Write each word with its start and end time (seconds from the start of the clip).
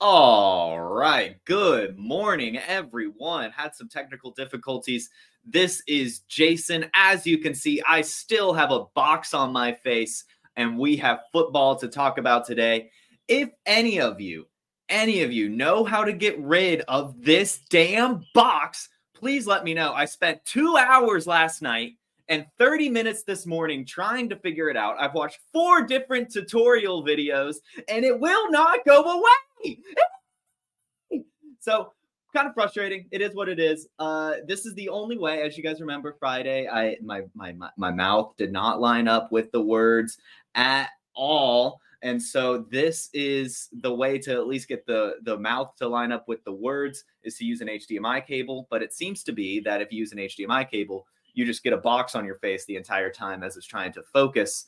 All 0.00 0.78
right. 0.78 1.44
Good 1.44 1.98
morning, 1.98 2.56
everyone. 2.56 3.50
Had 3.50 3.74
some 3.74 3.88
technical 3.88 4.30
difficulties. 4.30 5.10
This 5.44 5.82
is 5.88 6.20
Jason. 6.28 6.86
As 6.94 7.26
you 7.26 7.38
can 7.38 7.52
see, 7.52 7.82
I 7.82 8.02
still 8.02 8.52
have 8.52 8.70
a 8.70 8.84
box 8.94 9.34
on 9.34 9.52
my 9.52 9.72
face, 9.72 10.22
and 10.54 10.78
we 10.78 10.96
have 10.98 11.24
football 11.32 11.74
to 11.74 11.88
talk 11.88 12.18
about 12.18 12.46
today. 12.46 12.92
If 13.26 13.48
any 13.66 14.00
of 14.00 14.20
you, 14.20 14.46
any 14.88 15.22
of 15.22 15.32
you 15.32 15.48
know 15.48 15.82
how 15.82 16.04
to 16.04 16.12
get 16.12 16.38
rid 16.38 16.82
of 16.82 17.20
this 17.20 17.58
damn 17.68 18.24
box, 18.34 18.90
please 19.14 19.48
let 19.48 19.64
me 19.64 19.74
know. 19.74 19.94
I 19.94 20.04
spent 20.04 20.44
two 20.44 20.76
hours 20.76 21.26
last 21.26 21.60
night 21.60 21.94
and 22.28 22.46
30 22.56 22.88
minutes 22.88 23.24
this 23.24 23.46
morning 23.46 23.84
trying 23.84 24.28
to 24.28 24.36
figure 24.36 24.68
it 24.68 24.76
out. 24.76 24.94
I've 25.00 25.14
watched 25.14 25.40
four 25.52 25.82
different 25.82 26.30
tutorial 26.30 27.04
videos, 27.04 27.56
and 27.88 28.04
it 28.04 28.20
will 28.20 28.48
not 28.52 28.84
go 28.86 29.02
away. 29.02 29.30
so 31.60 31.92
kind 32.34 32.46
of 32.46 32.54
frustrating. 32.54 33.06
It 33.10 33.20
is 33.20 33.34
what 33.34 33.48
it 33.48 33.58
is. 33.58 33.88
Uh, 33.98 34.34
this 34.46 34.66
is 34.66 34.74
the 34.74 34.88
only 34.88 35.18
way, 35.18 35.42
as 35.42 35.56
you 35.56 35.62
guys 35.62 35.80
remember, 35.80 36.16
Friday, 36.18 36.68
I 36.68 36.96
my 37.02 37.22
my 37.34 37.54
my 37.76 37.90
mouth 37.90 38.34
did 38.36 38.52
not 38.52 38.80
line 38.80 39.08
up 39.08 39.32
with 39.32 39.50
the 39.52 39.60
words 39.60 40.18
at 40.54 40.90
all. 41.14 41.80
And 42.02 42.22
so 42.22 42.58
this 42.70 43.10
is 43.12 43.68
the 43.72 43.92
way 43.92 44.18
to 44.18 44.32
at 44.32 44.46
least 44.46 44.68
get 44.68 44.86
the 44.86 45.16
the 45.22 45.36
mouth 45.36 45.74
to 45.76 45.88
line 45.88 46.12
up 46.12 46.28
with 46.28 46.44
the 46.44 46.52
words 46.52 47.04
is 47.24 47.36
to 47.38 47.44
use 47.44 47.60
an 47.60 47.68
HDMI 47.68 48.24
cable. 48.26 48.68
But 48.70 48.82
it 48.82 48.92
seems 48.92 49.24
to 49.24 49.32
be 49.32 49.60
that 49.60 49.82
if 49.82 49.92
you 49.92 49.98
use 49.98 50.12
an 50.12 50.18
HDMI 50.18 50.70
cable, 50.70 51.06
you 51.34 51.44
just 51.44 51.64
get 51.64 51.72
a 51.72 51.78
box 51.78 52.14
on 52.14 52.24
your 52.24 52.38
face 52.38 52.64
the 52.66 52.76
entire 52.76 53.10
time 53.10 53.42
as 53.42 53.56
it's 53.56 53.66
trying 53.66 53.92
to 53.94 54.02
focus 54.02 54.66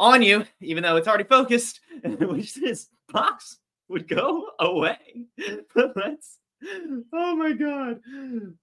on 0.00 0.22
you, 0.22 0.44
even 0.60 0.82
though 0.82 0.96
it's 0.96 1.08
already 1.08 1.24
focused, 1.24 1.80
which 2.04 2.56
is 2.58 2.88
box 3.12 3.58
would 3.88 4.08
go 4.08 4.46
away. 4.60 4.98
But 5.74 5.92
let's, 5.96 6.38
oh 7.12 7.36
my 7.36 7.52
God. 7.52 8.00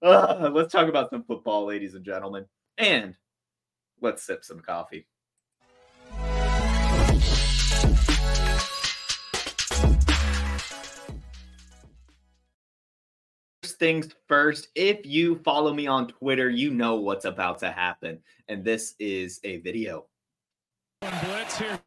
Uh, 0.01 0.49
let's 0.53 0.71
talk 0.71 0.89
about 0.89 1.09
some 1.09 1.23
football, 1.23 1.65
ladies 1.65 1.95
and 1.95 2.03
gentlemen. 2.03 2.45
And 2.77 3.15
let's 4.01 4.23
sip 4.23 4.43
some 4.43 4.59
coffee. 4.59 5.07
First 13.63 13.79
things 13.79 14.09
first, 14.27 14.67
if 14.75 15.05
you 15.05 15.37
follow 15.43 15.73
me 15.73 15.87
on 15.87 16.07
Twitter, 16.07 16.49
you 16.49 16.71
know 16.71 16.95
what's 16.95 17.25
about 17.25 17.59
to 17.59 17.71
happen. 17.71 18.19
And 18.47 18.63
this 18.63 18.95
is 18.99 19.39
a 19.43 19.57
video. 19.57 20.05
Blitz 21.01 21.57
here. 21.57 21.79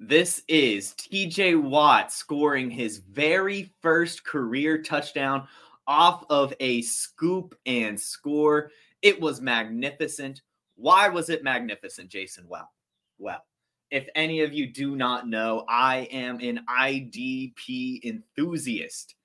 This 0.00 0.44
is 0.46 0.92
TJ 0.92 1.60
Watt 1.60 2.12
scoring 2.12 2.70
his 2.70 2.98
very 2.98 3.74
first 3.82 4.24
career 4.24 4.80
touchdown 4.80 5.48
off 5.88 6.24
of 6.30 6.54
a 6.60 6.82
scoop 6.82 7.56
and 7.66 7.98
score. 7.98 8.70
It 9.02 9.20
was 9.20 9.40
magnificent. 9.40 10.42
Why 10.76 11.08
was 11.08 11.30
it 11.30 11.42
magnificent, 11.42 12.10
Jason? 12.10 12.46
Well, 12.46 12.70
well, 13.18 13.44
if 13.90 14.06
any 14.14 14.42
of 14.42 14.52
you 14.52 14.72
do 14.72 14.94
not 14.94 15.28
know, 15.28 15.64
I 15.68 16.08
am 16.12 16.38
an 16.40 16.60
IDP 16.70 18.04
enthusiast. 18.04 19.16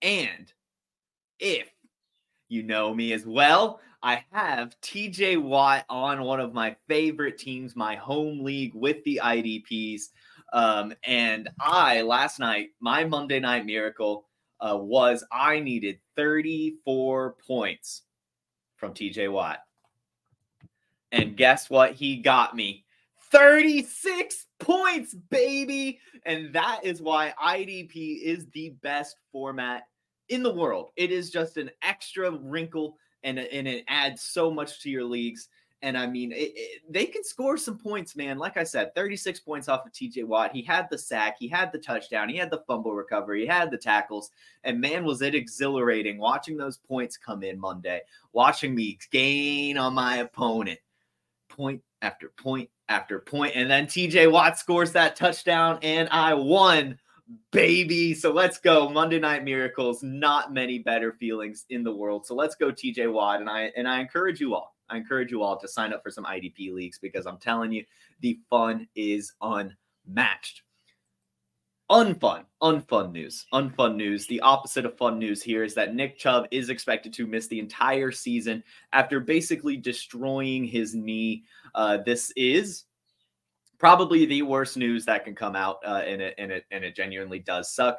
And 0.00 0.50
if 1.40 1.68
you 2.48 2.62
know 2.62 2.94
me 2.94 3.12
as 3.12 3.26
well, 3.26 3.80
I 4.02 4.24
have 4.32 4.74
TJ 4.80 5.40
Watt 5.40 5.84
on 5.88 6.22
one 6.22 6.40
of 6.40 6.52
my 6.52 6.74
favorite 6.88 7.38
teams, 7.38 7.76
my 7.76 7.94
home 7.94 8.42
league 8.42 8.74
with 8.74 9.02
the 9.04 9.20
IDPs. 9.22 10.08
Um, 10.52 10.92
and 11.04 11.48
I 11.60 12.02
last 12.02 12.40
night, 12.40 12.70
my 12.80 13.04
Monday 13.04 13.38
night 13.38 13.64
miracle 13.64 14.26
uh, 14.60 14.76
was 14.76 15.24
I 15.30 15.60
needed 15.60 16.00
34 16.16 17.36
points 17.46 18.02
from 18.76 18.92
TJ 18.92 19.30
Watt. 19.30 19.60
And 21.12 21.36
guess 21.36 21.70
what? 21.70 21.92
He 21.92 22.16
got 22.16 22.56
me 22.56 22.84
36 23.30 24.46
points, 24.58 25.14
baby. 25.14 26.00
And 26.26 26.52
that 26.54 26.80
is 26.82 27.00
why 27.00 27.34
IDP 27.40 28.20
is 28.20 28.46
the 28.52 28.70
best 28.82 29.16
format 29.30 29.84
in 30.28 30.42
the 30.42 30.52
world. 30.52 30.90
It 30.96 31.12
is 31.12 31.30
just 31.30 31.56
an 31.56 31.70
extra 31.82 32.30
wrinkle 32.32 32.96
and, 33.24 33.38
and 33.38 33.68
it 33.68 33.84
adds 33.88 34.22
so 34.22 34.50
much 34.50 34.80
to 34.82 34.90
your 34.90 35.04
leagues. 35.04 35.48
And 35.82 35.98
I 35.98 36.06
mean, 36.06 36.30
it, 36.30 36.52
it, 36.54 36.82
they 36.88 37.06
can 37.06 37.24
score 37.24 37.56
some 37.56 37.76
points, 37.76 38.14
man. 38.14 38.38
Like 38.38 38.56
I 38.56 38.62
said, 38.62 38.94
36 38.94 39.40
points 39.40 39.68
off 39.68 39.84
of 39.84 39.92
TJ 39.92 40.24
Watt. 40.24 40.52
He 40.52 40.62
had 40.62 40.88
the 40.88 40.98
sack, 40.98 41.36
he 41.38 41.48
had 41.48 41.72
the 41.72 41.78
touchdown, 41.78 42.28
he 42.28 42.36
had 42.36 42.50
the 42.50 42.62
fumble 42.68 42.94
recovery, 42.94 43.40
he 43.40 43.46
had 43.46 43.70
the 43.72 43.78
tackles. 43.78 44.30
And 44.62 44.80
man, 44.80 45.04
was 45.04 45.22
it 45.22 45.34
exhilarating 45.34 46.18
watching 46.18 46.56
those 46.56 46.78
points 46.78 47.16
come 47.16 47.42
in 47.42 47.58
Monday, 47.58 48.02
watching 48.32 48.76
me 48.76 48.96
gain 49.10 49.76
on 49.76 49.94
my 49.94 50.18
opponent, 50.18 50.78
point 51.48 51.82
after 52.00 52.28
point 52.28 52.70
after 52.88 53.18
point. 53.18 53.56
And 53.56 53.68
then 53.68 53.86
TJ 53.86 54.30
Watt 54.30 54.58
scores 54.58 54.92
that 54.92 55.16
touchdown, 55.16 55.80
and 55.82 56.08
I 56.10 56.34
won, 56.34 56.98
baby. 57.50 58.14
So 58.14 58.32
let's 58.32 58.58
go. 58.58 58.88
Monday 58.88 59.18
Night 59.18 59.44
Miracles, 59.44 60.02
not 60.02 60.52
many 60.52 60.78
better 60.78 61.12
feelings 61.12 61.64
in 61.70 61.84
the 61.84 61.94
world. 61.94 62.26
So 62.26 62.34
let's 62.34 62.54
go, 62.54 62.70
TJ 62.70 63.12
Watt. 63.12 63.40
And 63.40 63.48
I 63.48 63.72
and 63.76 63.88
I 63.88 64.00
encourage 64.00 64.40
you 64.40 64.54
all 64.54 64.72
I 64.92 64.98
encourage 64.98 65.30
you 65.30 65.42
all 65.42 65.58
to 65.58 65.66
sign 65.66 65.92
up 65.92 66.02
for 66.02 66.10
some 66.10 66.24
IDP 66.24 66.72
leagues 66.72 66.98
because 66.98 67.26
I'm 67.26 67.38
telling 67.38 67.72
you, 67.72 67.84
the 68.20 68.38
fun 68.50 68.86
is 68.94 69.32
unmatched. 69.40 70.62
Unfun, 71.90 72.44
unfun 72.62 73.12
news, 73.12 73.46
unfun 73.52 73.96
news. 73.96 74.26
The 74.26 74.40
opposite 74.40 74.86
of 74.86 74.96
fun 74.96 75.18
news 75.18 75.42
here 75.42 75.64
is 75.64 75.74
that 75.74 75.94
Nick 75.94 76.18
Chubb 76.18 76.46
is 76.50 76.70
expected 76.70 77.12
to 77.14 77.26
miss 77.26 77.48
the 77.48 77.58
entire 77.58 78.10
season 78.10 78.62
after 78.92 79.18
basically 79.18 79.76
destroying 79.76 80.64
his 80.64 80.94
knee. 80.94 81.44
Uh, 81.74 81.98
this 82.04 82.32
is 82.36 82.84
probably 83.82 84.26
the 84.26 84.42
worst 84.42 84.76
news 84.76 85.04
that 85.04 85.24
can 85.24 85.34
come 85.34 85.56
out, 85.56 85.78
uh, 85.84 86.02
and 86.06 86.22
it 86.22 86.36
and 86.38 86.52
it 86.52 86.64
and 86.70 86.84
it 86.84 86.94
genuinely 86.94 87.40
does 87.40 87.74
suck 87.74 87.98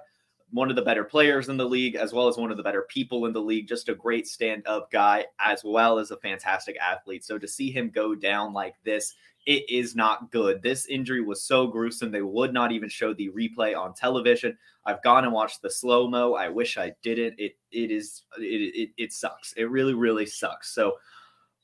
one 0.52 0.70
of 0.70 0.76
the 0.76 0.82
better 0.82 1.04
players 1.04 1.50
in 1.50 1.58
the 1.58 1.66
league, 1.66 1.96
as 1.96 2.14
well 2.14 2.28
as 2.28 2.38
one 2.38 2.52
of 2.52 2.58
the 2.58 2.64
better 2.64 2.86
people 2.88 3.26
in 3.26 3.34
the 3.34 3.42
league. 3.42 3.68
Just 3.68 3.90
a 3.90 3.96
great 3.96 4.26
stand 4.28 4.66
up 4.66 4.90
guy, 4.92 5.26
as 5.40 5.62
well 5.66 6.00
as 6.00 6.12
a 6.12 6.18
fantastic 6.18 6.78
athlete. 6.80 7.26
So 7.26 7.38
to 7.38 7.48
see 7.48 7.70
him 7.70 7.90
go 7.90 8.16
down 8.16 8.54
like 8.54 8.76
this, 8.86 9.14
it 9.46 9.70
is 9.70 9.94
not 9.94 10.32
good. 10.32 10.62
This 10.62 10.86
injury 10.86 11.22
was 11.22 11.44
so 11.44 11.68
gruesome, 11.68 12.12
they 12.12 12.22
would 12.22 12.54
not 12.54 12.72
even 12.72 12.88
show 12.88 13.14
the 13.14 13.30
replay 13.32 13.78
on 13.78 13.94
television. 13.94 14.58
I've 14.86 15.04
gone 15.04 15.26
and 15.26 15.34
watched 15.34 15.62
the 15.62 15.72
slow 15.72 16.08
mo. 16.08 16.36
I 16.36 16.48
wish 16.48 16.78
I 16.78 16.94
didn't. 17.04 17.34
It 17.38 17.58
it 17.72 17.92
is 17.92 18.24
it, 18.38 18.44
it 18.44 18.90
it 18.96 19.12
sucks. 19.12 19.52
It 19.58 19.70
really 19.70 19.96
really 19.96 20.28
sucks. 20.28 20.74
So 20.74 20.94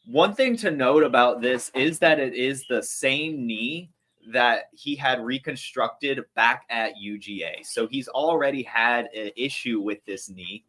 one 0.06 0.34
thing 0.34 0.58
to 0.58 0.72
note 0.72 1.04
about 1.04 1.42
this 1.42 1.72
is 1.74 2.00
that 2.00 2.20
it 2.20 2.34
is 2.34 2.66
the 2.68 2.82
same 2.84 3.46
knee 3.46 3.92
that 4.32 4.66
he 4.74 4.96
had 4.96 5.22
reconstructed 5.22 6.20
back 6.36 6.66
at 6.70 6.94
UGA. 7.04 7.66
So 7.66 7.88
he's 7.88 8.08
already 8.08 8.64
had 8.64 9.06
an 9.16 9.32
issue 9.36 9.82
with 9.82 10.04
this 10.06 10.30
knee. 10.30 10.66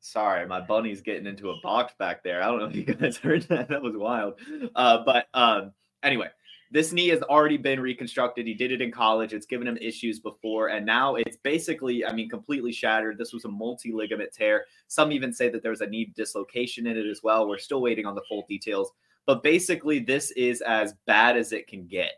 Sorry, 0.00 0.46
my 0.46 0.60
bunny's 0.60 1.02
getting 1.02 1.26
into 1.26 1.50
a 1.50 1.60
box 1.62 1.94
back 1.98 2.24
there. 2.24 2.42
I 2.42 2.46
don't 2.46 2.58
know 2.58 2.66
if 2.66 2.74
you 2.74 2.82
guys 2.82 3.16
heard 3.18 3.42
that. 3.44 3.68
That 3.68 3.82
was 3.82 3.96
wild. 3.96 4.34
Uh, 4.74 5.04
but 5.04 5.26
um, 5.34 5.72
anyway, 6.02 6.28
this 6.72 6.92
knee 6.92 7.08
has 7.08 7.22
already 7.22 7.56
been 7.56 7.80
reconstructed. 7.80 8.46
He 8.46 8.54
did 8.54 8.70
it 8.70 8.80
in 8.80 8.92
college. 8.92 9.32
It's 9.32 9.46
given 9.46 9.66
him 9.66 9.76
issues 9.78 10.20
before, 10.20 10.68
and 10.68 10.86
now 10.86 11.16
it's 11.16 11.36
basically, 11.36 12.04
I 12.04 12.12
mean, 12.12 12.28
completely 12.28 12.72
shattered. 12.72 13.18
This 13.18 13.32
was 13.32 13.44
a 13.44 13.48
multi 13.48 13.92
ligament 13.92 14.32
tear. 14.32 14.66
Some 14.86 15.10
even 15.10 15.32
say 15.32 15.48
that 15.48 15.62
there's 15.62 15.80
a 15.80 15.86
knee 15.86 16.12
dislocation 16.14 16.86
in 16.86 16.96
it 16.96 17.06
as 17.06 17.22
well. 17.22 17.48
We're 17.48 17.58
still 17.58 17.82
waiting 17.82 18.06
on 18.06 18.14
the 18.14 18.22
full 18.28 18.46
details, 18.48 18.92
but 19.30 19.44
basically, 19.44 20.00
this 20.00 20.32
is 20.32 20.60
as 20.60 20.94
bad 21.06 21.36
as 21.36 21.52
it 21.52 21.68
can 21.68 21.86
get 21.86 22.14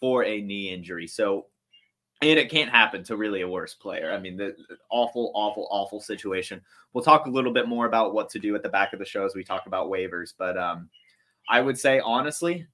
for 0.00 0.24
a 0.24 0.40
knee 0.40 0.74
injury. 0.74 1.06
So, 1.06 1.46
and 2.20 2.40
it 2.40 2.50
can't 2.50 2.72
happen 2.72 3.04
to 3.04 3.16
really 3.16 3.42
a 3.42 3.48
worse 3.48 3.74
player. 3.74 4.10
I 4.10 4.18
mean, 4.18 4.36
the 4.36 4.56
awful, 4.90 5.30
awful, 5.36 5.68
awful 5.70 6.00
situation. 6.00 6.60
We'll 6.92 7.04
talk 7.04 7.26
a 7.26 7.30
little 7.30 7.52
bit 7.52 7.68
more 7.68 7.86
about 7.86 8.14
what 8.14 8.28
to 8.30 8.40
do 8.40 8.56
at 8.56 8.64
the 8.64 8.68
back 8.68 8.92
of 8.92 8.98
the 8.98 9.04
show 9.04 9.24
as 9.24 9.36
we 9.36 9.44
talk 9.44 9.68
about 9.68 9.88
waivers, 9.88 10.32
but 10.36 10.58
um, 10.58 10.88
I 11.48 11.60
would 11.60 11.78
say 11.78 12.00
honestly, 12.00 12.66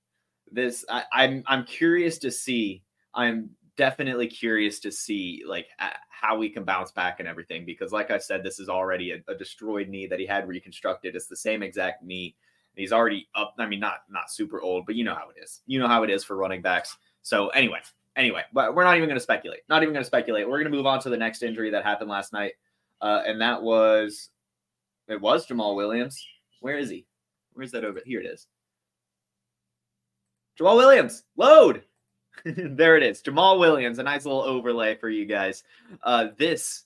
this 0.50 0.86
I, 0.88 1.02
I'm 1.12 1.44
I'm 1.46 1.66
curious 1.66 2.16
to 2.20 2.30
see. 2.30 2.82
I'm 3.12 3.50
definitely 3.76 4.26
curious 4.26 4.80
to 4.80 4.90
see 4.90 5.42
like 5.46 5.66
how 6.08 6.38
we 6.38 6.48
can 6.48 6.64
bounce 6.64 6.92
back 6.92 7.20
and 7.20 7.28
everything 7.28 7.66
because 7.66 7.92
like 7.92 8.10
I 8.10 8.16
said, 8.16 8.42
this 8.42 8.58
is 8.58 8.70
already 8.70 9.10
a, 9.10 9.22
a 9.30 9.34
destroyed 9.34 9.90
knee 9.90 10.06
that 10.06 10.18
he 10.18 10.24
had 10.24 10.48
reconstructed. 10.48 11.14
It's 11.14 11.26
the 11.26 11.36
same 11.36 11.62
exact 11.62 12.02
knee. 12.02 12.36
He's 12.76 12.92
already 12.92 13.28
up. 13.34 13.54
I 13.58 13.66
mean, 13.66 13.80
not 13.80 14.02
not 14.10 14.30
super 14.30 14.60
old, 14.60 14.86
but 14.86 14.94
you 14.94 15.04
know 15.04 15.14
how 15.14 15.28
it 15.28 15.42
is. 15.42 15.60
You 15.66 15.78
know 15.78 15.88
how 15.88 16.02
it 16.02 16.10
is 16.10 16.24
for 16.24 16.36
running 16.36 16.62
backs. 16.62 16.96
So 17.22 17.48
anyway, 17.48 17.80
anyway, 18.16 18.42
but 18.52 18.74
we're 18.74 18.84
not 18.84 18.96
even 18.96 19.08
going 19.08 19.18
to 19.18 19.22
speculate. 19.22 19.60
Not 19.68 19.82
even 19.82 19.92
going 19.92 20.02
to 20.02 20.06
speculate. 20.06 20.48
We're 20.48 20.58
going 20.58 20.70
to 20.70 20.76
move 20.76 20.86
on 20.86 21.00
to 21.00 21.10
the 21.10 21.16
next 21.16 21.42
injury 21.42 21.70
that 21.70 21.84
happened 21.84 22.10
last 22.10 22.32
night, 22.32 22.52
uh, 23.00 23.22
and 23.26 23.40
that 23.40 23.62
was 23.62 24.30
it 25.08 25.20
was 25.20 25.46
Jamaal 25.46 25.76
Williams. 25.76 26.24
Where 26.60 26.78
is 26.78 26.88
he? 26.88 27.06
Where's 27.52 27.72
that 27.72 27.84
over? 27.84 28.00
Here 28.04 28.20
it 28.20 28.26
is. 28.26 28.46
Jamaal 30.58 30.76
Williams, 30.76 31.24
load. 31.36 31.84
there 32.44 32.96
it 32.96 33.02
is. 33.02 33.22
Jamaal 33.22 33.58
Williams, 33.58 33.98
a 33.98 34.02
nice 34.02 34.24
little 34.24 34.42
overlay 34.42 34.94
for 34.96 35.08
you 35.08 35.26
guys. 35.26 35.64
Uh, 36.02 36.28
this 36.38 36.84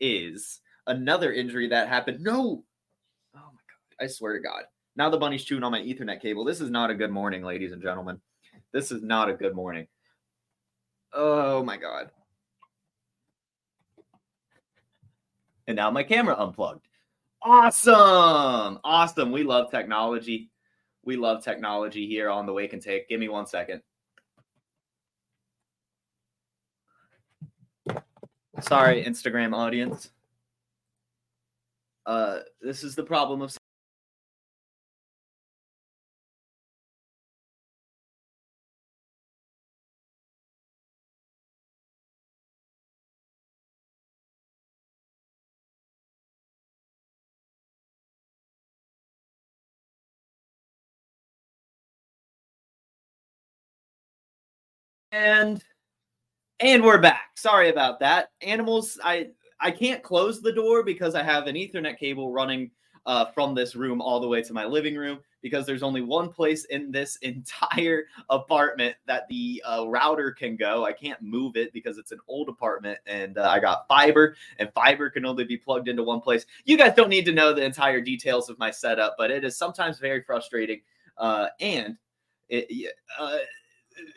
is 0.00 0.60
another 0.86 1.32
injury 1.32 1.68
that 1.68 1.88
happened. 1.88 2.20
No. 2.20 2.64
Oh 3.34 3.38
my 3.38 3.40
God. 3.42 4.04
I 4.04 4.06
swear 4.06 4.34
to 4.34 4.40
God. 4.40 4.64
Now 4.98 5.08
the 5.08 5.16
bunny's 5.16 5.44
chewing 5.44 5.62
on 5.62 5.70
my 5.70 5.80
Ethernet 5.80 6.20
cable. 6.20 6.44
This 6.44 6.60
is 6.60 6.70
not 6.70 6.90
a 6.90 6.94
good 6.94 7.12
morning, 7.12 7.44
ladies 7.44 7.70
and 7.70 7.80
gentlemen. 7.80 8.20
This 8.72 8.90
is 8.90 9.00
not 9.00 9.30
a 9.30 9.32
good 9.32 9.54
morning. 9.54 9.86
Oh 11.12 11.62
my 11.62 11.76
God. 11.76 12.10
And 15.68 15.76
now 15.76 15.88
my 15.92 16.02
camera 16.02 16.34
unplugged. 16.36 16.88
Awesome. 17.40 18.80
Awesome. 18.82 19.30
We 19.30 19.44
love 19.44 19.70
technology. 19.70 20.50
We 21.04 21.14
love 21.14 21.44
technology 21.44 22.08
here 22.08 22.28
on 22.28 22.44
the 22.44 22.52
Wake 22.52 22.72
and 22.72 22.82
Take. 22.82 23.08
Give 23.08 23.20
me 23.20 23.28
one 23.28 23.46
second. 23.46 23.82
Sorry, 28.62 29.04
Instagram 29.04 29.54
audience. 29.54 30.10
Uh, 32.04 32.40
this 32.60 32.82
is 32.82 32.96
the 32.96 33.04
problem 33.04 33.42
of 33.42 33.52
And 55.12 55.62
and 56.60 56.84
we're 56.84 57.00
back. 57.00 57.30
Sorry 57.36 57.70
about 57.70 58.00
that. 58.00 58.30
Animals, 58.42 58.98
I 59.02 59.28
I 59.60 59.70
can't 59.70 60.02
close 60.02 60.42
the 60.42 60.52
door 60.52 60.82
because 60.82 61.14
I 61.14 61.22
have 61.22 61.46
an 61.46 61.56
Ethernet 61.56 61.98
cable 61.98 62.30
running 62.30 62.70
uh, 63.06 63.26
from 63.26 63.54
this 63.54 63.74
room 63.74 64.02
all 64.02 64.20
the 64.20 64.28
way 64.28 64.42
to 64.42 64.52
my 64.52 64.66
living 64.66 64.94
room 64.94 65.20
because 65.40 65.64
there's 65.64 65.82
only 65.82 66.02
one 66.02 66.28
place 66.28 66.66
in 66.66 66.90
this 66.90 67.16
entire 67.22 68.04
apartment 68.28 68.96
that 69.06 69.26
the 69.28 69.62
uh, 69.66 69.86
router 69.88 70.30
can 70.30 70.56
go. 70.56 70.84
I 70.84 70.92
can't 70.92 71.22
move 71.22 71.56
it 71.56 71.72
because 71.72 71.96
it's 71.96 72.12
an 72.12 72.18
old 72.28 72.50
apartment 72.50 72.98
and 73.06 73.38
uh, 73.38 73.48
I 73.48 73.60
got 73.60 73.88
fiber, 73.88 74.36
and 74.58 74.70
fiber 74.74 75.08
can 75.08 75.24
only 75.24 75.44
be 75.44 75.56
plugged 75.56 75.88
into 75.88 76.02
one 76.02 76.20
place. 76.20 76.44
You 76.66 76.76
guys 76.76 76.94
don't 76.94 77.08
need 77.08 77.24
to 77.24 77.32
know 77.32 77.54
the 77.54 77.64
entire 77.64 78.02
details 78.02 78.50
of 78.50 78.58
my 78.58 78.70
setup, 78.70 79.14
but 79.16 79.30
it 79.30 79.42
is 79.42 79.56
sometimes 79.56 79.98
very 79.98 80.22
frustrating. 80.22 80.82
Uh, 81.16 81.46
and 81.60 81.96
it, 82.48 82.94
uh, 83.18 83.38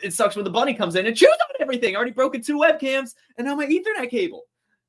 it 0.04 0.14
sucks 0.14 0.36
when 0.36 0.46
the 0.46 0.52
bunny 0.52 0.74
comes 0.74 0.96
in 0.96 1.06
and 1.06 1.16
chews 1.16 1.30
on 1.30 1.62
everything. 1.62 1.96
I 1.96 1.98
already 1.98 2.12
broken 2.12 2.42
two 2.42 2.58
webcams 2.58 3.16
and 3.38 3.46
now 3.46 3.56
my 3.56 3.66
Ethernet 3.66 4.10
cable. 4.10 4.44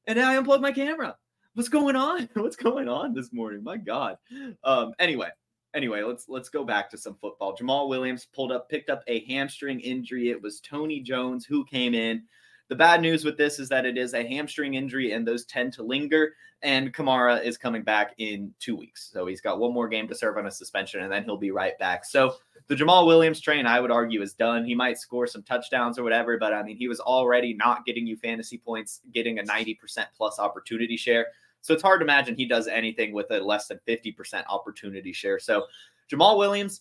And 0.07 0.19
now 0.19 0.31
I 0.31 0.37
unplugged 0.37 0.63
my 0.63 0.73
camera. 0.73 1.17
What's 1.55 1.69
going 1.69 1.97
on? 1.97 2.29
What's 2.35 2.57
going 2.57 2.89
on 2.89 3.15
this 3.15 3.33
morning? 3.33 3.63
My 3.63 3.77
God. 3.77 4.17
Um, 4.65 4.95
anyway, 4.99 5.29
anyway, 5.75 6.03
let's 6.03 6.29
let's 6.29 6.49
go 6.49 6.65
back 6.65 6.91
to 6.91 6.99
some 6.99 7.17
football. 7.21 7.57
Jamaal 7.57 7.89
Williams 7.89 8.27
pulled 8.35 8.53
up, 8.53 8.69
picked 8.69 8.91
up 8.91 9.03
a 9.07 9.25
hamstring 9.27 9.81
injury. 9.81 10.31
It 10.31 10.41
was 10.41 10.61
Tony 10.61 11.01
Jones 11.01 11.45
who 11.45 11.65
came 11.65 11.95
in. 11.95 12.23
The 12.73 12.77
bad 12.77 13.03
news 13.03 13.23
with 13.23 13.37
this 13.37 13.59
is 13.59 13.69
that 13.69 13.85
it 13.85 13.99
is 13.99 14.15
a 14.15 14.27
hamstring 14.27 14.73
injury 14.73 15.13
and 15.13 15.29
those 15.29 15.45
tend 15.45 15.75
to 15.75 15.83
linger. 15.83 16.33
And 16.63 16.91
Kamara 16.95 17.45
is 17.45 17.59
coming 17.59 17.83
back 17.83 18.15
in 18.17 18.51
two 18.61 18.75
weeks. 18.75 19.11
So 19.13 19.27
he's 19.27 19.43
got 19.43 19.59
one 19.59 19.75
more 19.75 19.89
game 19.89 20.09
to 20.09 20.15
serve 20.15 20.39
on 20.39 20.47
a 20.47 20.51
suspension 20.51 21.03
and 21.03 21.13
then 21.13 21.23
he'll 21.23 21.37
be 21.37 21.51
right 21.51 21.79
back. 21.79 22.07
So 22.07 22.37
the 22.69 22.75
Jamaal 22.75 23.07
Williams 23.07 23.43
train, 23.43 23.67
I 23.67 23.79
would 23.79 23.91
argue, 23.91 24.23
is 24.23 24.33
done. 24.33 24.65
He 24.65 24.75
might 24.75 24.97
score 24.97 25.27
some 25.27 25.43
touchdowns 25.43 25.99
or 25.99 26.03
whatever, 26.03 26.39
but 26.39 26.55
I 26.55 26.63
mean, 26.63 26.79
he 26.79 26.89
was 26.89 26.99
already 26.99 27.53
not 27.53 27.85
getting 27.85 28.07
you 28.07 28.17
fantasy 28.17 28.57
points, 28.57 29.03
getting 29.13 29.39
a 29.39 29.43
90% 29.43 29.77
plus 30.17 30.39
opportunity 30.39 30.97
share. 30.97 31.27
So 31.61 31.75
it's 31.75 31.83
hard 31.83 32.01
to 32.01 32.07
imagine 32.07 32.37
he 32.37 32.47
does 32.47 32.69
anything 32.69 33.13
with 33.13 33.31
a 33.33 33.39
less 33.41 33.69
than 33.69 33.81
50% 33.87 34.45
opportunity 34.49 35.13
share. 35.13 35.39
So 35.39 35.67
Jamaal 36.11 36.39
Williams, 36.39 36.81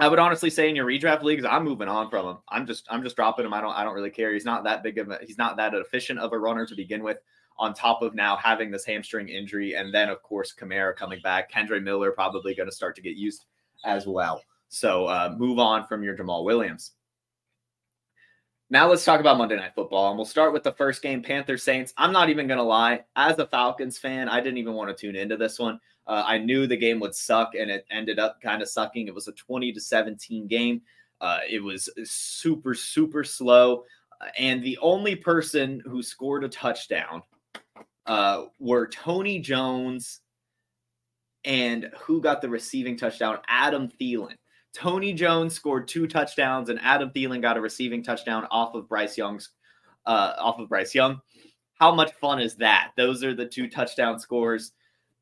I 0.00 0.06
would 0.08 0.18
honestly 0.20 0.50
say 0.50 0.68
in 0.68 0.76
your 0.76 0.86
redraft 0.86 1.22
leagues, 1.22 1.44
I'm 1.44 1.64
moving 1.64 1.88
on 1.88 2.08
from 2.08 2.26
him. 2.26 2.36
I'm 2.48 2.66
just 2.66 2.86
I'm 2.88 3.02
just 3.02 3.16
dropping 3.16 3.44
him. 3.44 3.52
I 3.52 3.60
don't 3.60 3.72
I 3.72 3.82
don't 3.82 3.94
really 3.94 4.10
care. 4.10 4.32
He's 4.32 4.44
not 4.44 4.64
that 4.64 4.82
big 4.82 4.98
of 4.98 5.10
a 5.10 5.18
he's 5.26 5.38
not 5.38 5.56
that 5.56 5.74
efficient 5.74 6.20
of 6.20 6.32
a 6.32 6.38
runner 6.38 6.66
to 6.66 6.74
begin 6.74 7.02
with. 7.02 7.18
On 7.60 7.74
top 7.74 8.02
of 8.02 8.14
now 8.14 8.36
having 8.36 8.70
this 8.70 8.84
hamstring 8.84 9.28
injury, 9.28 9.74
and 9.74 9.92
then 9.92 10.08
of 10.08 10.22
course 10.22 10.54
Kamara 10.54 10.94
coming 10.94 11.20
back, 11.22 11.50
Kendre 11.52 11.82
Miller 11.82 12.12
probably 12.12 12.54
going 12.54 12.68
to 12.68 12.74
start 12.74 12.94
to 12.94 13.02
get 13.02 13.16
used 13.16 13.46
as 13.84 14.06
well. 14.06 14.40
So 14.68 15.06
uh, 15.06 15.34
move 15.36 15.58
on 15.58 15.84
from 15.88 16.04
your 16.04 16.16
Jamaal 16.16 16.44
Williams. 16.44 16.92
Now 18.70 18.86
let's 18.86 19.04
talk 19.04 19.18
about 19.18 19.38
Monday 19.38 19.56
Night 19.56 19.72
Football, 19.74 20.10
and 20.10 20.18
we'll 20.18 20.26
start 20.26 20.52
with 20.52 20.62
the 20.62 20.72
first 20.72 21.02
game, 21.02 21.22
Panthers 21.22 21.62
Saints. 21.62 21.94
I'm 21.96 22.12
not 22.12 22.28
even 22.28 22.46
going 22.46 22.58
to 22.58 22.64
lie. 22.64 23.02
As 23.16 23.38
a 23.38 23.46
Falcons 23.46 23.98
fan, 23.98 24.28
I 24.28 24.40
didn't 24.40 24.58
even 24.58 24.74
want 24.74 24.94
to 24.94 25.00
tune 25.00 25.16
into 25.16 25.38
this 25.38 25.58
one. 25.58 25.80
Uh, 26.08 26.24
I 26.26 26.38
knew 26.38 26.66
the 26.66 26.76
game 26.76 27.00
would 27.00 27.14
suck, 27.14 27.54
and 27.54 27.70
it 27.70 27.84
ended 27.90 28.18
up 28.18 28.40
kind 28.40 28.62
of 28.62 28.68
sucking. 28.68 29.06
It 29.06 29.14
was 29.14 29.28
a 29.28 29.32
20 29.32 29.72
to 29.72 29.80
17 29.80 30.48
game. 30.48 30.80
Uh, 31.20 31.40
it 31.48 31.62
was 31.62 31.90
super, 32.04 32.74
super 32.74 33.22
slow. 33.22 33.84
And 34.38 34.62
the 34.62 34.78
only 34.78 35.14
person 35.14 35.82
who 35.84 36.02
scored 36.02 36.44
a 36.44 36.48
touchdown 36.48 37.22
uh, 38.06 38.44
were 38.58 38.88
Tony 38.88 39.38
Jones 39.38 40.20
and 41.44 41.90
who 42.00 42.20
got 42.20 42.40
the 42.40 42.48
receiving 42.48 42.96
touchdown? 42.96 43.38
Adam 43.46 43.88
Thielen. 44.00 44.34
Tony 44.74 45.12
Jones 45.12 45.54
scored 45.54 45.88
two 45.88 46.06
touchdowns, 46.06 46.68
and 46.68 46.80
Adam 46.82 47.10
Thielen 47.10 47.42
got 47.42 47.56
a 47.56 47.60
receiving 47.60 48.02
touchdown 48.02 48.46
off 48.50 48.74
of 48.74 48.88
Bryce 48.88 49.16
Young's 49.16 49.50
uh, 50.06 50.34
off 50.38 50.58
of 50.58 50.68
Bryce 50.68 50.94
Young. 50.94 51.20
How 51.74 51.94
much 51.94 52.12
fun 52.14 52.40
is 52.40 52.56
that? 52.56 52.92
Those 52.96 53.22
are 53.22 53.34
the 53.34 53.46
two 53.46 53.68
touchdown 53.68 54.18
scores. 54.18 54.72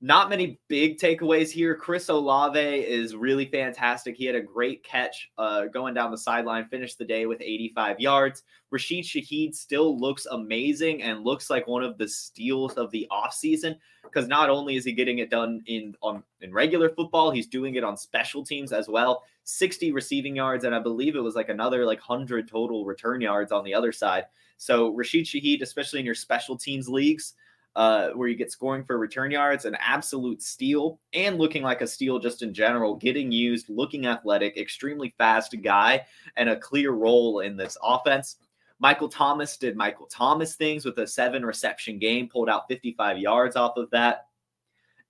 Not 0.03 0.29
many 0.29 0.61
big 0.69 0.99
takeaways 0.99 1.51
here. 1.51 1.75
Chris 1.75 2.11
Olave 2.11 2.61
is 2.61 3.17
really 3.17 3.47
fantastic. 3.47 4.15
He 4.15 4.27
had 4.27 4.35
a 4.35 4.43
great 4.43 4.85
catch 4.85 5.31
uh, 5.39 5.67
going 5.67 5.95
down 5.95 6.11
the 6.11 6.19
sideline, 6.19 6.67
finished 6.67 6.99
the 6.99 7.05
day 7.07 7.25
with 7.25 7.41
85 7.41 7.99
yards. 7.99 8.43
Rashid 8.71 9.05
Shaheed 9.05 9.55
still 9.55 9.99
looks 9.99 10.27
amazing 10.27 11.03
and 11.03 11.25
looks 11.25 11.49
like 11.49 11.67
one 11.67 11.83
of 11.83 11.97
the 11.97 12.07
steals 12.07 12.75
of 12.75 12.91
the 12.91 13.09
offseason 13.11 13.77
because 14.03 14.29
not 14.29 14.51
only 14.51 14.77
is 14.77 14.85
he 14.85 14.93
getting 14.93 15.19
it 15.19 15.31
done 15.31 15.63
in 15.67 15.95
on 16.03 16.23
in 16.43 16.53
regular 16.53 16.91
football, 16.91 17.31
he's 17.31 17.47
doing 17.47 17.77
it 17.77 17.85
on 17.85 17.97
special 17.97 18.45
teams 18.45 18.73
as 18.73 18.89
well. 18.89 19.25
60 19.45 19.93
receiving 19.93 20.37
yards, 20.37 20.65
and 20.65 20.75
I 20.75 20.79
believe 20.79 21.17
it 21.17 21.21
was 21.21 21.37
like 21.37 21.49
another 21.49 21.87
like 21.87 22.07
100 22.07 22.49
total 22.49 22.85
return 22.85 23.23
yards 23.23 23.51
on 23.51 23.65
the 23.65 23.73
other 23.73 23.93
side. 23.93 24.25
So 24.59 24.91
Rashid 24.91 25.25
Shaheed, 25.25 25.63
especially 25.63 26.01
in 26.01 26.07
your 26.07 26.15
special 26.15 26.57
teams 26.57 26.89
leagues, 26.89 27.35
uh, 27.77 28.09
where 28.15 28.27
you 28.27 28.35
get 28.35 28.51
scoring 28.51 28.83
for 28.83 28.97
return 28.97 29.31
yards, 29.31 29.67
an 29.67 29.77
absolute 29.79 30.41
steal, 30.41 30.99
and 31.13 31.37
looking 31.37 31.63
like 31.63 31.83
a 31.83 31.87
steal 31.87 32.19
just 32.19 32.43
in 32.43 32.55
general, 32.55 32.97
getting 32.97 33.31
used, 33.31 33.69
looking 33.69 34.07
athletic, 34.07 34.57
extremely 34.57 35.15
fast 35.19 35.55
guy, 35.63 36.05
and 36.37 36.49
a 36.49 36.57
clear 36.57 36.93
role 36.93 37.41
in 37.41 37.55
this 37.55 37.77
offense. 37.83 38.37
Michael 38.79 39.11
Thomas 39.11 39.59
did 39.59 39.77
Michael 39.77 40.07
Thomas 40.07 40.57
things 40.57 40.87
with 40.87 40.97
a 40.99 41.07
seven 41.07 41.45
reception 41.45 41.99
game, 41.99 42.29
pulled 42.29 42.49
out 42.49 42.67
55 42.67 43.19
yards 43.19 43.57
off 43.57 43.77
of 43.77 43.91
that. 43.91 44.29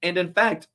And 0.02 0.18
in 0.18 0.32
fact, 0.32 0.66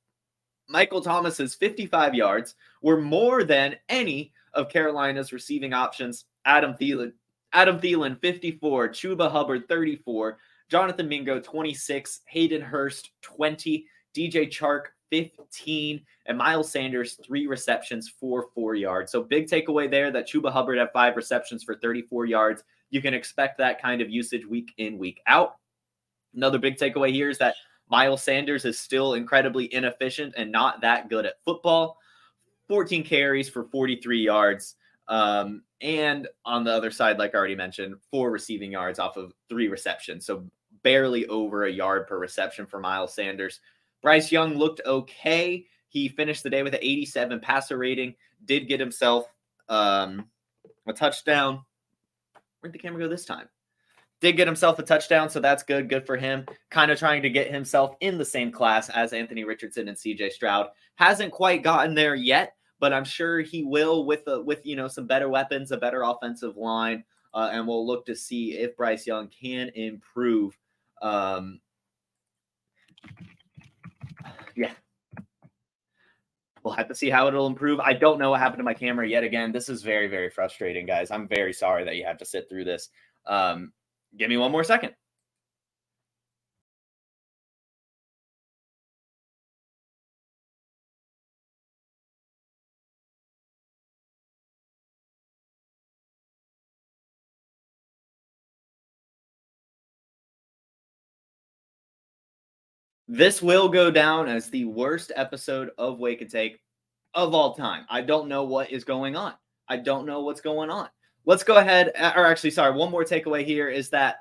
Michael 0.68 1.02
Thomas's 1.02 1.54
55 1.54 2.14
yards 2.14 2.54
were 2.80 3.02
more 3.02 3.44
than 3.44 3.76
any 3.90 4.32
of 4.54 4.70
Carolina's 4.70 5.32
receiving 5.32 5.74
options. 5.74 6.24
Adam 6.46 6.72
Thielen, 6.72 7.12
Adam 7.52 7.78
Thielen 7.78 8.18
54, 8.18 8.88
Chuba 8.88 9.30
Hubbard 9.30 9.68
34, 9.68 10.38
Jonathan 10.72 11.06
Mingo 11.06 11.38
26, 11.38 12.22
Hayden 12.28 12.62
Hurst 12.62 13.10
20, 13.20 13.86
DJ 14.16 14.48
Chark 14.48 14.84
15, 15.10 16.00
and 16.24 16.38
Miles 16.38 16.72
Sanders 16.72 17.20
three 17.22 17.46
receptions 17.46 18.08
for 18.08 18.46
four 18.54 18.74
yards. 18.74 19.12
So 19.12 19.22
big 19.22 19.48
takeaway 19.48 19.90
there 19.90 20.10
that 20.10 20.26
Chuba 20.26 20.50
Hubbard 20.50 20.78
had 20.78 20.88
five 20.94 21.14
receptions 21.14 21.62
for 21.62 21.74
34 21.74 22.24
yards. 22.24 22.64
You 22.88 23.02
can 23.02 23.12
expect 23.12 23.58
that 23.58 23.82
kind 23.82 24.00
of 24.00 24.08
usage 24.08 24.46
week 24.46 24.72
in, 24.78 24.96
week 24.96 25.20
out. 25.26 25.56
Another 26.34 26.58
big 26.58 26.78
takeaway 26.78 27.12
here 27.12 27.28
is 27.28 27.36
that 27.36 27.56
Miles 27.90 28.22
Sanders 28.22 28.64
is 28.64 28.78
still 28.78 29.12
incredibly 29.12 29.74
inefficient 29.74 30.32
and 30.38 30.50
not 30.50 30.80
that 30.80 31.10
good 31.10 31.26
at 31.26 31.34
football. 31.44 31.98
14 32.68 33.04
carries 33.04 33.46
for 33.46 33.64
43 33.64 34.22
yards. 34.22 34.76
Um, 35.06 35.64
and 35.82 36.28
on 36.46 36.64
the 36.64 36.72
other 36.72 36.90
side, 36.90 37.18
like 37.18 37.34
I 37.34 37.38
already 37.38 37.56
mentioned, 37.56 37.96
four 38.10 38.30
receiving 38.30 38.72
yards 38.72 38.98
off 38.98 39.18
of 39.18 39.34
three 39.50 39.68
receptions. 39.68 40.24
So 40.24 40.46
barely 40.82 41.26
over 41.26 41.64
a 41.64 41.72
yard 41.72 42.06
per 42.06 42.18
reception 42.18 42.66
for 42.66 42.80
Miles 42.80 43.14
Sanders. 43.14 43.60
Bryce 44.02 44.32
Young 44.32 44.56
looked 44.56 44.80
okay. 44.84 45.66
He 45.88 46.08
finished 46.08 46.42
the 46.42 46.50
day 46.50 46.62
with 46.62 46.74
an 46.74 46.80
87 46.82 47.40
passer 47.40 47.78
rating, 47.78 48.14
did 48.44 48.66
get 48.68 48.80
himself 48.80 49.26
um, 49.68 50.26
a 50.86 50.92
touchdown. 50.92 51.62
Where'd 52.60 52.72
the 52.72 52.78
camera 52.78 53.00
go 53.00 53.08
this 53.08 53.24
time? 53.24 53.48
Did 54.20 54.36
get 54.36 54.46
himself 54.46 54.78
a 54.78 54.84
touchdown, 54.84 55.28
so 55.30 55.40
that's 55.40 55.64
good. 55.64 55.88
Good 55.88 56.06
for 56.06 56.16
him. 56.16 56.46
Kind 56.70 56.92
of 56.92 56.98
trying 56.98 57.22
to 57.22 57.30
get 57.30 57.50
himself 57.50 57.96
in 58.00 58.18
the 58.18 58.24
same 58.24 58.52
class 58.52 58.88
as 58.88 59.12
Anthony 59.12 59.42
Richardson 59.42 59.88
and 59.88 59.96
CJ 59.96 60.30
Stroud. 60.30 60.68
Hasn't 60.94 61.32
quite 61.32 61.64
gotten 61.64 61.94
there 61.94 62.14
yet, 62.14 62.54
but 62.78 62.92
I'm 62.92 63.04
sure 63.04 63.40
he 63.40 63.64
will 63.64 64.06
with 64.06 64.22
a, 64.28 64.40
with 64.40 64.64
you 64.64 64.76
know 64.76 64.86
some 64.86 65.08
better 65.08 65.28
weapons, 65.28 65.72
a 65.72 65.76
better 65.76 66.02
offensive 66.02 66.56
line, 66.56 67.02
uh, 67.34 67.50
and 67.52 67.66
we'll 67.66 67.84
look 67.84 68.06
to 68.06 68.14
see 68.14 68.52
if 68.52 68.76
Bryce 68.76 69.08
Young 69.08 69.28
can 69.28 69.70
improve. 69.74 70.56
Um, 71.02 71.60
yeah, 74.56 74.72
we'll 76.62 76.74
have 76.74 76.88
to 76.88 76.94
see 76.94 77.10
how 77.10 77.28
it'll 77.28 77.46
improve. 77.46 77.80
I 77.80 77.92
don't 77.92 78.18
know 78.18 78.30
what 78.30 78.40
happened 78.40 78.60
to 78.60 78.64
my 78.64 78.74
camera 78.74 79.06
yet 79.06 79.24
again. 79.24 79.52
This 79.52 79.68
is 79.68 79.82
very 79.82 80.08
very 80.08 80.30
frustrating, 80.30 80.86
guys. 80.86 81.10
I'm 81.10 81.28
very 81.28 81.52
sorry 81.52 81.84
that 81.84 81.96
you 81.96 82.04
have 82.06 82.18
to 82.18 82.24
sit 82.24 82.48
through 82.48 82.64
this. 82.64 82.88
Um, 83.26 83.72
Give 84.16 84.28
me 84.28 84.36
one 84.36 84.52
more 84.52 84.64
second. 84.64 84.92
This 103.14 103.42
will 103.42 103.68
go 103.68 103.90
down 103.90 104.28
as 104.28 104.48
the 104.48 104.64
worst 104.64 105.12
episode 105.16 105.70
of 105.78 105.98
Wake 105.98 106.22
and 106.22 106.30
Take 106.30 106.60
of 107.14 107.34
all 107.34 107.54
time. 107.54 107.84
I 107.90 108.00
don't 108.00 108.28
know 108.28 108.44
what 108.44 108.72
is 108.72 108.84
going 108.84 109.16
on. 109.16 109.34
I 109.68 109.76
don't 109.76 110.06
know 110.06 110.22
what's 110.22 110.40
going 110.40 110.70
on 110.70 110.88
let's 111.24 111.44
go 111.44 111.56
ahead. 111.56 111.92
Or 111.98 112.26
actually, 112.26 112.50
sorry, 112.50 112.76
one 112.76 112.90
more 112.90 113.04
takeaway 113.04 113.44
here 113.44 113.68
is 113.68 113.90
that 113.90 114.16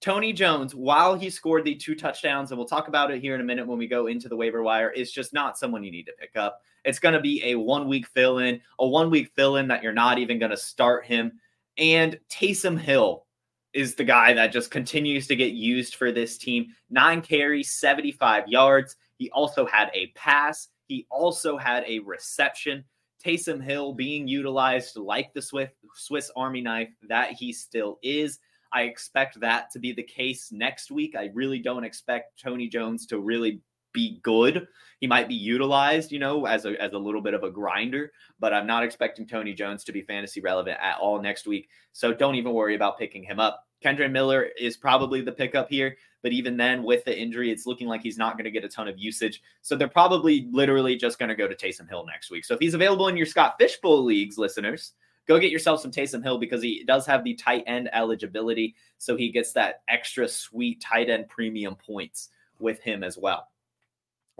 Tony 0.00 0.32
Jones, 0.32 0.74
while 0.74 1.14
he 1.14 1.28
scored 1.28 1.64
the 1.64 1.74
two 1.74 1.94
touchdowns, 1.94 2.50
and 2.50 2.58
we'll 2.58 2.66
talk 2.66 2.88
about 2.88 3.10
it 3.10 3.20
here 3.20 3.34
in 3.34 3.40
a 3.40 3.44
minute 3.44 3.66
when 3.66 3.78
we 3.78 3.86
go 3.86 4.06
into 4.06 4.28
the 4.28 4.36
waiver 4.36 4.62
wire, 4.62 4.90
is 4.90 5.12
just 5.12 5.32
not 5.32 5.58
someone 5.58 5.84
you 5.84 5.90
need 5.90 6.06
to 6.06 6.14
pick 6.18 6.36
up. 6.36 6.60
It's 6.84 6.98
going 6.98 7.14
to 7.14 7.20
be 7.20 7.44
a 7.44 7.54
one 7.56 7.86
week 7.86 8.06
fill 8.06 8.38
in, 8.38 8.60
a 8.78 8.86
one 8.86 9.10
week 9.10 9.30
fill 9.36 9.56
in 9.56 9.68
that 9.68 9.82
you're 9.82 9.92
not 9.92 10.18
even 10.18 10.38
going 10.38 10.50
to 10.50 10.56
start 10.56 11.04
him. 11.04 11.32
And 11.76 12.18
Taysom 12.30 12.78
Hill 12.78 13.26
is 13.72 13.94
the 13.94 14.04
guy 14.04 14.32
that 14.32 14.52
just 14.52 14.70
continues 14.70 15.26
to 15.28 15.36
get 15.36 15.52
used 15.52 15.94
for 15.94 16.12
this 16.12 16.36
team. 16.36 16.68
Nine 16.88 17.22
carries, 17.22 17.72
75 17.72 18.48
yards. 18.48 18.96
He 19.16 19.30
also 19.30 19.66
had 19.66 19.90
a 19.94 20.08
pass, 20.08 20.68
he 20.88 21.06
also 21.10 21.56
had 21.56 21.84
a 21.86 22.00
reception. 22.00 22.84
Taysom 23.24 23.62
Hill 23.62 23.92
being 23.92 24.26
utilized 24.26 24.96
like 24.96 25.32
the 25.34 25.42
Swiss, 25.42 25.68
Swiss 25.94 26.30
Army 26.34 26.62
knife 26.62 26.88
that 27.08 27.32
he 27.32 27.52
still 27.52 27.98
is. 28.02 28.38
I 28.72 28.82
expect 28.82 29.38
that 29.40 29.70
to 29.72 29.78
be 29.78 29.92
the 29.92 30.02
case 30.02 30.50
next 30.50 30.90
week. 30.90 31.14
I 31.16 31.30
really 31.34 31.58
don't 31.58 31.84
expect 31.84 32.40
Tony 32.40 32.66
Jones 32.66 33.06
to 33.06 33.18
really 33.18 33.60
be 33.92 34.20
good. 34.22 34.66
He 35.00 35.06
might 35.06 35.28
be 35.28 35.34
utilized, 35.34 36.12
you 36.12 36.18
know, 36.18 36.46
as 36.46 36.66
a 36.66 36.80
as 36.80 36.92
a 36.92 36.98
little 36.98 37.22
bit 37.22 37.34
of 37.34 37.42
a 37.42 37.50
grinder, 37.50 38.12
but 38.38 38.52
I'm 38.52 38.66
not 38.66 38.82
expecting 38.82 39.26
Tony 39.26 39.54
Jones 39.54 39.82
to 39.84 39.92
be 39.92 40.02
fantasy 40.02 40.40
relevant 40.40 40.78
at 40.80 40.98
all 40.98 41.20
next 41.20 41.46
week. 41.46 41.68
So 41.92 42.12
don't 42.12 42.34
even 42.34 42.52
worry 42.52 42.74
about 42.74 42.98
picking 42.98 43.22
him 43.22 43.40
up. 43.40 43.66
Kendre 43.82 44.10
Miller 44.10 44.48
is 44.58 44.76
probably 44.76 45.22
the 45.22 45.32
pickup 45.32 45.68
here. 45.68 45.96
But 46.22 46.32
even 46.32 46.56
then, 46.56 46.82
with 46.82 47.04
the 47.04 47.18
injury, 47.18 47.50
it's 47.50 47.66
looking 47.66 47.88
like 47.88 48.02
he's 48.02 48.18
not 48.18 48.34
going 48.34 48.44
to 48.44 48.50
get 48.50 48.64
a 48.64 48.68
ton 48.68 48.88
of 48.88 48.98
usage. 48.98 49.42
So 49.62 49.74
they're 49.74 49.88
probably 49.88 50.48
literally 50.52 50.96
just 50.96 51.18
going 51.18 51.30
to 51.30 51.34
go 51.34 51.48
to 51.48 51.54
Taysom 51.54 51.88
Hill 51.88 52.04
next 52.06 52.30
week. 52.30 52.44
So 52.44 52.54
if 52.54 52.60
he's 52.60 52.74
available 52.74 53.08
in 53.08 53.16
your 53.16 53.26
Scott 53.26 53.54
Fish 53.58 53.78
Bowl 53.78 54.04
leagues, 54.04 54.36
listeners, 54.36 54.92
go 55.26 55.38
get 55.38 55.50
yourself 55.50 55.80
some 55.80 55.90
Taysom 55.90 56.22
Hill 56.22 56.38
because 56.38 56.62
he 56.62 56.84
does 56.84 57.06
have 57.06 57.24
the 57.24 57.34
tight 57.34 57.64
end 57.66 57.88
eligibility. 57.94 58.74
So 58.98 59.16
he 59.16 59.30
gets 59.30 59.52
that 59.52 59.82
extra 59.88 60.28
sweet 60.28 60.82
tight 60.82 61.08
end 61.08 61.28
premium 61.28 61.74
points 61.74 62.28
with 62.58 62.80
him 62.80 63.02
as 63.02 63.16
well. 63.16 63.48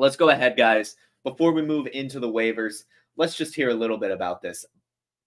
Let's 0.00 0.16
go 0.16 0.30
ahead, 0.30 0.57
guys. 0.57 0.97
Before 1.25 1.52
we 1.52 1.61
move 1.61 1.87
into 1.92 2.21
the 2.21 2.26
waivers, 2.26 2.85
let's 3.19 3.37
just 3.37 3.54
hear 3.54 3.69
a 3.69 3.75
little 3.75 3.99
bit 3.99 4.11
about 4.11 4.40
this 4.40 4.64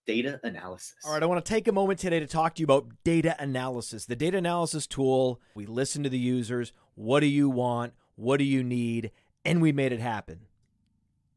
data 0.07 0.39
analysis. 0.41 0.95
All 1.05 1.13
right, 1.13 1.21
I 1.21 1.27
want 1.27 1.45
to 1.45 1.47
take 1.47 1.67
a 1.67 1.71
moment 1.71 1.99
today 1.99 2.19
to 2.19 2.25
talk 2.25 2.55
to 2.55 2.59
you 2.59 2.63
about 2.63 2.87
data 3.03 3.35
analysis. 3.37 4.07
The 4.07 4.15
data 4.15 4.39
analysis 4.39 4.87
tool, 4.87 5.39
we 5.53 5.67
listen 5.67 6.01
to 6.01 6.09
the 6.09 6.17
users. 6.17 6.73
What 6.95 7.19
do 7.19 7.27
you 7.27 7.51
want? 7.51 7.93
What 8.15 8.37
do 8.37 8.45
you 8.45 8.63
need? 8.63 9.11
And 9.45 9.61
we 9.61 9.71
made 9.71 9.91
it 9.91 9.99
happen. 9.99 10.47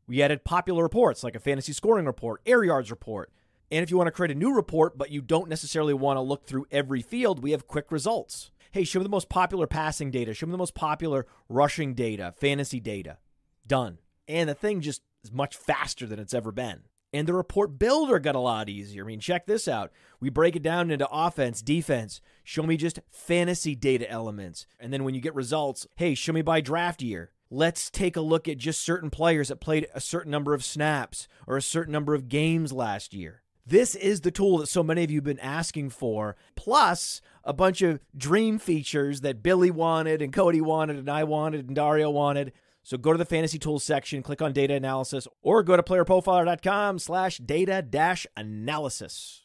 We 0.07 0.23
added 0.23 0.43
popular 0.43 0.83
reports 0.83 1.23
like 1.23 1.37
a 1.37 1.39
fantasy 1.39 1.75
scoring 1.75 2.07
report, 2.07 2.41
air 2.47 2.65
yards 2.65 2.91
report. 2.91 3.31
And 3.71 3.83
if 3.83 3.91
you 3.91 3.99
want 3.99 4.07
to 4.07 4.13
create 4.13 4.31
a 4.31 4.39
new 4.39 4.55
report, 4.55 4.97
but 4.97 5.11
you 5.11 5.21
don't 5.21 5.51
necessarily 5.51 5.93
want 5.93 6.17
to 6.17 6.23
look 6.23 6.47
through 6.47 6.69
every 6.71 7.03
field, 7.03 7.43
we 7.43 7.51
have 7.51 7.67
quick 7.67 7.93
results. 7.93 8.51
Hey, 8.71 8.85
show 8.85 8.99
me 8.99 9.03
the 9.03 9.11
most 9.11 9.29
popular 9.29 9.67
passing 9.67 10.11
data, 10.11 10.33
show 10.33 10.47
me 10.47 10.53
the 10.53 10.59
most 10.59 10.75
popular 10.75 11.27
rushing 11.51 11.93
data, 11.93 12.33
fantasy 12.39 12.81
data. 12.81 13.19
Done. 13.67 13.99
And 14.29 14.49
the 14.49 14.55
thing 14.55 14.81
just 14.81 15.03
is 15.23 15.33
much 15.33 15.57
faster 15.57 16.07
than 16.07 16.19
it's 16.19 16.35
ever 16.35 16.53
been. 16.53 16.83
And 17.13 17.27
the 17.27 17.35
report 17.35 17.79
builder 17.79 18.19
got 18.19 18.35
a 18.35 18.41
lot 18.41 18.69
easier. 18.69 19.05
I 19.05 19.07
mean, 19.07 19.21
check 19.21 19.47
this 19.47 19.69
out. 19.69 19.93
We 20.21 20.29
break 20.29 20.57
it 20.57 20.63
down 20.63 20.91
into 20.91 21.09
offense, 21.11 21.63
defense. 21.63 22.21
Show 22.45 22.63
me 22.65 22.77
just 22.77 23.01
fantasy 23.11 23.75
data 23.75 24.11
elements. 24.11 24.67
And 24.79 24.93
then 24.93 25.05
when 25.05 25.15
you 25.15 25.21
get 25.21 25.35
results, 25.35 25.87
hey, 25.97 26.15
show 26.15 26.33
me 26.33 26.43
by 26.43 26.61
draft 26.61 27.03
year. 27.03 27.31
Let's 27.49 27.91
take 27.91 28.17
a 28.17 28.21
look 28.21 28.49
at 28.49 28.59
just 28.59 28.83
certain 28.83 29.09
players 29.09 29.49
that 29.49 29.61
played 29.61 29.87
a 29.95 30.01
certain 30.01 30.33
number 30.33 30.53
of 30.53 30.65
snaps 30.65 31.29
or 31.47 31.57
a 31.57 31.63
certain 31.63 31.93
number 31.93 32.15
of 32.15 32.29
games 32.29 32.73
last 32.73 33.15
year. 33.15 33.43
This 33.65 33.95
is 33.95 34.21
the 34.21 34.31
tool 34.31 34.59
that 34.59 34.69
so 34.69 34.83
many 34.83 35.03
of 35.03 35.11
you 35.11 35.19
have 35.19 35.25
been 35.25 35.41
asking 35.41 35.91
for, 35.91 36.37
plus 36.55 37.21
a 37.43 37.53
bunch 37.53 37.83
of 37.83 38.01
dream 38.17 38.59
features 38.59 39.23
that 39.23 39.43
Billy 39.43 39.71
wanted 39.71 40.23
and 40.23 40.33
Cody 40.33 40.61
wanted 40.61 40.97
and 40.97 41.11
I 41.11 41.25
wanted 41.25 41.67
and 41.67 41.75
Dario 41.75 42.11
wanted. 42.11 42.53
So 42.87 42.97
go 42.97 43.11
to 43.11 43.19
the 43.19 43.25
fantasy 43.25 43.59
tools 43.59 43.83
section, 43.83 44.23
click 44.23 44.41
on 44.41 44.53
data 44.53 44.75
analysis, 44.75 45.27
or 45.43 45.65
go 45.65 45.77
to 45.77 45.83
playerprofiler.com 45.83 47.01
slash 47.01 47.39
data 47.39 47.83
dash 47.83 48.29
analysis. 48.37 49.43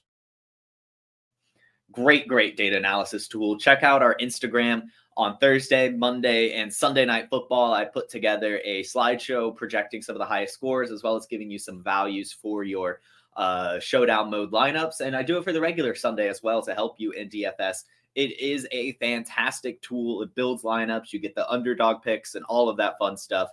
Great, 1.92 2.28
great 2.28 2.56
data 2.56 2.78
analysis 2.78 3.28
tool. 3.28 3.58
Check 3.58 3.82
out 3.82 4.04
our 4.04 4.16
Instagram 4.22 4.84
on 5.18 5.38
Thursday, 5.40 5.90
Monday, 5.90 6.54
and 6.54 6.72
Sunday 6.72 7.04
night 7.04 7.30
football. 7.32 7.74
I 7.74 7.86
put 7.86 8.10
together 8.10 8.62
a 8.64 8.84
slideshow 8.84 9.56
projecting 9.56 10.04
some 10.04 10.14
of 10.14 10.20
the 10.20 10.26
highest 10.26 10.54
scores 10.54 10.92
as 10.92 11.02
well 11.02 11.16
as 11.16 11.26
giving 11.26 11.50
you 11.50 11.58
some 11.58 11.82
values 11.82 12.32
for 12.32 12.64
your 12.64 13.02
uh, 13.36 13.80
showdown 13.80 14.30
mode 14.30 14.52
lineups. 14.52 15.00
And 15.02 15.16
I 15.16 15.24
do 15.24 15.40
it 15.40 15.44
for 15.44 15.52
the 15.52 15.62
regular 15.62 15.96
Sunday 15.96 16.30
as 16.30 16.44
well 16.44 16.62
to 16.62 16.76
help 16.76 17.00
you 17.00 17.10
in 17.14 17.28
DFS 17.28 17.86
it 18.16 18.40
is 18.40 18.68
a 18.72 18.94
fantastic 18.94 19.82
tool. 19.82 20.22
It 20.22 20.36
builds 20.36 20.64
lineups. 20.64 21.14
You 21.14 21.20
get 21.20 21.36
the 21.36 21.50
underdog 21.50 22.02
picks 22.02 22.36
and 22.36 22.46
all 22.46 22.70
of 22.70 22.78
that 22.78 22.98
fun 23.00 23.16
stuff. 23.18 23.50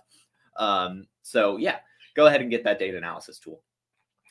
Um, 0.57 1.07
so, 1.21 1.57
yeah, 1.57 1.77
go 2.15 2.27
ahead 2.27 2.41
and 2.41 2.51
get 2.51 2.63
that 2.65 2.79
data 2.79 2.97
analysis 2.97 3.39
tool. 3.39 3.61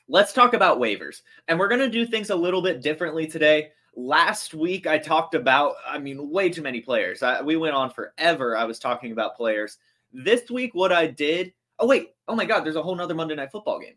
Let's 0.09 0.33
talk 0.33 0.55
about 0.55 0.79
waivers. 0.79 1.23
And 1.49 1.59
we're 1.59 1.69
going 1.69 1.81
to 1.81 1.91
do 1.91 2.07
things 2.07 2.31
a 2.31 2.37
little 2.37 2.63
bit 2.63 2.83
differently 2.83 3.27
today. 3.27 3.71
Last 3.97 4.55
week, 4.55 4.87
I 4.87 4.99
talked 4.99 5.35
about, 5.35 5.75
I 5.87 5.99
mean, 5.99 6.31
way 6.31 6.51
too 6.51 6.63
many 6.63 6.81
players. 6.81 7.23
I, 7.23 7.43
we 7.43 7.57
went 7.57 7.75
on 7.75 7.91
forever. 7.91 8.57
I 8.57 8.65
was 8.65 8.79
talking 8.79 9.13
about 9.13 9.37
players. 9.37 9.79
This 10.13 10.51
week, 10.51 10.75
what 10.75 10.93
I 10.93 11.07
did, 11.07 11.53
oh, 11.79 11.87
wait, 11.87 12.15
oh 12.29 12.35
my 12.35 12.45
God, 12.45 12.65
there's 12.65 12.77
a 12.77 12.83
whole 12.83 12.95
nother 12.95 13.15
Monday 13.15 13.35
Night 13.35 13.51
Football 13.51 13.81
game. 13.81 13.97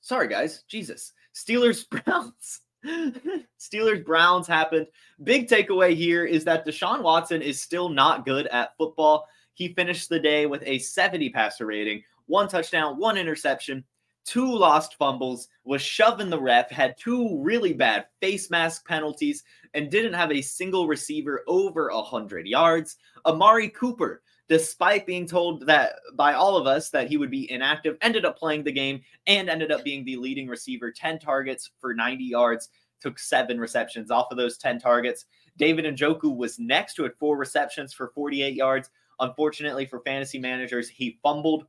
Sorry, 0.00 0.28
guys. 0.28 0.64
Jesus. 0.68 1.12
Steelers 1.34 1.88
Browns. 2.04 2.60
Steelers 2.86 4.04
Browns 4.04 4.46
happened. 4.46 4.86
Big 5.24 5.48
takeaway 5.48 5.94
here 5.94 6.24
is 6.24 6.44
that 6.44 6.66
Deshaun 6.66 7.02
Watson 7.02 7.42
is 7.42 7.60
still 7.60 7.88
not 7.88 8.24
good 8.24 8.46
at 8.48 8.76
football. 8.76 9.26
He 9.54 9.74
finished 9.74 10.08
the 10.08 10.20
day 10.20 10.46
with 10.46 10.62
a 10.64 10.78
70 10.78 11.30
passer 11.30 11.66
rating, 11.66 12.02
one 12.26 12.48
touchdown, 12.48 12.98
one 12.98 13.16
interception, 13.16 13.84
two 14.24 14.46
lost 14.46 14.94
fumbles, 14.96 15.48
was 15.64 15.82
shoving 15.82 16.30
the 16.30 16.40
ref, 16.40 16.70
had 16.70 16.96
two 16.98 17.42
really 17.42 17.72
bad 17.72 18.06
face 18.20 18.50
mask 18.50 18.86
penalties, 18.86 19.42
and 19.74 19.90
didn't 19.90 20.12
have 20.12 20.30
a 20.30 20.42
single 20.42 20.86
receiver 20.86 21.42
over 21.48 21.90
100 21.92 22.46
yards. 22.46 22.96
Amari 23.26 23.70
Cooper, 23.70 24.22
despite 24.48 25.06
being 25.06 25.26
told 25.26 25.66
that 25.66 25.96
by 26.14 26.32
all 26.32 26.56
of 26.56 26.66
us 26.66 26.90
that 26.90 27.08
he 27.08 27.16
would 27.16 27.30
be 27.30 27.50
inactive, 27.50 27.96
ended 28.00 28.24
up 28.24 28.38
playing 28.38 28.64
the 28.64 28.72
game 28.72 29.00
and 29.26 29.48
ended 29.48 29.70
up 29.70 29.84
being 29.84 30.04
the 30.04 30.16
leading 30.16 30.48
receiver, 30.48 30.90
10 30.90 31.18
targets 31.18 31.70
for 31.80 31.94
90 31.94 32.24
yards, 32.24 32.70
took 33.00 33.18
seven 33.18 33.60
receptions 33.60 34.10
off 34.10 34.30
of 34.30 34.38
those 34.38 34.56
10 34.56 34.80
targets. 34.80 35.26
David 35.56 35.84
Njoku 35.84 36.34
was 36.34 36.58
next 36.58 36.94
to 36.94 37.04
it, 37.04 37.14
four 37.18 37.36
receptions 37.36 37.92
for 37.92 38.08
48 38.14 38.54
yards. 38.54 38.90
Unfortunately 39.20 39.84
for 39.84 40.00
fantasy 40.00 40.38
managers, 40.38 40.88
he 40.88 41.18
fumbled. 41.22 41.66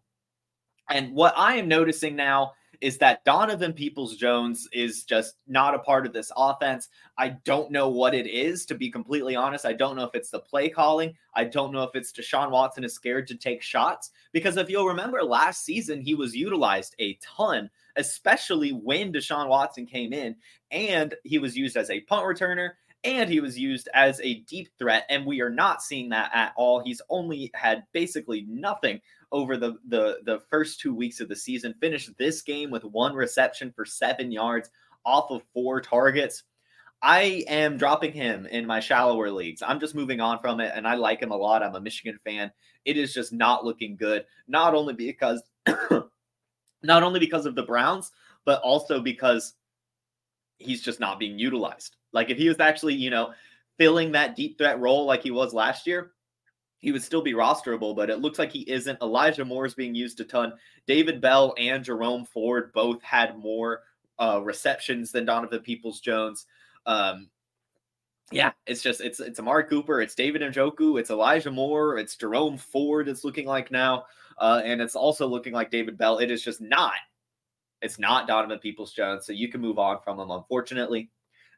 And 0.90 1.14
what 1.14 1.34
I 1.38 1.56
am 1.56 1.68
noticing 1.68 2.16
now 2.16 2.54
is 2.82 2.98
that 3.00 3.26
Donovan 3.26 3.74
Peoples 3.74 4.16
Jones 4.16 4.68
is 4.72 5.04
just 5.04 5.36
not 5.48 5.76
a 5.76 5.80
part 5.80 6.06
of 6.06 6.14
this 6.14 6.32
offense. 6.38 6.88
I 7.18 7.30
don't 7.44 7.72
know 7.72 7.90
what 7.90 8.16
it 8.16 8.26
is, 8.26 8.66
to 8.68 8.76
be 8.76 8.90
completely 8.90 9.36
honest. 9.36 9.66
I 9.66 9.74
don't 9.74 9.96
know 9.96 10.06
if 10.06 10.16
it's 10.16 10.30
the 10.30 10.40
play 10.40 10.70
calling. 10.70 11.14
I 11.34 11.44
don't 11.44 11.74
know 11.74 11.84
if 11.84 11.96
it's 11.96 12.14
Deshaun 12.14 12.52
Watson 12.52 12.84
is 12.84 12.94
scared 12.94 13.28
to 13.28 13.36
take 13.36 13.62
shots. 13.62 14.12
Because 14.32 14.58
if 14.58 14.70
you'll 14.70 14.88
remember 14.88 15.22
last 15.24 15.66
season, 15.66 16.02
he 16.02 16.16
was 16.16 16.36
utilized 16.36 16.96
a 17.00 17.18
ton, 17.22 17.70
especially 17.98 18.72
when 18.72 19.12
Deshaun 19.12 19.50
Watson 19.50 19.86
came 19.86 20.14
in 20.14 20.36
and 20.72 21.16
he 21.24 21.40
was 21.40 21.58
used 21.58 21.76
as 21.76 21.90
a 21.90 22.02
punt 22.02 22.26
returner 22.26 22.72
and 23.04 23.30
he 23.30 23.40
was 23.40 23.58
used 23.58 23.88
as 23.94 24.20
a 24.22 24.42
deep 24.42 24.70
threat. 24.78 25.06
And 25.10 25.26
we 25.26 25.42
are 25.42 25.50
not 25.50 25.82
seeing 25.82 26.10
that 26.10 26.32
at 26.34 26.54
all. 26.56 26.82
He's 26.84 27.02
only 27.10 27.52
had 27.54 27.84
basically 27.94 28.46
nothing 28.48 29.00
over 29.32 29.58
the 29.58 29.78
the 29.88 30.20
the 30.26 30.40
first 30.50 30.80
two 30.80 30.94
weeks 30.94 31.20
of 31.20 31.30
the 31.30 31.36
season. 31.36 31.76
Finished 31.80 32.12
this 32.18 32.42
game 32.42 32.72
with 32.72 32.84
one 32.84 33.14
reception 33.14 33.72
for 33.76 33.86
seven 33.86 34.32
yards 34.32 34.70
off 35.06 35.32
of 35.32 35.44
four 35.54 35.82
targets. 35.82 36.44
I 37.02 37.46
am 37.48 37.78
dropping 37.78 38.12
him 38.12 38.46
in 38.46 38.66
my 38.66 38.82
shallower 38.82 39.32
leagues. 39.32 39.64
I'm 39.66 39.80
just 39.80 39.96
moving 39.96 40.20
on 40.20 40.40
from 40.40 40.60
it, 40.60 40.74
and 40.76 40.86
I 40.86 40.96
like 40.96 41.22
him 41.22 41.32
a 41.32 41.38
lot. 41.38 41.64
I'm 41.64 41.76
a 41.76 41.82
Michigan 41.82 42.20
fan. 42.26 42.52
It 42.84 42.98
is 42.98 43.14
just 43.14 43.32
not 43.32 43.64
looking 43.64 43.96
good. 43.96 44.26
Not 44.50 44.76
only 44.76 44.94
because, 44.94 45.42
not 46.84 47.04
only 47.04 47.22
because 47.22 47.46
of 47.46 47.56
the 47.56 47.64
Browns, 47.64 48.12
but 48.44 48.62
also 48.62 49.00
because 49.00 49.54
he's 50.60 50.82
just 50.82 51.00
not 51.00 51.20
being 51.20 51.40
utilized. 51.40 51.96
Like 52.14 52.30
if 52.30 52.38
he 52.38 52.48
was 52.48 52.60
actually, 52.60 52.96
you 52.96 53.10
know, 53.10 53.34
filling 53.78 54.12
that 54.12 54.36
deep 54.36 54.58
threat 54.58 54.80
role 54.80 55.06
like 55.06 55.24
he 55.24 55.32
was 55.32 55.54
last 55.54 55.88
year, 55.88 56.12
he 56.78 56.92
would 56.92 57.04
still 57.04 57.22
be 57.22 57.34
rosterable, 57.34 57.96
but 57.96 58.10
it 58.10 58.20
looks 58.20 58.40
like 58.40 58.52
he 58.52 58.70
isn't. 58.70 59.02
Elijah 59.02 59.44
Moore 59.44 59.66
is 59.66 59.74
being 59.74 59.96
used 59.96 60.20
a 60.22 60.24
ton. 60.24 60.54
David 60.88 61.20
Bell 61.20 61.54
and 61.58 61.84
Jerome 61.84 62.26
Ford 62.26 62.72
both 62.74 63.02
had 63.02 63.38
more 63.38 63.82
uh, 64.18 64.42
receptions 64.44 65.12
than 65.12 65.26
Donovan 65.26 65.60
Peoples 65.60 66.00
Jones. 66.00 66.46
Um, 66.86 67.30
yeah, 68.32 68.52
it's 68.68 68.82
just 68.82 69.02
it's 69.02 69.20
it's 69.20 69.40
Amari 69.40 69.66
Cooper, 69.66 70.02
it's 70.02 70.16
David 70.16 70.42
Njoku, 70.42 71.00
it's 71.00 71.10
Elijah 71.10 71.52
Moore, 71.52 71.98
it's 71.98 72.16
Jerome 72.16 72.58
Ford. 72.58 73.08
It's 73.08 73.24
looking 73.24 73.48
like 73.48 73.72
now, 73.72 74.06
uh, 74.38 74.62
and 74.64 74.82
it's 74.82 74.96
also 74.96 75.28
looking 75.28 75.54
like 75.54 75.72
David 75.72 75.98
Bell. 75.98 76.20
It 76.20 76.32
is 76.32 76.44
just 76.44 76.62
not. 76.62 76.94
It's 77.82 78.00
not 78.00 78.28
Donovan 78.28 78.60
Peoples 78.60 78.94
Jones, 78.94 79.26
so 79.26 79.34
you 79.34 79.50
can 79.50 79.62
move 79.62 79.80
on 79.80 80.00
from 80.04 80.20
him, 80.20 80.32
unfortunately. 80.32 81.10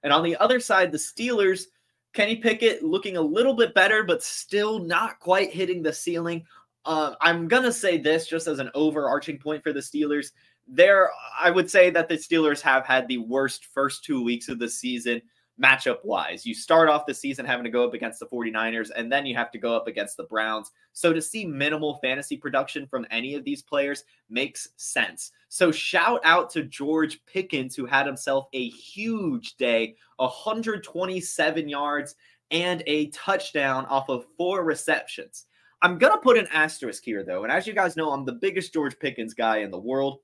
And 0.04 0.14
on 0.14 0.24
the 0.24 0.38
other 0.38 0.60
side, 0.60 0.92
the 0.92 0.98
Steelers, 0.98 1.66
Kenny 2.14 2.36
Pickett 2.36 2.84
looking 2.84 3.18
a 3.18 3.22
little 3.22 3.54
bit 3.54 3.74
better, 3.74 4.04
but 4.04 4.24
still 4.24 4.80
not 4.80 5.20
quite 5.20 5.52
hitting 5.52 5.82
the 5.82 5.94
ceiling. 5.94 6.46
Uh, 6.86 7.14
I'm 7.22 7.48
gonna 7.48 7.72
say 7.72 7.98
this 7.98 8.28
just 8.28 8.48
as 8.48 8.60
an 8.60 8.72
overarching 8.74 9.38
point 9.38 9.64
for 9.64 9.74
the 9.74 9.80
Steelers. 9.80 10.32
There, 10.68 11.10
I 11.40 11.52
would 11.52 11.70
say 11.70 11.90
that 11.92 12.08
the 12.08 12.16
Steelers 12.16 12.62
have 12.62 12.86
had 12.86 13.08
the 13.08 13.20
worst 13.20 13.66
first 13.66 14.04
two 14.04 14.24
weeks 14.24 14.48
of 14.50 14.60
the 14.60 14.70
season 14.70 15.22
matchup 15.62 16.04
wise. 16.04 16.46
You 16.46 16.54
start 16.54 16.90
off 16.90 17.06
the 17.06 17.14
season 17.14 17.46
having 17.46 17.64
to 17.64 17.70
go 17.70 17.86
up 17.86 17.94
against 17.94 18.20
the 18.20 18.26
49ers, 18.26 18.90
and 18.96 19.12
then 19.12 19.26
you 19.26 19.36
have 19.36 19.52
to 19.52 19.58
go 19.58 19.76
up 19.76 19.88
against 19.88 20.18
the 20.18 20.24
Browns. 20.24 20.72
So 20.94 21.14
to 21.14 21.22
see 21.22 21.46
minimal 21.46 22.00
fantasy 22.02 22.38
production 22.38 22.88
from 22.88 23.06
any 23.12 23.36
of 23.36 23.44
these 23.44 23.62
players 23.62 24.04
makes 24.30 24.70
sense. 24.78 25.32
So 25.50 25.72
shout 25.72 26.22
out 26.24 26.50
to 26.52 26.64
George 26.64 27.24
Pickens, 27.26 27.76
who 27.76 27.86
had 27.86 28.06
himself 28.06 28.48
a 28.54 28.70
huge 28.70 29.56
day 29.58 29.96
127 30.18 31.70
yards 31.70 32.16
and 32.52 32.84
a 32.86 33.08
touchdown 33.08 33.86
off 33.86 34.10
of 34.10 34.26
four 34.38 34.64
receptions. 34.64 35.46
I'm 35.82 35.98
going 35.98 36.14
to 36.14 36.20
put 36.20 36.38
an 36.38 36.48
asterisk 36.52 37.04
here, 37.04 37.24
though. 37.24 37.44
And 37.44 37.52
as 37.52 37.66
you 37.66 37.74
guys 37.74 37.98
know, 37.98 38.12
I'm 38.12 38.26
the 38.26 38.34
biggest 38.34 38.74
George 38.74 39.00
Pickens 39.00 39.34
guy 39.34 39.58
in 39.58 39.72
the 39.72 39.80
world. 39.80 40.20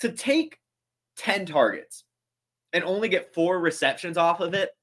To 0.00 0.12
take 0.12 0.58
10 1.16 1.46
targets, 1.46 2.04
and 2.74 2.84
only 2.84 3.08
get 3.08 3.32
four 3.32 3.60
receptions 3.60 4.18
off 4.18 4.40
of 4.40 4.52
it 4.52 4.76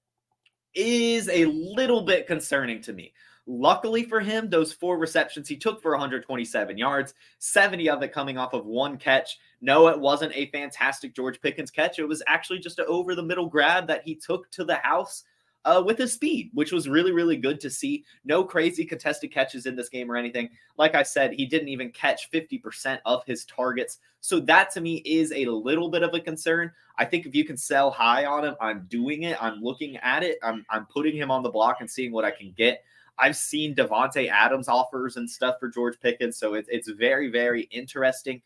is 0.74 1.30
a 1.30 1.46
little 1.46 2.02
bit 2.02 2.26
concerning 2.26 2.82
to 2.82 2.94
me. 2.94 3.14
Luckily 3.46 4.04
for 4.04 4.22
him, 4.22 4.50
those 4.50 4.72
four 4.72 4.98
receptions 4.98 5.48
he 5.48 5.58
took 5.58 5.82
for 5.82 5.92
127 5.92 6.78
yards, 6.78 7.14
70 7.40 7.90
of 7.90 8.02
it 8.02 8.14
coming 8.14 8.38
off 8.38 8.54
of 8.54 8.66
one 8.66 8.98
catch. 8.98 9.38
No, 9.60 9.90
it 9.90 10.00
wasn't 10.00 10.32
a 10.36 10.50
fantastic 10.52 11.14
George 11.14 11.42
Pickens 11.42 11.70
catch. 11.70 12.00
It 12.00 12.08
was 12.08 12.24
actually 12.28 12.60
just 12.60 12.80
an 12.80 12.86
over 12.88 13.14
the 13.14 13.24
middle 13.24 13.48
grab 13.48 13.88
that 13.88 14.04
he 14.04 14.16
took 14.16 14.50
to 14.52 14.64
the 14.64 14.76
house 14.76 15.24
uh, 15.66 15.82
with 15.86 15.98
his 15.98 16.14
speed, 16.14 16.50
which 16.54 16.72
was 16.72 16.90
really, 16.90 17.12
really 17.12 17.38
good 17.38 17.60
to 17.60 17.70
see. 17.70 18.04
No 18.26 18.44
crazy 18.44 18.86
contested 18.86 19.32
catches 19.32 19.66
in 19.66 19.76
this 19.76 19.90
game 19.90 20.12
or 20.12 20.16
anything. 20.16 20.50
Like 20.78 20.96
I 20.96 21.04
said, 21.04 21.34
he 21.34 21.46
didn't 21.46 21.70
even 21.70 21.92
catch 21.92 22.32
50% 22.32 23.00
of 23.06 23.24
his 23.26 23.46
targets. 23.46 24.00
So 24.22 24.40
that 24.42 24.72
to 24.72 24.82
me 24.82 24.98
is 25.06 25.32
a 25.32 25.46
little 25.46 25.90
bit 25.90 26.04
of 26.04 26.14
a 26.14 26.20
concern. 26.20 26.72
I 26.98 27.06
think 27.06 27.26
if 27.26 27.36
you 27.36 27.46
can 27.46 27.58
sell 27.58 27.92
high 27.92 28.26
on 28.26 28.46
him, 28.46 28.56
I'm 28.60 28.86
doing 28.90 29.24
it. 29.24 29.42
I'm 29.42 29.62
looking 29.62 29.98
at 29.98 30.24
it. 30.24 30.38
I'm, 30.44 30.66
I'm 30.70 30.86
putting 30.88 31.16
him 31.16 31.32
on 31.32 31.44
the 31.44 31.50
block 31.50 31.78
and 31.80 31.90
seeing 31.90 32.12
what 32.12 32.26
I 32.26 32.32
can 32.32 32.54
get. 32.58 32.84
I've 33.18 33.36
seen 33.36 33.76
Davante 33.76 34.30
Adams 34.30 34.68
offers 34.68 35.18
and 35.18 35.30
stuff 35.30 35.58
for 35.60 35.70
George 35.70 36.00
Pickens. 36.00 36.38
So 36.38 36.56
it, 36.56 36.66
it's 36.70 36.90
very, 36.90 37.30
very 37.30 37.64
interesting. 37.72 38.42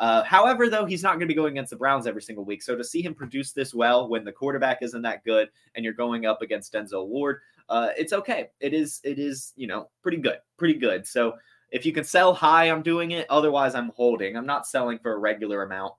Uh, 0.00 0.24
however, 0.24 0.70
though, 0.70 0.86
he's 0.86 1.02
not 1.02 1.10
going 1.10 1.20
to 1.20 1.26
be 1.26 1.34
going 1.34 1.52
against 1.52 1.70
the 1.70 1.76
Browns 1.76 2.06
every 2.06 2.22
single 2.22 2.44
week. 2.44 2.62
So 2.62 2.74
to 2.74 2.82
see 2.82 3.02
him 3.02 3.14
produce 3.14 3.52
this 3.52 3.74
well 3.74 4.08
when 4.08 4.24
the 4.24 4.32
quarterback 4.32 4.78
isn't 4.80 5.02
that 5.02 5.22
good 5.24 5.50
and 5.74 5.84
you're 5.84 5.92
going 5.92 6.24
up 6.24 6.40
against 6.40 6.72
Denzel 6.72 7.06
Ward, 7.06 7.40
uh, 7.68 7.90
it's 7.98 8.14
okay. 8.14 8.48
It 8.60 8.72
is, 8.72 9.00
it 9.04 9.18
is, 9.18 9.52
you 9.56 9.66
know, 9.66 9.90
pretty 10.02 10.16
good, 10.16 10.38
pretty 10.56 10.78
good. 10.78 11.06
So 11.06 11.34
if 11.70 11.84
you 11.84 11.92
can 11.92 12.04
sell 12.04 12.32
high, 12.32 12.70
I'm 12.70 12.82
doing 12.82 13.10
it. 13.10 13.26
Otherwise, 13.28 13.74
I'm 13.74 13.90
holding. 13.90 14.36
I'm 14.36 14.46
not 14.46 14.66
selling 14.66 14.98
for 14.98 15.12
a 15.12 15.18
regular 15.18 15.64
amount. 15.64 15.92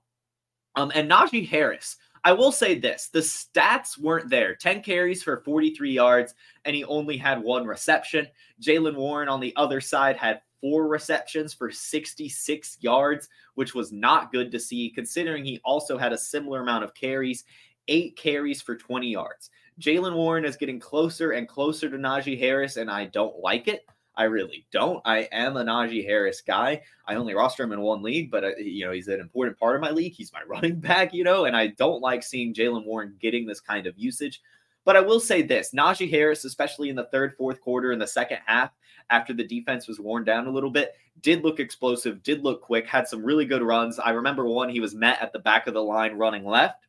Um, 0.74 0.90
and 0.96 1.08
Najee 1.08 1.48
Harris, 1.48 1.96
I 2.24 2.32
will 2.32 2.52
say 2.52 2.78
this 2.78 3.08
the 3.08 3.20
stats 3.20 3.96
weren't 3.96 4.30
there 4.30 4.56
10 4.56 4.82
carries 4.82 5.22
for 5.22 5.42
43 5.44 5.92
yards, 5.92 6.34
and 6.64 6.74
he 6.74 6.84
only 6.84 7.16
had 7.16 7.40
one 7.40 7.66
reception. 7.66 8.26
Jaylen 8.60 8.96
Warren 8.96 9.28
on 9.28 9.38
the 9.38 9.54
other 9.54 9.80
side 9.80 10.16
had 10.16 10.40
four 10.62 10.88
receptions 10.88 11.52
for 11.52 11.70
66 11.70 12.78
yards, 12.80 13.28
which 13.56 13.74
was 13.74 13.92
not 13.92 14.32
good 14.32 14.50
to 14.52 14.58
see, 14.58 14.88
considering 14.88 15.44
he 15.44 15.60
also 15.64 15.98
had 15.98 16.14
a 16.14 16.18
similar 16.18 16.62
amount 16.62 16.84
of 16.84 16.94
carries, 16.94 17.44
eight 17.88 18.16
carries 18.16 18.62
for 18.62 18.76
20 18.76 19.10
yards. 19.10 19.50
Jaylen 19.80 20.14
Warren 20.14 20.44
is 20.44 20.56
getting 20.56 20.78
closer 20.78 21.32
and 21.32 21.48
closer 21.48 21.90
to 21.90 21.96
Najee 21.96 22.38
Harris, 22.38 22.76
and 22.76 22.90
I 22.90 23.06
don't 23.06 23.38
like 23.40 23.68
it. 23.68 23.84
I 24.14 24.24
really 24.24 24.66
don't. 24.70 25.00
I 25.04 25.28
am 25.32 25.56
a 25.56 25.64
Najee 25.64 26.04
Harris 26.04 26.42
guy. 26.42 26.82
I 27.06 27.14
only 27.14 27.34
roster 27.34 27.62
him 27.62 27.72
in 27.72 27.80
one 27.80 28.02
league, 28.02 28.30
but 28.30 28.44
uh, 28.44 28.56
you 28.58 28.84
know 28.84 28.92
he's 28.92 29.08
an 29.08 29.20
important 29.20 29.58
part 29.58 29.74
of 29.74 29.80
my 29.80 29.90
league. 29.90 30.12
He's 30.12 30.32
my 30.32 30.42
running 30.46 30.78
back, 30.80 31.14
you 31.14 31.24
know, 31.24 31.46
and 31.46 31.56
I 31.56 31.68
don't 31.68 32.02
like 32.02 32.22
seeing 32.22 32.54
Jaylen 32.54 32.84
Warren 32.84 33.16
getting 33.20 33.46
this 33.46 33.60
kind 33.60 33.86
of 33.86 33.98
usage. 33.98 34.42
But 34.84 34.96
I 34.96 35.00
will 35.00 35.20
say 35.20 35.42
this 35.42 35.72
Najee 35.72 36.10
Harris, 36.10 36.44
especially 36.44 36.90
in 36.90 36.96
the 36.96 37.06
third, 37.06 37.34
fourth 37.36 37.60
quarter, 37.60 37.92
in 37.92 37.98
the 37.98 38.06
second 38.06 38.38
half, 38.44 38.70
after 39.10 39.32
the 39.32 39.46
defense 39.46 39.88
was 39.88 40.00
worn 40.00 40.24
down 40.24 40.46
a 40.46 40.50
little 40.50 40.70
bit, 40.70 40.94
did 41.20 41.42
look 41.42 41.60
explosive, 41.60 42.22
did 42.22 42.42
look 42.42 42.62
quick, 42.62 42.86
had 42.86 43.08
some 43.08 43.24
really 43.24 43.44
good 43.44 43.62
runs. 43.62 43.98
I 43.98 44.10
remember 44.10 44.46
one, 44.46 44.68
he 44.68 44.80
was 44.80 44.94
met 44.94 45.20
at 45.20 45.32
the 45.32 45.38
back 45.38 45.66
of 45.66 45.74
the 45.74 45.82
line 45.82 46.14
running 46.14 46.44
left, 46.44 46.86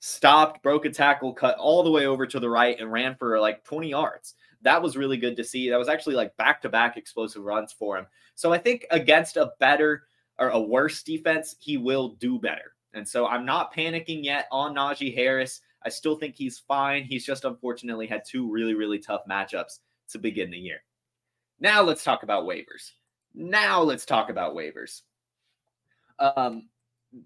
stopped, 0.00 0.62
broke 0.62 0.84
a 0.84 0.90
tackle, 0.90 1.32
cut 1.32 1.56
all 1.58 1.82
the 1.82 1.90
way 1.90 2.06
over 2.06 2.26
to 2.26 2.40
the 2.40 2.48
right, 2.48 2.78
and 2.78 2.90
ran 2.90 3.14
for 3.16 3.38
like 3.38 3.64
20 3.64 3.88
yards. 3.88 4.34
That 4.62 4.82
was 4.82 4.96
really 4.96 5.16
good 5.16 5.36
to 5.36 5.44
see. 5.44 5.70
That 5.70 5.78
was 5.78 5.88
actually 5.88 6.16
like 6.16 6.36
back 6.36 6.60
to 6.62 6.68
back 6.68 6.96
explosive 6.96 7.44
runs 7.44 7.72
for 7.72 7.96
him. 7.96 8.06
So 8.34 8.52
I 8.52 8.58
think 8.58 8.86
against 8.90 9.36
a 9.36 9.52
better 9.58 10.04
or 10.38 10.48
a 10.48 10.60
worse 10.60 11.02
defense, 11.02 11.56
he 11.58 11.76
will 11.76 12.10
do 12.10 12.38
better. 12.38 12.74
And 12.94 13.06
so 13.06 13.26
I'm 13.26 13.44
not 13.44 13.74
panicking 13.74 14.24
yet 14.24 14.48
on 14.50 14.74
Najee 14.74 15.14
Harris. 15.14 15.60
I 15.84 15.88
still 15.88 16.16
think 16.16 16.34
he's 16.34 16.58
fine. 16.58 17.04
He's 17.04 17.24
just 17.24 17.44
unfortunately 17.44 18.06
had 18.06 18.22
two 18.26 18.50
really, 18.50 18.74
really 18.74 18.98
tough 18.98 19.22
matchups 19.30 19.78
to 20.10 20.18
begin 20.18 20.50
the 20.50 20.58
year. 20.58 20.82
Now 21.60 21.82
let's 21.82 22.02
talk 22.02 22.22
about 22.22 22.44
waivers. 22.44 22.92
Now 23.34 23.82
let's 23.82 24.04
talk 24.04 24.30
about 24.30 24.54
waivers. 24.54 25.02
Um, 26.18 26.68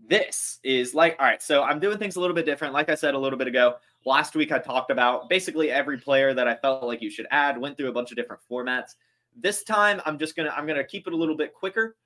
this 0.08 0.58
is 0.64 0.94
like, 0.94 1.16
all 1.18 1.26
right, 1.26 1.42
so 1.42 1.62
I'm 1.62 1.78
doing 1.78 1.98
things 1.98 2.16
a 2.16 2.20
little 2.20 2.34
bit 2.34 2.46
different. 2.46 2.74
Like 2.74 2.88
I 2.88 2.94
said 2.94 3.14
a 3.14 3.18
little 3.18 3.38
bit 3.38 3.48
ago, 3.48 3.76
last 4.04 4.34
week 4.34 4.52
I 4.52 4.58
talked 4.58 4.90
about 4.90 5.28
basically 5.28 5.70
every 5.70 5.98
player 5.98 6.34
that 6.34 6.48
I 6.48 6.54
felt 6.56 6.84
like 6.84 7.02
you 7.02 7.10
should 7.10 7.26
add, 7.30 7.58
went 7.58 7.76
through 7.76 7.88
a 7.88 7.92
bunch 7.92 8.10
of 8.10 8.16
different 8.16 8.42
formats. 8.50 8.92
This 9.36 9.62
time 9.64 10.00
I'm 10.04 10.18
just 10.18 10.36
gonna 10.36 10.50
I'm 10.50 10.66
gonna 10.66 10.84
keep 10.84 11.06
it 11.06 11.12
a 11.12 11.16
little 11.16 11.36
bit 11.36 11.54
quicker, 11.54 11.96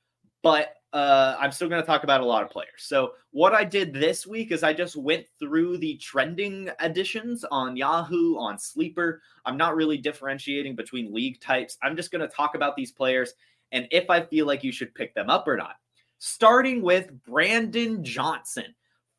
but 0.42 0.74
uh, 0.92 1.36
I'm 1.38 1.52
still 1.52 1.68
going 1.68 1.82
to 1.82 1.86
talk 1.86 2.04
about 2.04 2.22
a 2.22 2.24
lot 2.24 2.42
of 2.42 2.50
players. 2.50 2.78
So, 2.78 3.12
what 3.32 3.52
I 3.52 3.62
did 3.62 3.92
this 3.92 4.26
week 4.26 4.52
is 4.52 4.62
I 4.62 4.72
just 4.72 4.96
went 4.96 5.26
through 5.38 5.78
the 5.78 5.96
trending 5.98 6.70
additions 6.80 7.44
on 7.50 7.76
Yahoo, 7.76 8.36
on 8.38 8.58
Sleeper. 8.58 9.20
I'm 9.44 9.58
not 9.58 9.76
really 9.76 9.98
differentiating 9.98 10.76
between 10.76 11.12
league 11.12 11.40
types. 11.40 11.76
I'm 11.82 11.94
just 11.94 12.10
going 12.10 12.26
to 12.26 12.34
talk 12.34 12.54
about 12.54 12.74
these 12.74 12.90
players 12.90 13.34
and 13.72 13.86
if 13.90 14.08
I 14.10 14.22
feel 14.22 14.46
like 14.46 14.64
you 14.64 14.72
should 14.72 14.94
pick 14.94 15.14
them 15.14 15.30
up 15.30 15.46
or 15.46 15.56
not. 15.56 15.76
Starting 16.18 16.82
with 16.82 17.10
Brandon 17.24 18.02
Johnson. 18.02 18.74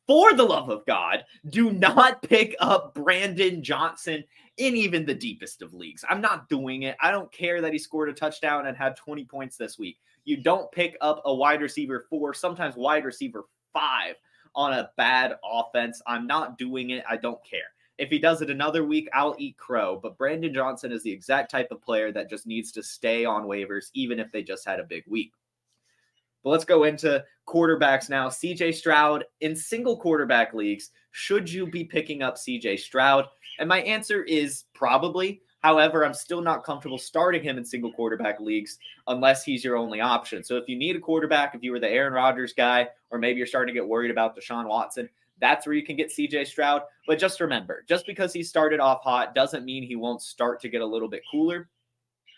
For 0.06 0.34
the 0.34 0.42
love 0.42 0.70
of 0.70 0.84
God, 0.86 1.24
do 1.50 1.70
not 1.70 2.20
pick 2.22 2.56
up 2.58 2.94
Brandon 2.94 3.62
Johnson 3.62 4.24
in 4.56 4.74
even 4.74 5.06
the 5.06 5.14
deepest 5.14 5.62
of 5.62 5.72
leagues. 5.72 6.04
I'm 6.10 6.20
not 6.20 6.48
doing 6.48 6.82
it. 6.82 6.96
I 7.00 7.12
don't 7.12 7.30
care 7.30 7.60
that 7.60 7.72
he 7.72 7.78
scored 7.78 8.08
a 8.08 8.12
touchdown 8.12 8.66
and 8.66 8.76
had 8.76 8.96
20 8.96 9.24
points 9.26 9.56
this 9.56 9.78
week. 9.78 9.98
You 10.24 10.36
don't 10.36 10.70
pick 10.72 10.96
up 11.00 11.22
a 11.24 11.34
wide 11.34 11.62
receiver 11.62 12.06
four, 12.08 12.34
sometimes 12.34 12.76
wide 12.76 13.04
receiver 13.04 13.44
five 13.72 14.14
on 14.54 14.72
a 14.72 14.90
bad 14.96 15.34
offense. 15.44 16.02
I'm 16.06 16.26
not 16.26 16.58
doing 16.58 16.90
it. 16.90 17.04
I 17.08 17.16
don't 17.16 17.42
care. 17.44 17.60
If 17.98 18.08
he 18.08 18.18
does 18.18 18.40
it 18.40 18.50
another 18.50 18.84
week, 18.84 19.08
I'll 19.12 19.36
eat 19.38 19.58
crow. 19.58 20.00
But 20.02 20.16
Brandon 20.16 20.54
Johnson 20.54 20.90
is 20.90 21.02
the 21.02 21.12
exact 21.12 21.50
type 21.50 21.68
of 21.70 21.82
player 21.82 22.10
that 22.12 22.30
just 22.30 22.46
needs 22.46 22.72
to 22.72 22.82
stay 22.82 23.24
on 23.24 23.44
waivers, 23.44 23.90
even 23.94 24.18
if 24.18 24.32
they 24.32 24.42
just 24.42 24.66
had 24.66 24.80
a 24.80 24.84
big 24.84 25.04
week. 25.06 25.32
But 26.42 26.50
let's 26.50 26.64
go 26.64 26.84
into 26.84 27.22
quarterbacks 27.46 28.08
now. 28.08 28.28
CJ 28.28 28.74
Stroud 28.74 29.24
in 29.40 29.54
single 29.54 29.98
quarterback 29.98 30.54
leagues. 30.54 30.90
Should 31.10 31.50
you 31.50 31.66
be 31.66 31.84
picking 31.84 32.22
up 32.22 32.36
CJ 32.36 32.78
Stroud? 32.78 33.26
And 33.58 33.68
my 33.68 33.82
answer 33.82 34.22
is 34.22 34.64
probably. 34.72 35.42
However, 35.60 36.04
I'm 36.04 36.14
still 36.14 36.40
not 36.40 36.64
comfortable 36.64 36.98
starting 36.98 37.42
him 37.42 37.58
in 37.58 37.64
single 37.64 37.92
quarterback 37.92 38.40
leagues 38.40 38.78
unless 39.06 39.44
he's 39.44 39.62
your 39.62 39.76
only 39.76 40.00
option. 40.00 40.42
So 40.42 40.56
if 40.56 40.68
you 40.68 40.76
need 40.76 40.96
a 40.96 41.00
quarterback, 41.00 41.54
if 41.54 41.62
you 41.62 41.70
were 41.72 41.80
the 41.80 41.88
Aaron 41.88 42.14
Rodgers 42.14 42.54
guy, 42.54 42.88
or 43.10 43.18
maybe 43.18 43.38
you're 43.38 43.46
starting 43.46 43.74
to 43.74 43.78
get 43.78 43.88
worried 43.88 44.10
about 44.10 44.36
Deshaun 44.36 44.66
Watson, 44.66 45.08
that's 45.38 45.66
where 45.66 45.74
you 45.74 45.84
can 45.84 45.96
get 45.96 46.10
CJ 46.10 46.46
Stroud. 46.46 46.82
But 47.06 47.18
just 47.18 47.40
remember, 47.40 47.84
just 47.88 48.06
because 48.06 48.32
he 48.32 48.42
started 48.42 48.80
off 48.80 49.02
hot 49.02 49.34
doesn't 49.34 49.64
mean 49.64 49.82
he 49.82 49.96
won't 49.96 50.22
start 50.22 50.60
to 50.60 50.68
get 50.68 50.80
a 50.80 50.86
little 50.86 51.08
bit 51.08 51.22
cooler. 51.30 51.68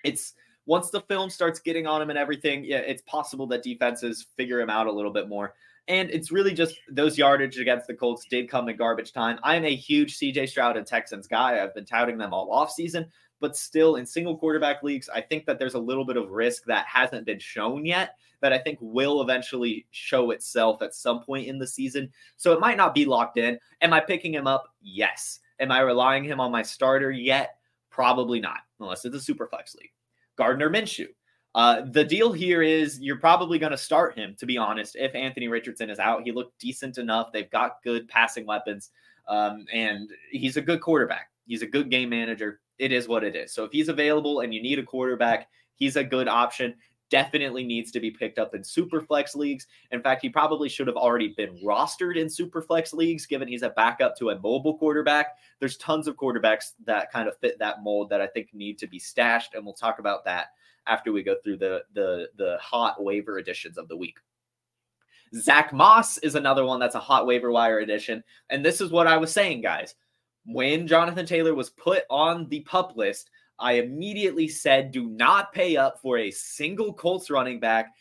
It's 0.05 0.35
once 0.67 0.91
the 0.91 1.01
film 1.03 1.31
starts 1.31 1.61
getting 1.61 1.87
on 1.87 2.03
him 2.03 2.11
and 2.11 2.19
everything, 2.19 2.65
yeah, 2.65 2.79
it's 2.79 3.03
possible 3.03 3.47
that 3.49 3.63
defenses 3.63 4.27
figure 4.37 4.61
him 4.61 4.71
out 4.71 4.87
a 4.87 4.93
little 4.93 5.13
bit 5.13 5.29
more. 5.29 5.55
And 5.89 6.11
it's 6.11 6.31
really 6.31 6.55
just 6.55 6.77
those 6.89 7.19
yardage 7.19 7.59
against 7.59 7.87
the 7.87 7.95
Colts 7.95 8.25
did 8.31 8.49
come 8.49 8.69
in 8.69 8.77
garbage 8.77 9.13
time. 9.13 9.39
I'm 9.43 9.65
a 9.65 9.75
huge 9.75 10.17
CJ 10.19 10.49
Stroud 10.49 10.77
and 10.77 10.87
Texans 10.87 11.27
guy. 11.27 11.63
I've 11.63 11.75
been 11.75 11.85
touting 11.85 12.19
them 12.19 12.33
all 12.33 12.53
off 12.53 12.71
season, 12.71 13.07
but 13.41 13.57
still 13.57 13.97
in 13.97 14.07
single 14.07 14.39
quarterback 14.39 14.83
leagues, 14.85 15.09
I 15.09 15.21
think 15.21 15.45
that 15.47 15.59
there's 15.59 15.75
a 15.75 15.81
little 15.81 16.05
bit 16.05 16.17
of 16.17 16.31
risk 16.31 16.65
that 16.67 16.87
hasn't 16.87 17.27
been 17.27 17.41
shown 17.41 17.85
yet 17.85 18.17
that 18.41 18.53
I 18.53 18.59
think 18.59 18.79
will 18.81 19.23
eventually 19.23 19.87
show 19.91 20.31
itself 20.31 20.83
at 20.83 20.95
some 20.95 21.23
point 21.23 21.47
in 21.47 21.59
the 21.59 21.67
season. 21.67 22.11
So 22.37 22.53
it 22.53 22.61
might 22.61 22.77
not 22.77 22.95
be 22.95 23.05
locked 23.05 23.39
in. 23.39 23.59
Am 23.81 23.93
I 23.93 24.01
picking 24.01 24.35
him 24.35 24.47
up? 24.47 24.65
Yes. 24.83 25.41
Am 25.59 25.71
I 25.71 25.81
relying 25.81 26.25
him 26.25 26.41
on 26.41 26.53
my 26.53 26.63
starter 26.63 27.11
yet? 27.11 27.57
Probably 27.91 28.41
not, 28.41 28.59
unless 28.81 29.05
it's 29.05 29.17
a 29.17 29.21
super 29.21 29.47
flex 29.47 29.75
league. 29.75 29.93
Gardner 30.37 30.71
Minshew. 30.71 31.09
Uh, 31.55 31.83
the 31.91 32.05
deal 32.05 32.33
here 32.33 32.63
is 32.63 32.99
you're 33.01 33.19
probably 33.19 33.59
going 33.59 33.73
to 33.73 33.79
start 33.79 34.17
him, 34.17 34.35
to 34.39 34.47
be 34.47 34.57
honest, 34.57 34.97
if 34.97 35.15
Anthony 35.15 35.49
Richardson 35.49 35.91
is 35.91 35.99
out. 35.99 36.23
He 36.23 36.33
looked 36.33 36.59
decent 36.59 36.99
enough. 36.99 37.31
They've 37.33 37.51
got 37.51 37.83
good 37.85 38.09
passing 38.09 38.47
weapons, 38.47 38.91
um, 39.29 39.67
and 39.73 40.11
he's 40.31 40.57
a 40.57 40.63
good 40.63 40.81
quarterback. 40.81 41.31
He's 41.47 41.63
a 41.63 41.67
good 41.67 41.91
game 41.91 42.09
manager. 42.09 42.61
It 42.79 42.93
is 42.93 43.07
what 43.07 43.25
it 43.25 43.37
is. 43.37 43.53
So 43.53 43.65
if 43.65 43.73
he's 43.73 43.89
available 43.89 44.41
and 44.41 44.55
you 44.55 44.63
need 44.63 44.79
a 44.79 44.83
quarterback, 44.83 45.49
he's 45.75 45.97
a 45.97 46.05
good 46.05 46.27
option. 46.27 46.75
Definitely 47.11 47.65
needs 47.65 47.91
to 47.91 48.01
be 48.01 48.11
picked 48.11 48.39
up 48.39 48.55
in 48.55 48.65
super 48.65 49.03
flex 49.03 49.35
leagues. 49.35 49.67
In 49.91 50.01
fact, 50.01 50.23
he 50.23 50.31
probably 50.31 50.71
should 50.71 50.87
have 50.87 50.97
already 50.97 51.35
been 51.37 51.61
rostered 51.63 52.17
in 52.17 52.31
super 52.31 52.63
flex 52.63 52.95
leagues, 52.95 53.27
given 53.27 53.47
he's 53.47 53.63
a 53.63 53.69
backup 53.71 54.17
to 54.17 54.31
a 54.31 54.39
mobile 54.41 54.79
quarterback. 54.79 55.37
There's 55.61 55.77
tons 55.77 56.09
of 56.09 56.17
quarterbacks 56.17 56.73
that 56.87 57.13
kind 57.13 57.29
of 57.29 57.37
fit 57.37 57.59
that 57.59 57.83
mold 57.83 58.09
that 58.09 58.23
I 58.23 58.27
think 58.29 58.55
need 58.55 58.79
to 58.79 58.87
be 58.87 58.99
stashed, 58.99 59.53
and 59.55 59.63
we'll 59.63 59.75
talk 59.75 59.99
about 59.99 60.25
that 60.25 60.47
after 60.87 61.13
we 61.13 61.23
go 61.23 61.37
through 61.43 61.59
the 61.59 61.83
the 61.95 62.29
the 62.37 62.59
hot 62.61 63.03
waiver 63.03 63.39
editions 63.39 63.79
of 63.79 63.89
the 63.89 63.97
week. 63.97 64.19
Zack 65.35 65.73
Moss 65.73 66.19
is 66.19 66.35
another 66.35 66.65
one 66.65 66.79
that's 66.79 66.95
a 66.95 67.01
hot 67.01 67.27
waiver 67.27 67.51
wire 67.51 67.79
edition. 67.79 68.23
And 68.51 68.65
this 68.65 68.81
is 68.81 68.91
what 68.91 69.07
I 69.07 69.17
was 69.17 69.33
saying, 69.33 69.63
guys. 69.63 69.95
When 70.45 70.87
Jonathan 70.87 71.25
Taylor 71.25 71.55
was 71.55 71.71
put 71.71 72.03
on 72.11 72.49
the 72.49 72.61
pup 72.61 72.97
list, 72.97 73.31
I 73.59 73.75
immediately 73.75 74.49
said, 74.49 74.91
do 74.91 75.09
not 75.09 75.53
pay 75.53 75.77
up 75.77 76.01
for 76.03 76.19
a 76.19 76.31
single 76.31 76.93
Colts 76.93 77.31
running 77.31 77.61
back. 77.61 77.95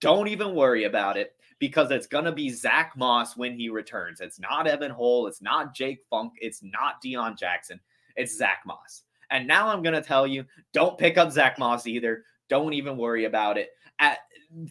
Don't 0.00 0.28
even 0.28 0.54
worry 0.54 0.84
about 0.84 1.16
it 1.16 1.34
because 1.58 1.90
it's 1.90 2.06
going 2.06 2.24
to 2.24 2.32
be 2.32 2.50
Zack 2.50 2.92
Moss 2.96 3.36
when 3.36 3.58
he 3.58 3.68
returns. 3.68 4.20
It's 4.20 4.38
not 4.38 4.66
Evan 4.66 4.92
Hull. 4.92 5.26
It's 5.26 5.42
not 5.42 5.74
Jake 5.74 5.98
Funk. 6.08 6.34
It's 6.40 6.62
not 6.62 7.02
Deon 7.04 7.36
Jackson. 7.36 7.80
It's 8.16 8.36
Zack 8.36 8.60
Moss. 8.64 9.02
And 9.30 9.46
now 9.46 9.68
I'm 9.68 9.82
going 9.82 9.94
to 9.94 10.02
tell 10.02 10.26
you 10.26 10.44
don't 10.72 10.98
pick 10.98 11.18
up 11.18 11.30
Zack 11.30 11.58
Moss 11.58 11.86
either. 11.86 12.24
Don't 12.48 12.72
even 12.72 12.96
worry 12.96 13.24
about 13.24 13.58
it. 13.58 13.70
At, 13.98 14.18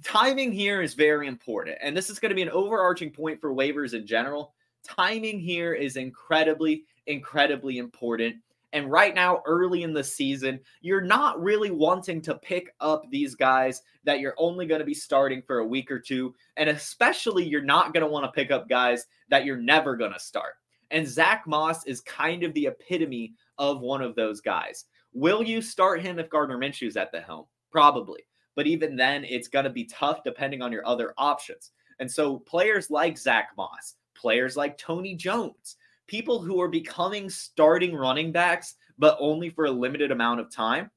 timing 0.03 0.51
here 0.51 0.81
is 0.81 0.93
very 0.93 1.27
important. 1.27 1.77
And 1.81 1.95
this 1.95 2.09
is 2.09 2.19
going 2.19 2.29
to 2.29 2.35
be 2.35 2.41
an 2.41 2.49
overarching 2.49 3.11
point 3.11 3.39
for 3.39 3.53
waivers 3.53 3.93
in 3.93 4.07
general. 4.07 4.53
Timing 4.83 5.39
here 5.39 5.73
is 5.73 5.97
incredibly, 5.97 6.85
incredibly 7.05 7.77
important. 7.77 8.37
And 8.73 8.91
right 8.91 9.15
now, 9.15 9.41
early 9.45 9.83
in 9.83 9.93
the 9.93 10.03
season, 10.03 10.59
you're 10.81 11.01
not 11.01 11.41
really 11.41 11.71
wanting 11.71 12.21
to 12.21 12.35
pick 12.35 12.73
up 12.81 13.03
these 13.09 13.33
guys 13.33 13.81
that 14.03 14.19
you're 14.19 14.35
only 14.37 14.65
going 14.65 14.79
to 14.79 14.85
be 14.85 14.93
starting 14.93 15.41
for 15.41 15.59
a 15.59 15.65
week 15.65 15.89
or 15.89 15.99
two. 15.99 16.35
And 16.57 16.69
especially, 16.69 17.45
you're 17.45 17.61
not 17.61 17.93
going 17.93 18.03
to 18.03 18.11
want 18.11 18.25
to 18.25 18.31
pick 18.31 18.51
up 18.51 18.67
guys 18.67 19.05
that 19.29 19.45
you're 19.45 19.57
never 19.57 19.95
going 19.95 20.13
to 20.13 20.19
start. 20.19 20.55
And 20.91 21.07
Zack 21.07 21.47
Moss 21.47 21.85
is 21.85 22.01
kind 22.01 22.43
of 22.43 22.53
the 22.53 22.67
epitome 22.67 23.33
of 23.57 23.81
one 23.81 24.01
of 24.01 24.15
those 24.15 24.41
guys. 24.41 24.85
Will 25.13 25.43
you 25.43 25.61
start 25.61 26.01
him 26.01 26.19
if 26.19 26.29
Gardner 26.29 26.57
Minshew's 26.57 26.97
at 26.97 27.11
the 27.11 27.21
helm? 27.21 27.45
Probably. 27.71 28.21
But 28.55 28.67
even 28.67 28.95
then, 28.95 29.23
it's 29.23 29.47
going 29.47 29.65
to 29.65 29.71
be 29.71 29.85
tough 29.85 30.23
depending 30.23 30.61
on 30.61 30.71
your 30.71 30.85
other 30.85 31.13
options. 31.17 31.71
And 31.99 32.11
so, 32.11 32.39
players 32.39 32.89
like 32.89 33.17
Zack 33.17 33.49
Moss, 33.57 33.95
players 34.15 34.57
like 34.57 34.77
Tony 34.77 35.15
Jones, 35.15 35.77
people 36.07 36.41
who 36.41 36.59
are 36.61 36.67
becoming 36.67 37.29
starting 37.29 37.95
running 37.95 38.31
backs, 38.31 38.75
but 38.97 39.17
only 39.19 39.49
for 39.49 39.65
a 39.65 39.71
limited 39.71 40.11
amount 40.11 40.39
of 40.39 40.51
time, 40.51 40.89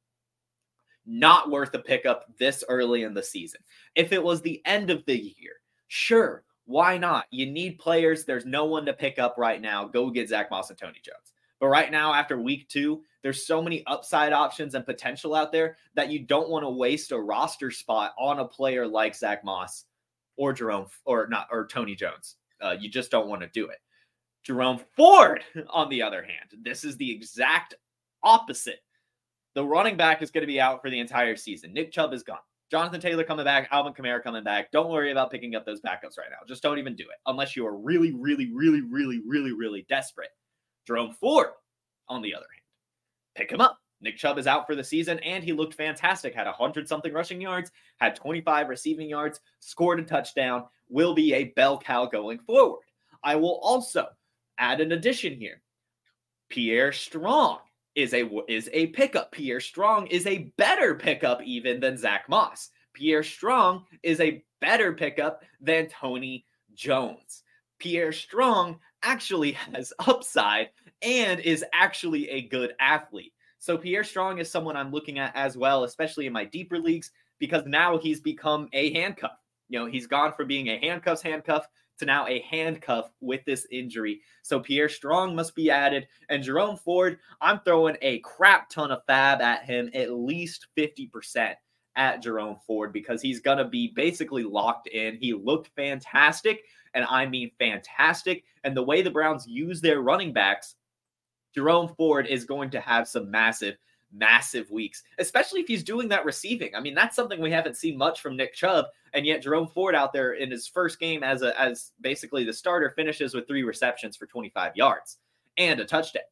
not 1.07 1.51
worth 1.51 1.75
a 1.75 1.79
pickup 1.79 2.27
this 2.39 2.65
early 2.69 3.03
in 3.03 3.15
the 3.15 3.23
season. 3.23 3.61
If 3.95 4.13
it 4.13 4.23
was 4.23 4.41
the 4.41 4.63
end 4.65 4.91
of 4.91 5.05
the 5.07 5.19
year, 5.19 5.55
sure, 5.89 6.45
why 6.65 6.99
not? 6.99 7.27
You 7.31 7.51
need 7.51 7.79
players. 7.79 8.25
There's 8.25 8.47
no 8.47 8.65
one 8.65 8.87
to 8.87 8.93
pick 8.93 9.19
up 9.19 9.35
right 9.37 9.61
now. 9.61 9.89
Go 9.89 10.11
get 10.11 10.29
Zack 10.29 10.51
Moss 10.51 10.71
and 10.71 10.79
Tony 10.79 11.01
Jones. 11.03 11.33
But 11.61 11.69
right 11.69 11.91
now, 11.91 12.15
after 12.15 12.41
week 12.41 12.69
two, 12.69 13.03
there's 13.23 13.47
so 13.47 13.63
many 13.63 13.85
upside 13.87 14.33
options 14.33 14.75
and 14.75 14.85
potential 14.85 15.35
out 15.35 15.53
there 15.53 15.77
that 15.95 16.11
you 16.11 16.21
don't 16.21 16.49
want 16.49 16.65
to 16.65 16.71
waste 16.71 17.13
a 17.13 17.21
roster 17.21 17.71
spot 17.71 18.15
on 18.19 18.41
a 18.41 18.45
player 18.47 18.87
like 18.87 19.15
Zack 19.15 19.45
Moss 19.45 19.85
or 20.37 20.55
Jerome 20.55 20.87
or 21.05 21.29
not 21.29 21.49
or 21.53 21.67
Tony 21.67 21.95
Jones. 21.95 22.37
Uh, 22.63 22.77
you 22.79 22.89
just 22.89 23.11
don't 23.11 23.29
want 23.29 23.43
to 23.43 23.49
do 23.49 23.69
it. 23.69 23.79
Jerome 24.43 24.81
Ford, 24.97 25.45
on 25.69 25.91
the 25.91 26.03
other 26.03 26.23
hand, 26.23 26.63
this 26.63 26.83
is 26.83 26.97
the 26.97 27.11
exact 27.11 27.75
opposite. 28.23 28.81
The 29.55 29.65
running 29.65 29.97
back 29.97 30.23
is 30.23 30.31
going 30.31 30.43
to 30.43 30.47
be 30.47 30.61
out 30.61 30.81
for 30.81 30.89
the 30.91 31.01
entire 31.01 31.37
season. 31.37 31.75
Nick 31.75 31.93
Chubb 31.93 32.15
is 32.15 32.23
gone. 32.23 32.39
Jonathan 32.71 33.01
Taylor 33.01 33.25
coming 33.25 33.45
back, 33.45 33.69
Alvin 33.73 33.93
Kamara 33.93 34.23
coming 34.23 34.45
back. 34.45 34.71
Don't 34.71 34.91
worry 34.91 35.11
about 35.11 35.31
picking 35.31 35.57
up 35.57 35.67
those 35.67 35.81
backups 35.81 36.17
right 36.17 36.31
now. 36.31 36.39
Just 36.47 36.63
don't 36.63 36.79
even 36.79 36.95
do 36.95 37.03
it 37.03 37.19
unless 37.27 37.57
you 37.57 37.67
are 37.67 37.77
really, 37.77 38.13
really, 38.13 38.51
really, 38.55 38.81
really, 38.81 39.21
really, 39.27 39.53
really 39.53 39.85
desperate. 39.89 40.31
Jerome 40.91 41.13
Ford, 41.13 41.51
on 42.09 42.21
the 42.21 42.35
other 42.35 42.47
hand, 42.53 42.65
pick 43.37 43.53
him 43.53 43.61
up. 43.61 43.79
Nick 44.01 44.17
Chubb 44.17 44.39
is 44.39 44.49
out 44.49 44.67
for 44.67 44.75
the 44.75 44.83
season 44.83 45.21
and 45.21 45.45
he 45.45 45.53
looked 45.53 45.75
fantastic. 45.75 46.35
Had 46.35 46.49
100 46.49 46.89
something 46.89 47.13
rushing 47.13 47.41
yards, 47.41 47.71
had 48.01 48.17
25 48.17 48.69
receiving 48.69 49.09
yards, 49.09 49.39
scored 49.61 50.01
a 50.01 50.03
touchdown, 50.03 50.65
will 50.89 51.15
be 51.15 51.33
a 51.33 51.53
bell 51.55 51.79
cow 51.79 52.07
going 52.07 52.41
forward. 52.41 52.81
I 53.23 53.37
will 53.37 53.61
also 53.63 54.09
add 54.59 54.81
an 54.81 54.91
addition 54.91 55.35
here. 55.35 55.63
Pierre 56.49 56.91
Strong 56.91 57.59
is 57.95 58.13
a 58.13 58.29
is 58.49 58.69
a 58.73 58.89
pickup. 58.89 59.31
Pierre 59.31 59.61
Strong 59.61 60.09
is 60.09 60.27
a 60.27 60.53
better 60.57 60.97
pickup 60.97 61.41
even 61.45 61.79
than 61.79 61.97
Zack 61.97 62.29
Moss. 62.29 62.71
Pierre 62.95 63.23
Strong 63.23 63.85
is 64.03 64.19
a 64.19 64.43
better 64.61 64.93
pickup 64.93 65.45
than 65.61 65.87
Tony 65.87 66.45
Jones. 66.75 67.45
Pierre 67.79 68.13
Strong 68.13 68.81
actually 69.03 69.53
has 69.53 69.93
upside 70.01 70.71
and 71.03 71.41
is 71.41 71.65
actually 71.73 72.29
a 72.29 72.43
good 72.43 72.75
athlete. 72.81 73.33
So 73.59 73.77
Pierre 73.77 74.05
Strong 74.05 74.39
is 74.39 74.51
someone 74.51 74.77
I'm 74.77 74.91
looking 74.91 75.19
at 75.19 75.37
as 75.37 75.57
well, 75.57 75.85
especially 75.85 76.27
in 76.27 76.33
my 76.33 76.45
deeper 76.45 76.79
leagues, 76.79 77.11
because 77.39 77.65
now 77.67 77.99
he's 77.99 78.21
become 78.21 78.69
a 78.73 78.93
handcuff. 78.93 79.37
You 79.69 79.79
know, 79.79 79.87
he's 79.87 80.07
gone 80.07 80.33
from 80.33 80.49
being 80.49 80.69
a 80.69 80.79
handcuffs 80.79 81.23
handcuff 81.23 81.69
to 82.01 82.07
now 82.07 82.27
a 82.27 82.41
handcuff 82.51 83.11
with 83.21 83.45
this 83.45 83.67
injury. 83.71 84.21
So 84.43 84.59
Pierre 84.61 84.89
Strong 84.89 85.37
must 85.37 85.55
be 85.55 85.71
added. 85.71 86.09
And 86.29 86.43
Jerome 86.43 86.77
Ford, 86.77 87.19
I'm 87.41 87.61
throwing 87.61 87.97
a 88.03 88.19
crap 88.21 88.71
ton 88.71 88.91
of 88.91 89.07
FAAB 89.07 89.41
at 89.41 89.65
him, 89.65 89.91
at 89.95 90.11
least 90.11 90.67
50% 90.77 91.55
at 91.97 92.23
Jerome 92.23 92.57
Ford, 92.67 92.93
because 92.93 93.21
he's 93.21 93.41
going 93.41 93.59
to 93.59 93.67
be 93.67 93.93
basically 93.95 94.43
locked 94.43 94.89
in. 94.89 95.17
He 95.17 95.35
looked 95.35 95.71
fantastic, 95.77 96.63
and 96.95 97.05
I 97.05 97.27
mean 97.27 97.51
fantastic. 97.59 98.45
And 98.65 98.77
the 98.77 98.83
way 98.83 99.03
the 99.03 99.11
Browns 99.11 99.47
use 99.47 99.81
their 99.81 100.01
running 100.01 100.33
backs, 100.33 100.75
Jerome 101.55 101.95
Ford 101.97 102.27
is 102.27 102.45
going 102.45 102.71
to 102.71 102.81
have 102.81 103.09
some 103.09 103.31
massive 103.31 103.77
massive 104.13 104.71
weeks, 104.71 105.03
especially 105.19 105.61
if 105.61 105.69
he's 105.69 105.85
doing 105.85 106.09
that 106.09 106.25
receiving. 106.25 106.75
I 106.75 106.81
mean, 106.81 106.95
that's 106.95 107.15
something 107.15 107.41
we 107.41 107.53
haven't 107.53 107.77
seen 107.77 107.97
much 107.97 108.21
from 108.21 108.37
Nick 108.37 108.55
Chubb, 108.55 108.87
and 109.15 109.25
yet 109.25 109.43
Jerome 109.43 109.69
Ford 109.69 109.95
out 109.95 110.13
there 110.13 110.33
in 110.33 110.51
his 110.51 110.67
first 110.67 110.99
game 110.99 111.23
as 111.23 111.43
a 111.43 111.59
as 111.61 111.93
basically 112.01 112.45
the 112.45 112.53
starter 112.53 112.91
finishes 112.91 113.35
with 113.35 113.47
three 113.47 113.63
receptions 113.63 114.17
for 114.17 114.27
25 114.27 114.77
yards 114.77 115.19
and 115.57 115.81
a 115.81 115.85
touchdown. 115.85 116.23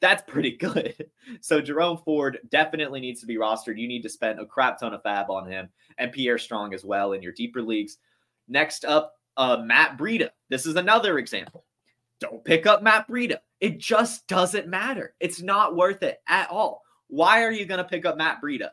That's 0.00 0.22
pretty 0.26 0.50
good. 0.56 1.10
So 1.40 1.60
Jerome 1.60 1.98
Ford 1.98 2.38
definitely 2.50 3.00
needs 3.00 3.20
to 3.20 3.26
be 3.26 3.36
rostered. 3.36 3.78
You 3.78 3.88
need 3.88 4.02
to 4.02 4.08
spend 4.08 4.40
a 4.40 4.46
crap 4.46 4.78
ton 4.78 4.94
of 4.94 5.02
FAAB 5.02 5.30
on 5.30 5.50
him 5.50 5.68
and 5.98 6.12
Pierre 6.12 6.38
Strong 6.38 6.74
as 6.74 6.84
well 6.84 7.12
in 7.12 7.22
your 7.22 7.32
deeper 7.32 7.62
leagues. 7.62 7.98
Next 8.48 8.84
up, 8.84 9.14
uh, 9.36 9.62
Matt 9.64 9.98
Breida. 9.98 10.30
This 10.48 10.66
is 10.66 10.76
another 10.76 11.18
example. 11.18 11.64
Don't 12.20 12.44
pick 12.44 12.66
up 12.66 12.82
Matt 12.82 13.08
Breida. 13.08 13.38
It 13.60 13.78
just 13.78 14.26
doesn't 14.26 14.68
matter. 14.68 15.14
It's 15.20 15.42
not 15.42 15.76
worth 15.76 16.02
it 16.02 16.18
at 16.28 16.50
all. 16.50 16.82
Why 17.08 17.44
are 17.44 17.52
you 17.52 17.66
going 17.66 17.78
to 17.78 17.84
pick 17.84 18.06
up 18.06 18.16
Matt 18.16 18.40
Breida? 18.42 18.70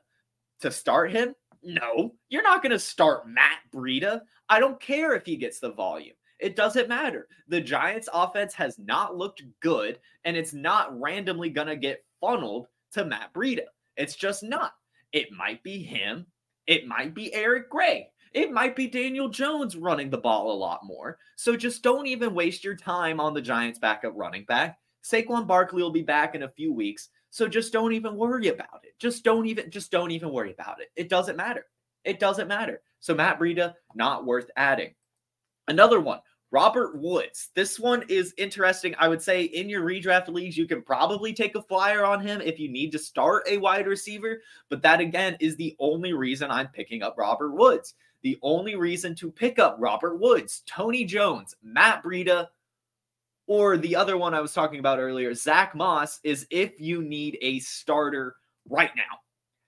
To 0.61 0.71
start 0.71 1.11
him? 1.11 1.35
No, 1.61 2.13
you're 2.29 2.43
not 2.43 2.61
going 2.61 2.71
to 2.71 2.79
start 2.79 3.27
Matt 3.27 3.59
Breida. 3.73 4.21
I 4.49 4.59
don't 4.59 4.79
care 4.79 5.13
if 5.13 5.25
he 5.25 5.35
gets 5.35 5.59
the 5.59 5.71
volume. 5.71 6.15
It 6.39 6.55
doesn't 6.55 6.89
matter. 6.89 7.27
The 7.47 7.61
Giants 7.61 8.09
offense 8.13 8.53
has 8.55 8.77
not 8.77 9.15
looked 9.15 9.43
good, 9.61 9.99
and 10.25 10.35
it's 10.35 10.53
not 10.53 10.99
randomly 10.99 11.49
going 11.49 11.67
to 11.67 11.75
get 11.75 12.03
funneled 12.19 12.67
to 12.93 13.05
Matt 13.05 13.33
Breida. 13.33 13.65
It's 13.95 14.15
just 14.15 14.43
not. 14.43 14.73
It 15.11 15.31
might 15.31 15.63
be 15.63 15.81
him. 15.81 16.25
It 16.67 16.87
might 16.87 17.13
be 17.13 17.33
Eric 17.33 17.69
Gray. 17.69 18.09
It 18.33 18.51
might 18.51 18.75
be 18.75 18.87
Daniel 18.87 19.29
Jones 19.29 19.75
running 19.75 20.09
the 20.09 20.17
ball 20.17 20.51
a 20.51 20.57
lot 20.57 20.83
more. 20.83 21.19
So 21.35 21.55
just 21.55 21.83
don't 21.83 22.07
even 22.07 22.33
waste 22.33 22.63
your 22.63 22.75
time 22.75 23.19
on 23.19 23.33
the 23.33 23.41
Giants 23.41 23.79
backup 23.79 24.13
running 24.15 24.45
back. 24.45 24.79
Saquon 25.03 25.45
Barkley 25.45 25.83
will 25.83 25.91
be 25.91 26.01
back 26.01 26.33
in 26.33 26.43
a 26.43 26.49
few 26.49 26.73
weeks. 26.73 27.09
So 27.29 27.47
just 27.47 27.73
don't 27.73 27.93
even 27.93 28.15
worry 28.15 28.47
about 28.47 28.81
it. 28.83 28.97
Just 28.99 29.23
don't 29.23 29.45
even 29.45 29.69
just 29.69 29.91
don't 29.91 30.11
even 30.11 30.31
worry 30.31 30.51
about 30.51 30.81
it. 30.81 30.89
It 30.95 31.09
doesn't 31.09 31.35
matter. 31.35 31.65
It 32.03 32.19
doesn't 32.19 32.47
matter. 32.47 32.81
So 32.99 33.13
Matt 33.13 33.39
Breida 33.39 33.73
not 33.95 34.25
worth 34.25 34.49
adding. 34.55 34.93
Another 35.67 35.99
one, 35.99 36.19
Robert 36.51 36.99
Woods. 36.99 37.49
This 37.55 37.79
one 37.79 38.03
is 38.09 38.33
interesting. 38.37 38.93
I 38.99 39.07
would 39.07 39.21
say 39.21 39.43
in 39.43 39.69
your 39.69 39.83
redraft 39.83 40.27
leagues, 40.27 40.57
you 40.57 40.67
can 40.67 40.83
probably 40.83 41.33
take 41.33 41.55
a 41.55 41.61
flyer 41.61 42.05
on 42.05 42.19
him 42.19 42.41
if 42.41 42.59
you 42.59 42.69
need 42.69 42.91
to 42.91 42.99
start 42.99 43.47
a 43.47 43.57
wide 43.57 43.87
receiver. 43.87 44.41
But 44.69 44.83
that 44.83 44.99
again 44.99 45.37
is 45.39 45.55
the 45.55 45.75
only 45.79 46.13
reason 46.13 46.51
I'm 46.51 46.67
picking 46.67 47.01
up 47.01 47.15
Robert 47.17 47.53
Woods. 47.53 47.95
The 48.23 48.39
only 48.41 48.75
reason 48.75 49.15
to 49.15 49.29
pick 49.29 49.59
up 49.59 49.75
Robert 49.79 50.17
Woods, 50.17 50.63
Tony 50.65 51.05
Jones, 51.05 51.55
Matt 51.61 52.03
Breida, 52.03 52.47
or 53.47 53.77
the 53.77 53.95
other 53.95 54.17
one 54.17 54.33
I 54.33 54.39
was 54.41 54.53
talking 54.53 54.79
about 54.79 54.99
earlier, 54.99 55.33
Zack 55.33 55.75
Moss, 55.75 56.19
is 56.23 56.47
if 56.49 56.79
you 56.79 57.03
need 57.03 57.37
a 57.41 57.59
starter 57.59 58.35
right 58.69 58.91
now. 58.95 59.19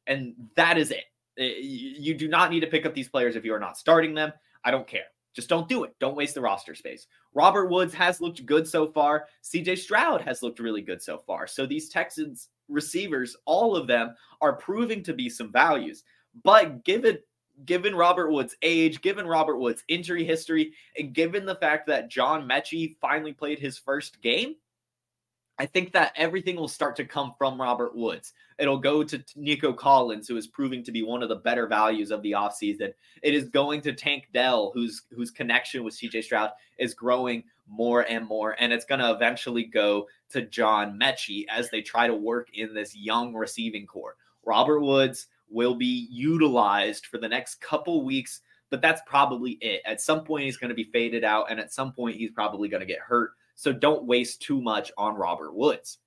And 0.07 0.33
that 0.55 0.77
is 0.77 0.91
it. 0.91 1.03
Eh, 1.37 1.55
you 1.59 2.13
do 2.13 2.29
not 2.29 2.49
need 2.49 2.61
to 2.61 2.67
pick 2.67 2.85
up 2.85 2.93
these 2.93 3.09
players 3.09 3.35
if 3.35 3.43
you 3.43 3.53
are 3.53 3.59
not 3.59 3.77
starting 3.77 4.13
them. 4.13 4.31
I 4.63 4.71
don't 4.71 4.87
care. 4.87 5.05
Just 5.35 5.49
don't 5.49 5.67
do 5.67 5.83
it. 5.83 5.93
Don't 5.99 6.15
waste 6.15 6.35
the 6.35 6.41
roster 6.41 6.73
space. 6.73 7.07
Robert 7.33 7.67
Woods 7.67 7.93
has 7.93 8.21
looked 8.21 8.45
good 8.45 8.65
so 8.65 8.87
far. 8.87 9.27
CJ 9.43 9.77
Stroud 9.77 10.21
has 10.21 10.41
looked 10.41 10.59
really 10.59 10.81
good 10.81 11.01
so 11.01 11.17
far. 11.17 11.45
So 11.45 11.65
these 11.65 11.89
Texans 11.89 12.47
receivers, 12.69 13.35
all 13.45 13.75
of 13.75 13.85
them 13.85 14.15
are 14.39 14.53
proving 14.53 15.03
to 15.03 15.13
be 15.13 15.29
some 15.29 15.51
values. 15.51 16.03
But 16.43 16.85
give 16.85 17.03
it 17.03 17.27
given 17.63 17.95
Robert 17.95 18.31
Woods' 18.31 18.55
age, 18.61 19.01
given 19.01 19.27
Robert 19.27 19.57
Woods' 19.57 19.83
injury 19.87 20.25
history, 20.25 20.73
and 20.97 21.13
given 21.13 21.45
the 21.45 21.55
fact 21.55 21.87
that 21.87 22.09
John 22.09 22.47
Metchie 22.47 22.97
finally 22.99 23.33
played 23.33 23.59
his 23.59 23.77
first 23.77 24.21
game, 24.21 24.55
I 25.57 25.65
think 25.65 25.93
that 25.93 26.11
everything 26.17 26.57
will 26.57 26.67
start 26.67 26.97
to 26.97 27.05
come 27.05 27.33
from 27.37 27.61
Robert 27.61 27.95
Woods. 27.95 28.33
It'll 28.59 28.77
go 28.77 29.03
to 29.03 29.23
Nico 29.35 29.71
Collins, 29.71 30.27
who 30.27 30.35
is 30.35 30.47
proving 30.47 30.83
to 30.83 30.91
be 30.91 31.03
one 31.03 31.23
of 31.23 31.29
the 31.29 31.37
better 31.37 31.65
values 31.65 32.11
of 32.11 32.21
the 32.23 32.33
offseason. 32.33 32.93
It 33.21 33.33
is 33.33 33.47
going 33.49 33.81
to 33.81 33.93
Tank 33.93 34.27
Dell, 34.33 34.71
whose 34.73 35.03
whose 35.11 35.31
connection 35.31 35.83
with 35.83 35.95
CJ 35.95 36.25
Stroud 36.25 36.51
is 36.77 36.93
growing 36.93 37.43
more 37.67 38.01
and 38.01 38.27
more. 38.27 38.55
And 38.59 38.73
it's 38.73 38.85
going 38.85 38.99
to 38.99 39.11
eventually 39.11 39.63
go 39.63 40.07
to 40.31 40.41
John 40.41 40.99
Metchie 40.99 41.45
as 41.49 41.69
they 41.69 41.81
try 41.81 42.07
to 42.07 42.13
work 42.13 42.49
in 42.53 42.73
this 42.73 42.95
young 42.95 43.33
receiving 43.33 43.85
core. 43.85 44.17
Robert 44.45 44.81
Woods, 44.81 45.27
will 45.49 45.75
be 45.75 46.07
utilized 46.11 47.07
for 47.07 47.17
the 47.17 47.29
next 47.29 47.61
couple 47.61 48.03
weeks, 48.03 48.41
but 48.69 48.81
that's 48.81 49.01
probably 49.05 49.51
it. 49.61 49.81
At 49.85 50.01
some 50.01 50.23
point, 50.23 50.45
he's 50.45 50.57
going 50.57 50.69
to 50.69 50.75
be 50.75 50.89
faded 50.91 51.23
out, 51.23 51.51
and 51.51 51.59
at 51.59 51.73
some 51.73 51.93
point, 51.93 52.17
he's 52.17 52.31
probably 52.31 52.69
going 52.69 52.81
to 52.81 52.87
get 52.87 52.99
hurt. 52.99 53.31
So 53.55 53.71
don't 53.71 54.05
waste 54.05 54.41
too 54.41 54.61
much 54.61 54.91
on 54.97 55.15
Robert 55.15 55.55
Woods. 55.55 55.99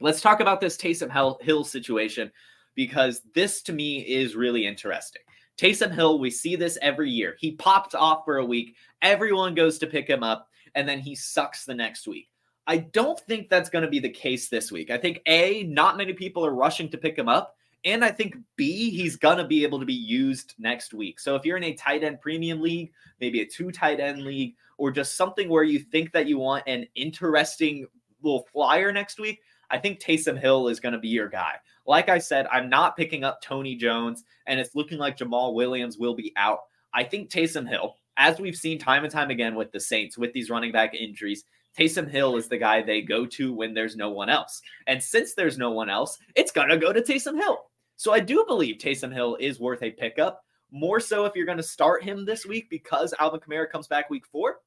Let's 0.00 0.20
talk 0.20 0.40
about 0.40 0.60
this 0.60 0.76
Taysom 0.76 1.40
Hill 1.42 1.64
situation 1.64 2.30
because 2.74 3.22
this 3.34 3.62
to 3.62 3.72
me 3.72 4.00
is 4.00 4.36
really 4.36 4.66
interesting. 4.66 5.22
Taysom 5.58 5.92
Hill, 5.92 6.18
we 6.18 6.30
see 6.30 6.54
this 6.54 6.76
every 6.82 7.10
year. 7.10 7.36
He 7.38 7.52
popped 7.52 7.94
off 7.94 8.24
for 8.24 8.38
a 8.38 8.44
week, 8.44 8.76
everyone 9.00 9.54
goes 9.54 9.78
to 9.78 9.86
pick 9.86 10.06
him 10.06 10.22
up, 10.22 10.48
and 10.74 10.86
then 10.86 10.98
he 10.98 11.14
sucks 11.14 11.64
the 11.64 11.74
next 11.74 12.06
week. 12.06 12.28
I 12.66 12.78
don't 12.78 13.18
think 13.20 13.48
that's 13.48 13.70
going 13.70 13.84
to 13.84 13.90
be 13.90 14.00
the 14.00 14.10
case 14.10 14.48
this 14.48 14.70
week. 14.70 14.90
I 14.90 14.98
think 14.98 15.22
A, 15.26 15.62
not 15.62 15.96
many 15.96 16.12
people 16.12 16.44
are 16.44 16.54
rushing 16.54 16.90
to 16.90 16.98
pick 16.98 17.16
him 17.16 17.28
up. 17.28 17.55
And 17.86 18.04
I 18.04 18.10
think 18.10 18.36
B, 18.56 18.90
he's 18.90 19.16
going 19.16 19.38
to 19.38 19.46
be 19.46 19.62
able 19.62 19.78
to 19.78 19.86
be 19.86 19.94
used 19.94 20.54
next 20.58 20.92
week. 20.92 21.20
So 21.20 21.36
if 21.36 21.44
you're 21.44 21.56
in 21.56 21.64
a 21.64 21.72
tight 21.72 22.02
end 22.02 22.20
premium 22.20 22.60
league, 22.60 22.90
maybe 23.20 23.40
a 23.40 23.46
two 23.46 23.70
tight 23.70 24.00
end 24.00 24.22
league, 24.22 24.56
or 24.76 24.90
just 24.90 25.16
something 25.16 25.48
where 25.48 25.62
you 25.62 25.78
think 25.78 26.12
that 26.12 26.26
you 26.26 26.36
want 26.36 26.64
an 26.66 26.86
interesting 26.96 27.86
little 28.22 28.44
flyer 28.52 28.92
next 28.92 29.20
week, 29.20 29.40
I 29.70 29.78
think 29.78 30.00
Taysom 30.00 30.38
Hill 30.38 30.66
is 30.66 30.80
going 30.80 30.94
to 30.94 30.98
be 30.98 31.08
your 31.08 31.28
guy. 31.28 31.54
Like 31.86 32.08
I 32.08 32.18
said, 32.18 32.48
I'm 32.50 32.68
not 32.68 32.96
picking 32.96 33.22
up 33.22 33.40
Tony 33.40 33.76
Jones, 33.76 34.24
and 34.46 34.58
it's 34.58 34.74
looking 34.74 34.98
like 34.98 35.16
Jamaal 35.16 35.54
Williams 35.54 35.96
will 35.96 36.14
be 36.14 36.32
out. 36.36 36.60
I 36.92 37.04
think 37.04 37.30
Taysom 37.30 37.68
Hill, 37.68 37.96
as 38.16 38.40
we've 38.40 38.56
seen 38.56 38.78
time 38.78 39.04
and 39.04 39.12
time 39.12 39.30
again 39.30 39.54
with 39.54 39.70
the 39.70 39.80
Saints, 39.80 40.18
with 40.18 40.32
these 40.32 40.50
running 40.50 40.72
back 40.72 40.94
injuries, 40.94 41.44
Taysom 41.78 42.10
Hill 42.10 42.36
is 42.36 42.48
the 42.48 42.58
guy 42.58 42.82
they 42.82 43.00
go 43.02 43.26
to 43.26 43.52
when 43.52 43.74
there's 43.74 43.96
no 43.96 44.10
one 44.10 44.28
else. 44.28 44.60
And 44.88 45.00
since 45.00 45.34
there's 45.34 45.58
no 45.58 45.70
one 45.70 45.88
else, 45.88 46.18
it's 46.34 46.50
going 46.50 46.68
to 46.70 46.78
go 46.78 46.92
to 46.92 47.00
Taysom 47.00 47.36
Hill. 47.36 47.58
So 47.96 48.12
I 48.12 48.20
do 48.20 48.44
believe 48.46 48.76
Taysom 48.76 49.12
Hill 49.12 49.36
is 49.40 49.58
worth 49.58 49.82
a 49.82 49.90
pickup. 49.90 50.44
More 50.70 51.00
so 51.00 51.24
if 51.24 51.34
you're 51.34 51.46
going 51.46 51.56
to 51.58 51.62
start 51.62 52.02
him 52.02 52.24
this 52.24 52.44
week 52.44 52.68
because 52.68 53.14
Alvin 53.18 53.40
Kamara 53.40 53.70
comes 53.70 53.86
back 53.86 54.10
week 54.10 54.26
four. 54.26 54.58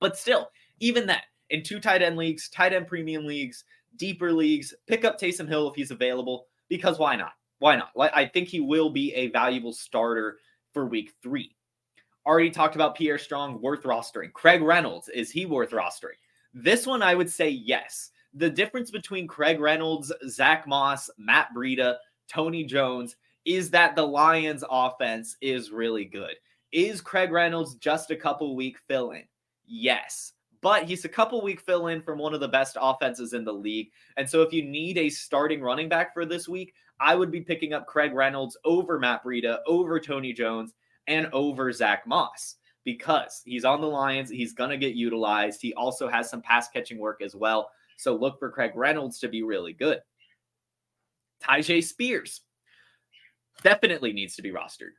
But 0.00 0.16
still, 0.16 0.50
even 0.80 1.06
that 1.06 1.24
in 1.50 1.62
two 1.62 1.80
tight 1.80 2.02
end 2.02 2.16
leagues, 2.16 2.48
tight 2.48 2.72
end 2.72 2.86
premium 2.86 3.26
leagues, 3.26 3.64
deeper 3.96 4.32
leagues, 4.32 4.74
pick 4.86 5.04
up 5.04 5.18
Taysom 5.18 5.48
Hill 5.48 5.68
if 5.68 5.74
he's 5.74 5.90
available 5.90 6.46
because 6.68 6.98
why 6.98 7.16
not? 7.16 7.32
Why 7.58 7.76
not? 7.76 7.90
I 7.96 8.26
think 8.26 8.48
he 8.48 8.60
will 8.60 8.90
be 8.90 9.12
a 9.14 9.28
valuable 9.30 9.72
starter 9.72 10.38
for 10.72 10.86
week 10.86 11.14
three. 11.22 11.54
Already 12.26 12.50
talked 12.50 12.74
about 12.74 12.96
Pierre 12.96 13.18
Strong, 13.18 13.60
worth 13.62 13.84
rostering. 13.84 14.32
Craig 14.32 14.60
Reynolds, 14.60 15.08
is 15.08 15.30
he 15.30 15.46
worth 15.46 15.70
rostering? 15.70 16.18
This 16.52 16.86
one, 16.86 17.02
I 17.02 17.14
would 17.14 17.30
say 17.30 17.48
yes. 17.48 18.10
The 18.34 18.50
difference 18.50 18.90
between 18.90 19.26
Craig 19.26 19.60
Reynolds, 19.60 20.12
Zack 20.28 20.66
Moss, 20.66 21.08
Matt 21.16 21.48
Breida, 21.56 21.96
Tony 22.28 22.64
Jones 22.64 23.16
is 23.44 23.70
that 23.70 23.94
the 23.94 24.06
Lions 24.06 24.64
offense 24.68 25.36
is 25.40 25.70
really 25.70 26.04
good. 26.04 26.34
Is 26.72 27.00
Craig 27.00 27.30
Reynolds 27.30 27.76
just 27.76 28.10
a 28.10 28.16
couple 28.16 28.56
week 28.56 28.76
fill 28.88 29.12
in? 29.12 29.22
Yes. 29.66 30.32
But 30.62 30.84
he's 30.84 31.04
a 31.04 31.08
couple 31.08 31.42
week 31.42 31.60
fill 31.60 31.86
in 31.88 32.02
from 32.02 32.18
one 32.18 32.34
of 32.34 32.40
the 32.40 32.48
best 32.48 32.76
offenses 32.80 33.34
in 33.34 33.44
the 33.44 33.52
league. 33.52 33.90
And 34.16 34.28
so 34.28 34.42
if 34.42 34.52
you 34.52 34.64
need 34.64 34.98
a 34.98 35.08
starting 35.08 35.60
running 35.60 35.88
back 35.88 36.12
for 36.12 36.24
this 36.24 36.48
week, 36.48 36.74
I 36.98 37.14
would 37.14 37.30
be 37.30 37.40
picking 37.40 37.72
up 37.72 37.86
Craig 37.86 38.12
Reynolds 38.12 38.56
over 38.64 38.98
Matt 38.98 39.22
Breida, 39.22 39.58
over 39.66 40.00
Tony 40.00 40.32
Jones, 40.32 40.72
and 41.06 41.28
over 41.32 41.70
Zack 41.72 42.06
Moss 42.06 42.56
because 42.84 43.42
he's 43.44 43.64
on 43.64 43.80
the 43.80 43.86
Lions. 43.86 44.30
He's 44.30 44.54
going 44.54 44.70
to 44.70 44.76
get 44.76 44.94
utilized. 44.94 45.60
He 45.60 45.74
also 45.74 46.08
has 46.08 46.30
some 46.30 46.42
pass 46.42 46.68
catching 46.68 46.98
work 46.98 47.20
as 47.22 47.36
well. 47.36 47.70
So 47.96 48.14
look 48.16 48.38
for 48.38 48.50
Craig 48.50 48.72
Reynolds 48.74 49.18
to 49.20 49.28
be 49.28 49.42
really 49.42 49.72
good. 49.72 50.00
Tyjae 51.42 51.84
Spears 51.84 52.42
definitely 53.62 54.12
needs 54.12 54.36
to 54.36 54.42
be 54.42 54.50
rostered. 54.50 54.94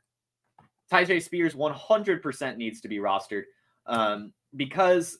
Tyjae 0.92 1.22
Spears 1.22 1.54
100% 1.54 2.56
needs 2.56 2.80
to 2.80 2.88
be 2.88 2.98
rostered 2.98 3.44
um, 3.86 4.32
because 4.56 5.18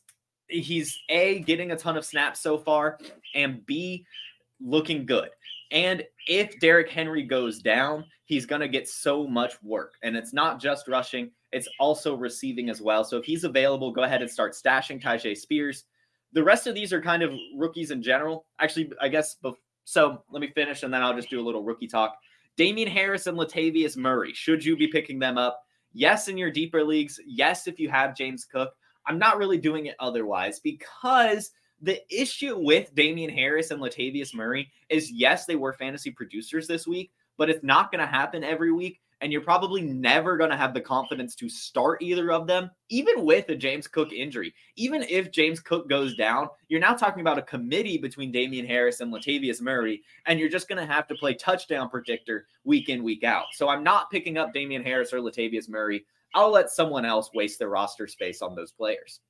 he's 0.49 0.99
A, 1.09 1.41
getting 1.41 1.73
a 1.73 1.77
ton 1.77 1.97
of 1.97 2.05
snaps 2.05 2.41
so 2.41 2.59
far, 2.59 2.99
and 3.35 3.65
B, 3.67 4.07
looking 4.61 5.07
good. 5.07 5.31
And 5.71 6.03
if 6.27 6.59
Derrick 6.61 6.89
Henry 6.89 7.23
goes 7.23 7.61
down, 7.61 8.05
he's 8.25 8.47
going 8.47 8.61
to 8.61 8.69
get 8.69 8.89
so 8.89 9.27
much 9.27 9.63
work. 9.63 9.95
And 10.03 10.17
it's 10.17 10.33
not 10.33 10.61
just 10.61 10.89
rushing, 10.89 11.31
It's 11.53 11.69
also 11.79 12.15
receiving 12.15 12.71
as 12.71 12.81
well. 12.81 13.05
So 13.05 13.19
if 13.19 13.25
he's 13.25 13.45
available, 13.45 13.93
go 13.93 14.03
ahead 14.03 14.23
and 14.23 14.31
start 14.31 14.55
stashing 14.55 15.03
Tyjae 15.03 15.37
Spears. 15.37 15.85
The 16.33 16.43
rest 16.43 16.67
of 16.67 16.75
these 16.75 16.93
are 16.93 17.01
kind 17.01 17.23
of 17.23 17.33
rookies 17.57 17.91
in 17.91 18.03
general. 18.03 18.47
Actually, 18.59 18.93
I 19.01 19.09
guess. 19.09 19.37
So 19.89 20.23
let 20.31 20.41
me 20.41 20.49
finish 20.49 20.83
and 20.83 20.93
then 20.93 21.03
I'll 21.03 21.17
just 21.17 21.31
do 21.31 21.41
a 21.41 21.43
little 21.43 21.63
rookie 21.63 21.87
talk. 21.87 22.19
Damien 22.59 22.91
Harris 22.91 23.27
and 23.27 23.39
Latavius 23.39 23.97
Murray. 23.97 24.35
Should 24.35 24.63
you 24.63 24.77
be 24.77 24.89
picking 24.89 25.19
them 25.19 25.39
up? 25.39 25.63
Yes, 25.95 26.29
in 26.29 26.37
your 26.37 26.51
deeper 26.51 26.85
leagues. 26.85 27.19
Yes, 27.27 27.67
if 27.67 27.81
you 27.81 27.89
have 27.89 28.15
James 28.15 28.45
Cook. 28.45 28.75
I'm 29.07 29.19
not 29.19 29.39
really 29.39 29.57
doing 29.57 29.87
it 29.87 29.97
otherwise 29.99 30.61
because 30.61 31.53
the 31.81 32.03
issue 32.11 32.59
with 32.59 32.95
Damien 32.95 33.31
Harris 33.31 33.71
and 33.71 33.81
Latavius 33.81 34.35
Murray 34.35 34.71
is 34.91 35.11
yes, 35.11 35.47
they 35.47 35.57
were 35.57 35.73
fantasy 35.73 36.11
producers 36.11 36.67
this 36.67 36.87
week, 36.87 37.11
but 37.39 37.49
it's 37.49 37.65
not 37.65 37.91
going 37.91 38.03
to 38.03 38.07
happen 38.07 38.45
every 38.45 38.73
week 38.73 39.01
and 39.21 39.33
you're 39.33 39.41
probably 39.41 39.83
never 39.83 40.37
going 40.37 40.51
to 40.51 40.57
have 40.57 40.75
the 40.75 40.81
confidence 40.81 41.35
to 41.35 41.49
start 41.49 42.03
either 42.03 42.31
of 42.31 42.47
them, 42.47 42.71
even 42.89 43.25
with 43.25 43.49
a 43.49 43.57
James 43.57 43.89
Cook 43.89 44.13
injury. 44.13 44.55
Even 44.77 45.03
if 45.03 45.33
James 45.33 45.61
Cook 45.61 45.89
goes 45.89 46.15
down, 46.15 46.49
you're 46.69 46.81
now 46.81 46.95
talking 46.95 47.21
about 47.21 47.39
a 47.39 47.43
committee 47.43 47.99
between 47.99 48.31
Damien 48.31 48.67
Harris 48.67 49.01
and 49.01 49.13
Latavius 49.13 49.61
Murray, 49.61 50.03
and 50.27 50.39
you're 50.39 50.49
just 50.49 50.69
going 50.69 50.85
to 50.85 50.93
have 50.93 51.09
to 51.09 51.15
play 51.17 51.35
touchdown 51.35 51.89
predictor 51.91 52.47
week 52.65 52.89
in, 52.89 53.03
week 53.03 53.25
out. 53.25 53.47
So 53.53 53.69
I'm 53.69 53.83
not 53.83 54.11
picking 54.11 54.39
up 54.39 54.53
Damien 54.53 54.85
Harris 54.85 55.13
or 55.13 55.19
Latavius 55.19 55.69
Murray. 55.69 56.05
I'll 56.35 56.51
let 56.51 56.71
someone 56.71 57.05
else 57.05 57.31
waste 57.35 57.59
their 57.59 57.71
roster 57.71 58.07
space 58.07 58.43
on 58.43 58.55
those 58.55 58.73
players. 58.73 59.21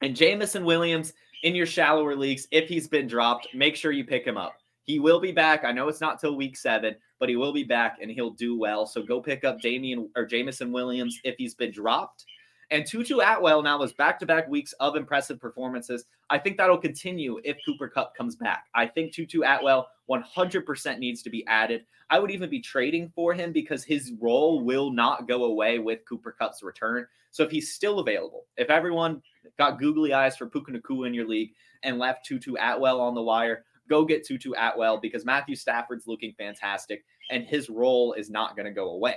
And 0.00 0.14
Jameson 0.14 0.64
Williams 0.64 1.12
in 1.42 1.54
your 1.54 1.66
shallower 1.66 2.16
leagues, 2.16 2.46
if 2.50 2.68
he's 2.68 2.88
been 2.88 3.06
dropped, 3.06 3.48
make 3.54 3.76
sure 3.76 3.92
you 3.92 4.04
pick 4.04 4.24
him 4.24 4.36
up. 4.36 4.54
He 4.82 4.98
will 4.98 5.20
be 5.20 5.32
back. 5.32 5.64
I 5.64 5.72
know 5.72 5.88
it's 5.88 6.00
not 6.00 6.20
till 6.20 6.36
week 6.36 6.56
seven, 6.56 6.96
but 7.18 7.28
he 7.28 7.36
will 7.36 7.52
be 7.52 7.64
back 7.64 7.98
and 8.00 8.10
he'll 8.10 8.30
do 8.30 8.58
well. 8.58 8.86
So 8.86 9.02
go 9.02 9.20
pick 9.20 9.44
up 9.44 9.60
Damian 9.60 10.10
or 10.16 10.24
Jameson 10.24 10.72
Williams 10.72 11.18
if 11.24 11.36
he's 11.36 11.54
been 11.54 11.72
dropped. 11.72 12.24
And 12.70 12.84
Tutu 12.84 13.20
Atwell 13.20 13.62
now 13.62 13.80
has 13.80 13.94
back 13.94 14.18
to 14.18 14.26
back 14.26 14.46
weeks 14.48 14.74
of 14.74 14.94
impressive 14.94 15.40
performances. 15.40 16.04
I 16.28 16.36
think 16.38 16.58
that'll 16.58 16.76
continue 16.76 17.40
if 17.42 17.56
Cooper 17.64 17.88
Kupp 17.88 18.14
comes 18.14 18.36
back. 18.36 18.66
I 18.74 18.86
think 18.86 19.12
Tutu 19.12 19.40
Atwell 19.40 19.88
100% 20.10 20.98
needs 20.98 21.22
to 21.22 21.30
be 21.30 21.46
added. 21.46 21.84
I 22.10 22.18
would 22.18 22.30
even 22.30 22.50
be 22.50 22.60
trading 22.60 23.10
for 23.14 23.32
him 23.32 23.52
because 23.52 23.84
his 23.84 24.12
role 24.20 24.62
will 24.62 24.90
not 24.90 25.26
go 25.26 25.44
away 25.44 25.78
with 25.78 26.04
Cooper 26.06 26.34
Kupp's 26.38 26.62
return. 26.62 27.06
So 27.30 27.42
if 27.42 27.50
he's 27.50 27.72
still 27.72 28.00
available, 28.00 28.44
if 28.56 28.68
everyone 28.68 29.22
got 29.58 29.78
googly 29.78 30.12
eyes 30.12 30.36
for 30.36 30.46
Puka 30.46 30.72
Nacua 30.72 31.06
in 31.06 31.14
your 31.14 31.28
league 31.28 31.52
and 31.82 31.98
left 31.98 32.26
Tutu 32.26 32.54
Atwell 32.58 33.00
on 33.00 33.14
the 33.14 33.22
wire, 33.22 33.64
go 33.88 34.04
get 34.04 34.26
Tutu 34.26 34.52
Atwell 34.56 34.98
because 34.98 35.24
Matthew 35.24 35.56
Stafford's 35.56 36.06
looking 36.06 36.34
fantastic 36.38 37.04
and 37.30 37.44
his 37.44 37.68
role 37.70 38.12
is 38.12 38.30
not 38.30 38.56
going 38.56 38.66
to 38.66 38.72
go 38.72 38.90
away. 38.90 39.16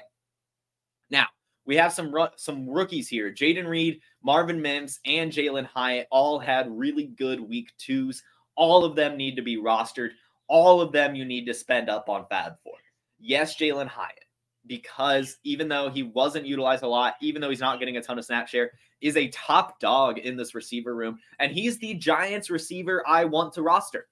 Now, 1.09 1.27
we 1.65 1.75
have 1.75 1.93
some 1.93 2.13
some 2.37 2.67
rookies 2.67 3.07
here. 3.07 3.31
Jayden 3.31 3.67
Reed, 3.67 4.01
Marvin 4.23 4.61
Mims, 4.61 4.99
and 5.05 5.31
Jalin 5.31 5.65
Hyatt 5.65 6.07
all 6.11 6.39
had 6.39 6.71
really 6.71 7.07
good 7.07 7.39
week 7.39 7.71
twos. 7.77 8.23
All 8.55 8.83
of 8.83 8.95
them 8.95 9.17
need 9.17 9.35
to 9.35 9.41
be 9.41 9.57
rostered. 9.57 10.09
All 10.47 10.81
of 10.81 10.91
them 10.91 11.15
you 11.15 11.23
need 11.23 11.45
to 11.45 11.53
spend 11.53 11.89
up 11.89 12.09
on 12.09 12.25
FAAB 12.31 12.55
for. 12.63 12.73
Yes, 13.19 13.55
Jalin 13.55 13.87
Hyatt, 13.87 14.25
because 14.65 15.37
even 15.43 15.67
though 15.69 15.89
he 15.89 16.03
wasn't 16.03 16.47
utilized 16.47 16.83
a 16.83 16.87
lot, 16.87 17.15
even 17.21 17.41
though 17.41 17.49
he's 17.49 17.59
not 17.59 17.79
getting 17.79 17.97
a 17.97 18.01
ton 18.01 18.17
of 18.17 18.25
snap 18.25 18.47
share, 18.47 18.71
is 18.99 19.17
a 19.17 19.29
top 19.29 19.79
dog 19.79 20.17
in 20.17 20.35
this 20.35 20.55
receiver 20.55 20.95
room. 20.95 21.19
And 21.39 21.51
he's 21.51 21.77
the 21.77 21.93
Giants 21.93 22.49
receiver 22.49 23.03
I 23.07 23.25
want 23.25 23.53
to 23.53 23.61
roster. 23.61 24.07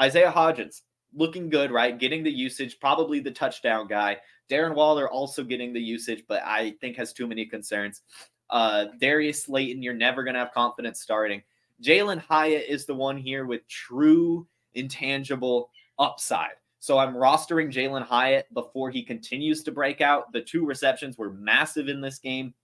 Isaiah 0.00 0.32
Hodgins 0.32 0.82
looking 1.14 1.48
good, 1.48 1.70
right? 1.70 1.98
Getting 1.98 2.22
the 2.22 2.30
usage, 2.30 2.78
probably 2.80 3.20
the 3.20 3.30
touchdown 3.30 3.86
guy. 3.86 4.18
Darren 4.50 4.74
Waller 4.74 5.08
also 5.10 5.42
getting 5.42 5.72
the 5.72 5.80
usage, 5.80 6.24
but 6.28 6.42
I 6.44 6.74
think 6.80 6.96
has 6.96 7.12
too 7.12 7.26
many 7.26 7.46
concerns. 7.46 8.02
Uh, 8.50 8.86
Darius 9.00 9.44
Slayton, 9.44 9.82
you're 9.82 9.94
never 9.94 10.22
going 10.22 10.34
to 10.34 10.40
have 10.40 10.52
confidence 10.52 11.00
starting. 11.00 11.42
Jalin 11.82 12.18
Hyatt 12.18 12.66
is 12.68 12.86
the 12.86 12.94
one 12.94 13.16
here 13.16 13.44
with 13.46 13.66
true 13.68 14.46
intangible 14.74 15.70
upside. 15.98 16.52
So 16.78 16.98
I'm 16.98 17.14
rostering 17.14 17.72
Jalin 17.72 18.02
Hyatt 18.02 18.52
before 18.54 18.90
he 18.90 19.02
continues 19.02 19.62
to 19.64 19.72
break 19.72 20.00
out. 20.00 20.32
The 20.32 20.42
two 20.42 20.64
receptions 20.64 21.18
were 21.18 21.32
massive 21.32 21.88
in 21.88 22.00
this 22.00 22.18
game. 22.18 22.54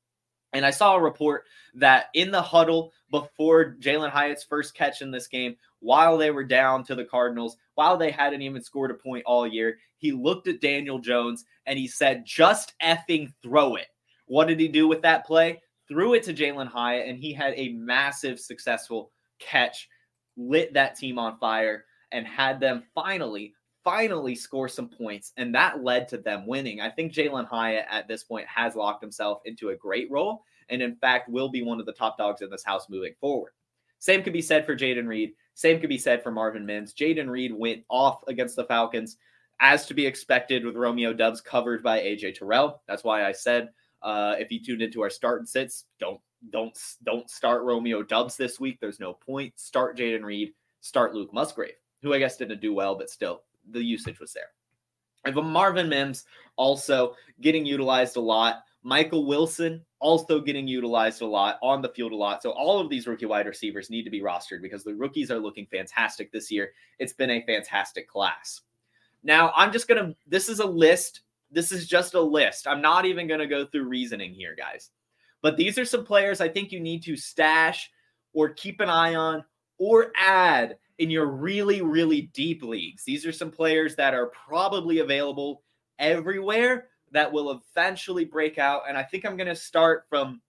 And 0.53 0.67
I 0.67 0.71
saw 0.71 0.97
a 0.97 1.03
report 1.03 1.45
that 1.75 2.07
in 2.15 2.31
the 2.31 2.43
huddle 2.43 2.93
before 3.11 3.77
Jalin 3.81 4.11
Hyatt's 4.11 4.45
first 4.45 4.75
catch 4.75 5.01
in 5.01 5.11
this 5.11 5.27
game, 5.27 5.57
while 5.81 6.17
they 6.17 6.31
were 6.31 6.45
down 6.45 6.85
to 6.85 6.95
the 6.95 7.05
Cardinals, 7.05 7.57
while 7.75 7.97
they 7.97 8.11
hadn't 8.11 8.43
even 8.43 8.63
scored 8.63 8.91
a 8.91 8.95
point 8.95 9.25
all 9.27 9.47
year, 9.47 9.79
he 9.97 10.13
looked 10.13 10.49
at 10.49 10.61
Daniel 10.61 10.99
Jones 10.99 11.45
and 11.67 11.79
he 11.79 11.89
said, 11.89 12.25
just 12.27 12.75
effing 12.83 13.33
throw 13.43 13.77
it. 13.77 13.87
What 14.27 14.49
did 14.49 14.61
he 14.61 14.69
do 14.69 14.89
with 14.89 15.03
that 15.03 15.27
play? 15.27 15.61
Threw 15.89 16.15
it 16.15 16.23
to 16.25 16.35
Jalin 16.35 16.69
Hyatt, 16.69 17.09
and 17.09 17.19
he 17.19 17.33
had 17.33 17.55
a 17.57 17.73
massive, 17.73 18.39
successful 18.39 19.11
catch, 19.39 19.89
lit 20.37 20.73
that 20.75 20.97
team 20.97 21.19
on 21.19 21.39
fire, 21.39 21.85
and 22.13 22.27
had 22.27 22.61
them 22.61 22.85
finally 22.95 23.53
finally 23.85 24.35
score 24.35 24.69
some 24.69 24.89
points, 24.89 25.33
and 25.37 25.55
that 25.55 25.83
led 25.83 26.09
to 26.09 26.19
them 26.19 26.47
winning. 26.47 26.81
I 26.81 26.91
think 26.91 27.13
Jalin 27.13 27.49
Hyatt 27.49 27.87
at 27.91 28.09
this 28.09 28.25
point 28.25 28.47
has 28.47 28.77
locked 28.77 29.03
himself 29.03 29.43
into 29.45 29.71
a 29.71 29.77
great 29.77 30.11
role, 30.11 30.45
and 30.69 30.83
in 30.83 30.97
fact 30.97 31.29
will 31.29 31.49
be 31.49 31.63
one 31.63 31.81
of 31.81 31.87
the 31.87 31.93
top 31.93 32.19
dogs 32.19 32.43
in 32.43 32.51
this 32.51 32.65
house 32.65 32.89
moving 32.89 33.15
forward. 33.21 33.53
Same 33.99 34.23
could 34.23 34.33
be 34.33 34.43
said 34.43 34.67
for 34.67 34.77
Jayden 34.77 35.07
Reed. 35.07 35.33
Same 35.55 35.81
could 35.81 35.89
be 35.89 35.99
said 35.99 36.23
for 36.23 36.31
Marvin 36.31 36.67
Mims. 36.67 36.95
Jayden 36.95 37.29
Reed 37.29 37.53
went 37.53 37.85
off 37.89 38.23
against 38.27 38.57
the 38.57 38.65
Falcons, 38.65 39.17
as 39.61 39.87
to 39.87 39.95
be 39.95 40.07
expected 40.07 40.65
with 40.65 40.77
Romeo 40.77 41.13
Doubs 41.13 41.41
covered 41.41 41.83
by 41.83 42.01
AJ 42.01 42.37
Terrell. 42.37 42.83
That's 42.89 43.05
why 43.05 43.25
I 43.25 43.33
said 43.33 43.71
uh, 44.03 44.35
if 44.39 44.51
you 44.51 44.63
tuned 44.63 44.83
into 44.83 45.03
our 45.03 45.11
start 45.11 45.41
and 45.41 45.49
sits, 45.49 45.85
don't 45.99 46.21
don't 46.51 46.77
don't 47.05 47.31
start 47.31 47.63
Romeo 47.63 48.03
Doubs 48.03 48.37
this 48.37 48.59
week. 48.59 48.79
There's 48.81 48.99
no 48.99 49.13
point. 49.13 49.59
Start 49.59 49.97
Jayden 49.97 50.25
Reed. 50.25 50.53
Start 50.81 51.15
Luke 51.15 51.33
Musgrave, 51.33 51.75
who 52.03 52.13
I 52.13 52.19
guess 52.19 52.37
didn't 52.37 52.61
do 52.61 52.75
well, 52.75 52.97
but 52.97 53.09
still 53.09 53.43
the 53.71 53.83
usage 53.83 54.21
was 54.21 54.33
there. 54.33 54.51
And 55.25 55.35
Marvin 55.35 55.89
Mims 55.89 56.25
also 56.57 57.15
getting 57.41 57.65
utilized 57.65 58.17
a 58.17 58.21
lot. 58.21 58.65
Michael 58.83 59.27
Wilson 59.27 59.85
also 60.01 60.41
getting 60.41 60.67
utilized 60.67 61.23
a 61.23 61.27
lot 61.27 61.59
on 61.63 61.81
the 61.81 61.89
field 61.91 62.11
a 62.11 62.17
lot. 62.17 62.43
So 62.43 62.51
all 62.51 62.81
of 62.81 62.91
these 62.91 63.07
rookie 63.07 63.27
wide 63.27 63.47
receivers 63.47 63.91
need 63.91 64.03
to 64.03 64.11
be 64.11 64.21
rostered 64.21 64.61
because 64.61 64.83
the 64.83 64.95
rookies 64.95 65.31
are 65.31 65.39
looking 65.39 65.67
fantastic 65.67 66.33
this 66.33 66.51
year. 66.51 66.73
It's 66.99 67.13
been 67.13 67.31
a 67.31 67.45
fantastic 67.47 68.09
class. 68.09 68.63
Now, 69.23 69.53
I'm 69.55 69.73
just 69.73 69.87
going 69.87 70.05
to 70.05 70.17
this 70.27 70.49
is 70.49 70.59
a 70.59 70.67
list. 70.67 71.21
This 71.53 71.71
is 71.71 71.87
just 71.87 72.15
a 72.15 72.21
list. 72.21 72.67
I'm 72.67 72.81
not 72.81 73.05
even 73.05 73.29
going 73.29 73.41
to 73.41 73.47
go 73.47 73.65
through 73.65 73.85
reasoning 73.85 74.35
here, 74.35 74.57
guys. 74.57 74.91
But 75.43 75.57
these 75.57 75.79
are 75.79 75.85
some 75.85 76.05
players 76.05 76.41
I 76.41 76.49
think 76.49 76.73
you 76.73 76.81
need 76.81 77.03
to 77.05 77.17
stash 77.17 77.91
or 78.33 78.51
keep 78.51 78.81
an 78.81 78.89
eye 78.89 79.15
on 79.15 79.45
or 79.79 80.13
add 80.19 80.79
in 81.03 81.11
your 81.11 81.27
really, 81.27 81.83
really 81.83 82.31
deep 82.33 82.63
leagues. 82.63 83.03
These 83.03 83.27
are 83.27 83.33
some 83.33 83.51
players 83.51 83.97
that 83.97 84.15
are 84.15 84.27
probably 84.27 85.01
available 85.01 85.65
everywhere 85.99 86.91
that 87.11 87.33
will 87.33 87.51
eventually 87.51 88.25
break 88.25 88.57
out. 88.57 88.83
And 88.89 88.97
I 88.97 89.03
think 89.03 89.27
I'm 89.27 89.37
going 89.37 89.49
to 89.49 89.57
start 89.57 90.05
from 90.09 90.41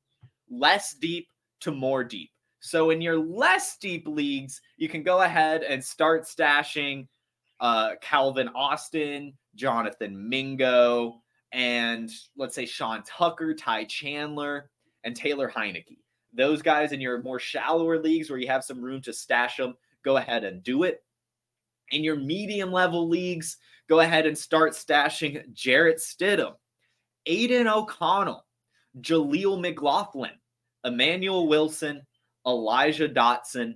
less 0.51 0.93
deep 0.93 1.27
to 1.61 1.71
more 1.71 2.03
deep. 2.03 2.29
So 2.59 2.91
in 2.91 3.01
your 3.01 3.17
less 3.17 3.77
deep 3.77 4.07
leagues, 4.07 4.61
you 4.77 4.87
can 4.87 5.01
go 5.01 5.21
ahead 5.23 5.63
and 5.63 5.83
start 5.83 6.25
stashing 6.25 7.07
uh, 7.59 7.95
Calvin 7.99 8.49
Austin, 8.49 9.33
Jonathan 9.55 10.29
Mingo, 10.29 11.23
and 11.51 12.11
let's 12.37 12.53
say 12.53 12.67
Sean 12.67 13.01
Tucker, 13.07 13.55
Ty 13.55 13.85
Chandler, 13.85 14.69
and 15.03 15.15
Taylor 15.15 15.49
Heinicke. 15.49 15.97
Those 16.31 16.61
guys 16.61 16.91
in 16.91 17.01
your 17.01 17.23
more 17.23 17.39
shallower 17.39 17.97
leagues 17.97 18.29
where 18.29 18.39
you 18.39 18.47
have 18.47 18.63
some 18.63 18.81
room 18.81 19.01
to 19.01 19.13
stash 19.13 19.57
them, 19.57 19.75
go 20.03 20.17
ahead 20.17 20.43
and 20.43 20.63
do 20.63 20.83
it. 20.83 21.03
In 21.91 22.03
your 22.03 22.15
medium 22.15 22.71
level 22.71 23.07
leagues, 23.07 23.57
go 23.89 23.99
ahead 23.99 24.25
and 24.25 24.37
start 24.37 24.73
stashing 24.73 25.51
Jarrett 25.53 25.97
Stidham, 25.97 26.53
Aidan 27.25 27.67
O'Connell, 27.67 28.45
Jaleel 29.01 29.59
McLaughlin, 29.59 30.31
Emmanuel 30.83 31.47
Wilson, 31.47 32.01
Elijah 32.45 33.09
Dotson, 33.09 33.75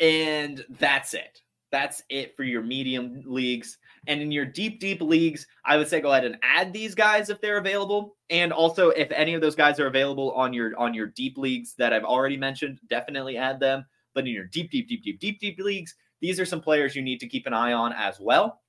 and 0.00 0.64
that's 0.78 1.14
it. 1.14 1.40
That's 1.70 2.02
it 2.08 2.36
for 2.36 2.44
your 2.44 2.62
medium 2.62 3.22
leagues. 3.26 3.78
And 4.06 4.20
in 4.20 4.30
your 4.30 4.44
deep, 4.44 4.78
deep 4.78 5.00
leagues, 5.00 5.46
I 5.64 5.76
would 5.76 5.88
say 5.88 6.00
go 6.00 6.12
ahead 6.12 6.24
and 6.24 6.38
add 6.42 6.72
these 6.72 6.94
guys 6.94 7.30
if 7.30 7.40
they're 7.40 7.58
available. 7.58 8.16
And 8.30 8.52
also, 8.52 8.90
if 8.90 9.10
any 9.10 9.34
of 9.34 9.40
those 9.40 9.56
guys 9.56 9.80
are 9.80 9.88
available 9.88 10.30
on 10.32 10.52
your 10.52 10.76
on 10.78 10.94
your 10.94 11.08
deep 11.08 11.36
leagues 11.36 11.74
that 11.78 11.92
I've 11.92 12.04
already 12.04 12.36
mentioned, 12.36 12.78
definitely 12.88 13.36
add 13.36 13.58
them. 13.58 13.84
But 14.14 14.26
in 14.26 14.32
your 14.32 14.44
deep, 14.44 14.70
deep, 14.70 14.88
deep, 14.88 15.02
deep, 15.02 15.20
deep, 15.20 15.40
deep 15.40 15.58
leagues, 15.58 15.94
these 16.20 16.40
are 16.40 16.46
some 16.46 16.60
players 16.60 16.94
you 16.94 17.02
need 17.02 17.20
to 17.20 17.28
keep 17.28 17.46
an 17.46 17.52
eye 17.52 17.72
on 17.72 17.92
as 17.92 18.18
well. 18.20 18.62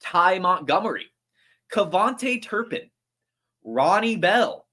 Ty 0.00 0.38
Montgomery, 0.38 1.06
KaVontae 1.72 2.42
Turpin, 2.42 2.90
Ronnie 3.62 4.16
Bell, 4.16 4.66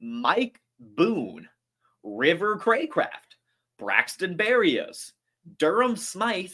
Mike 0.00 0.60
Boone, 0.78 1.48
River 2.02 2.58
Cracraft, 2.58 3.36
Braxton 3.78 4.36
Berrios, 4.36 5.12
Durham 5.58 5.96
Smythe, 5.96 6.52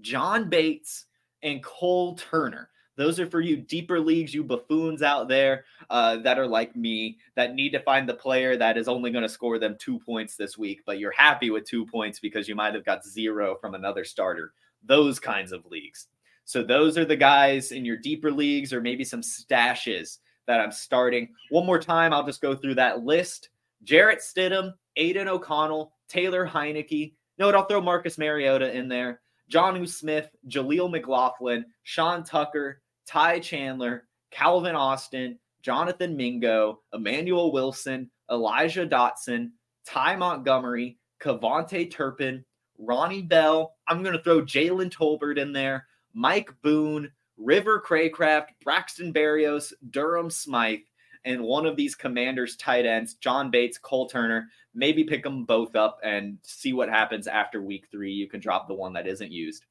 John 0.00 0.48
Bates, 0.48 1.06
and 1.42 1.62
Cole 1.62 2.16
Turner. 2.16 2.70
Those 2.96 3.18
are 3.18 3.26
for 3.26 3.40
you 3.40 3.56
deeper 3.56 3.98
leagues, 3.98 4.32
you 4.32 4.44
buffoons 4.44 5.02
out 5.02 5.28
there 5.28 5.64
uh, 5.90 6.18
that 6.18 6.38
are 6.38 6.46
like 6.46 6.76
me 6.76 7.18
that 7.34 7.54
need 7.54 7.70
to 7.70 7.80
find 7.80 8.08
the 8.08 8.14
player 8.14 8.56
that 8.56 8.76
is 8.76 8.88
only 8.88 9.10
going 9.10 9.22
to 9.22 9.28
score 9.28 9.58
them 9.58 9.76
two 9.78 9.98
points 9.98 10.36
this 10.36 10.56
week, 10.56 10.82
but 10.86 10.98
you're 10.98 11.10
happy 11.12 11.50
with 11.50 11.64
two 11.64 11.84
points 11.86 12.20
because 12.20 12.48
you 12.48 12.54
might 12.54 12.74
have 12.74 12.84
got 12.84 13.04
zero 13.04 13.56
from 13.60 13.74
another 13.74 14.04
starter. 14.04 14.52
Those 14.84 15.18
kinds 15.18 15.50
of 15.50 15.66
leagues. 15.66 16.06
So 16.44 16.62
those 16.62 16.96
are 16.98 17.04
the 17.04 17.16
guys 17.16 17.72
in 17.72 17.84
your 17.84 17.96
deeper 17.96 18.30
leagues 18.30 18.72
or 18.72 18.80
maybe 18.80 19.04
some 19.04 19.22
stashes 19.22 20.18
that 20.46 20.60
I'm 20.60 20.72
starting. 20.72 21.30
One 21.50 21.66
more 21.66 21.78
time, 21.78 22.12
I'll 22.12 22.26
just 22.26 22.42
go 22.42 22.54
through 22.54 22.74
that 22.76 23.02
list. 23.04 23.48
Jarrett 23.82 24.20
Stidham, 24.20 24.72
Aidan 24.96 25.28
O'Connell, 25.28 25.92
Taylor 26.08 26.46
Heinicke. 26.46 27.14
No, 27.38 27.50
I'll 27.50 27.66
throw 27.66 27.80
Marcus 27.80 28.18
Mariota 28.18 28.76
in 28.76 28.88
there. 28.88 29.20
Jonnu 29.50 29.88
Smith, 29.88 30.28
Jaleel 30.48 30.90
McLaughlin, 30.90 31.66
Sean 31.82 32.24
Tucker, 32.24 32.80
Ty 33.06 33.40
Chandler, 33.40 34.06
Calvin 34.30 34.74
Austin, 34.74 35.38
Jonathan 35.62 36.16
Mingo, 36.16 36.80
Emmanuel 36.92 37.52
Wilson, 37.52 38.10
Elijah 38.30 38.86
Dotson, 38.86 39.50
Ty 39.86 40.16
Montgomery, 40.16 40.98
KaVontae 41.20 41.90
Turpin, 41.90 42.44
Ronnie 42.78 43.22
Bell. 43.22 43.74
I'm 43.86 44.02
going 44.02 44.16
to 44.16 44.22
throw 44.22 44.42
Jalen 44.42 44.90
Tolbert 44.90 45.38
in 45.38 45.52
there, 45.52 45.86
Mike 46.12 46.50
Boone, 46.62 47.10
River 47.36 47.82
Cracraft, 47.84 48.48
Braxton 48.62 49.12
Berrios, 49.12 49.72
Durham 49.90 50.30
Smythe, 50.30 50.80
and 51.24 51.42
one 51.42 51.66
of 51.66 51.76
these 51.76 51.94
commanders 51.94 52.56
tight 52.56 52.84
ends, 52.86 53.14
John 53.14 53.50
Bates, 53.50 53.78
Cole 53.78 54.08
Turner. 54.08 54.48
Maybe 54.74 55.04
pick 55.04 55.22
them 55.22 55.44
both 55.44 55.74
up 55.74 55.98
and 56.04 56.38
see 56.42 56.72
what 56.72 56.88
happens 56.88 57.26
after 57.26 57.62
week 57.62 57.86
three. 57.90 58.12
You 58.12 58.28
can 58.28 58.40
drop 58.40 58.68
the 58.68 58.74
one 58.74 58.92
that 58.92 59.06
isn't 59.06 59.32
used. 59.32 59.64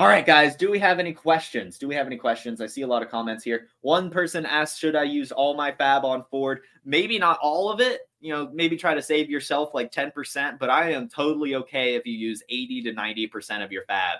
All 0.00 0.06
right, 0.06 0.24
guys, 0.24 0.56
do 0.56 0.70
we 0.70 0.78
have 0.78 0.98
any 0.98 1.12
questions? 1.12 1.76
Do 1.76 1.86
we 1.86 1.94
have 1.94 2.06
any 2.06 2.16
questions? 2.16 2.62
I 2.62 2.66
see 2.66 2.80
a 2.80 2.86
lot 2.86 3.02
of 3.02 3.10
comments 3.10 3.44
here. 3.44 3.66
One 3.82 4.08
person 4.08 4.46
asked, 4.46 4.80
Should 4.80 4.96
I 4.96 5.02
use 5.02 5.30
all 5.30 5.54
my 5.54 5.72
FAAB 5.72 6.04
on 6.04 6.24
Ford? 6.30 6.62
Maybe 6.86 7.18
not 7.18 7.38
all 7.42 7.70
of 7.70 7.80
it. 7.80 8.08
You 8.18 8.32
know, 8.32 8.48
maybe 8.50 8.78
try 8.78 8.94
to 8.94 9.02
save 9.02 9.28
yourself 9.28 9.74
like 9.74 9.92
10%, 9.92 10.58
but 10.58 10.70
I 10.70 10.92
am 10.92 11.06
totally 11.06 11.54
okay 11.56 11.96
if 11.96 12.06
you 12.06 12.14
use 12.14 12.42
80 12.48 12.84
to 12.84 12.94
90% 12.94 13.62
of 13.62 13.72
your 13.72 13.84
FAAB 13.90 14.14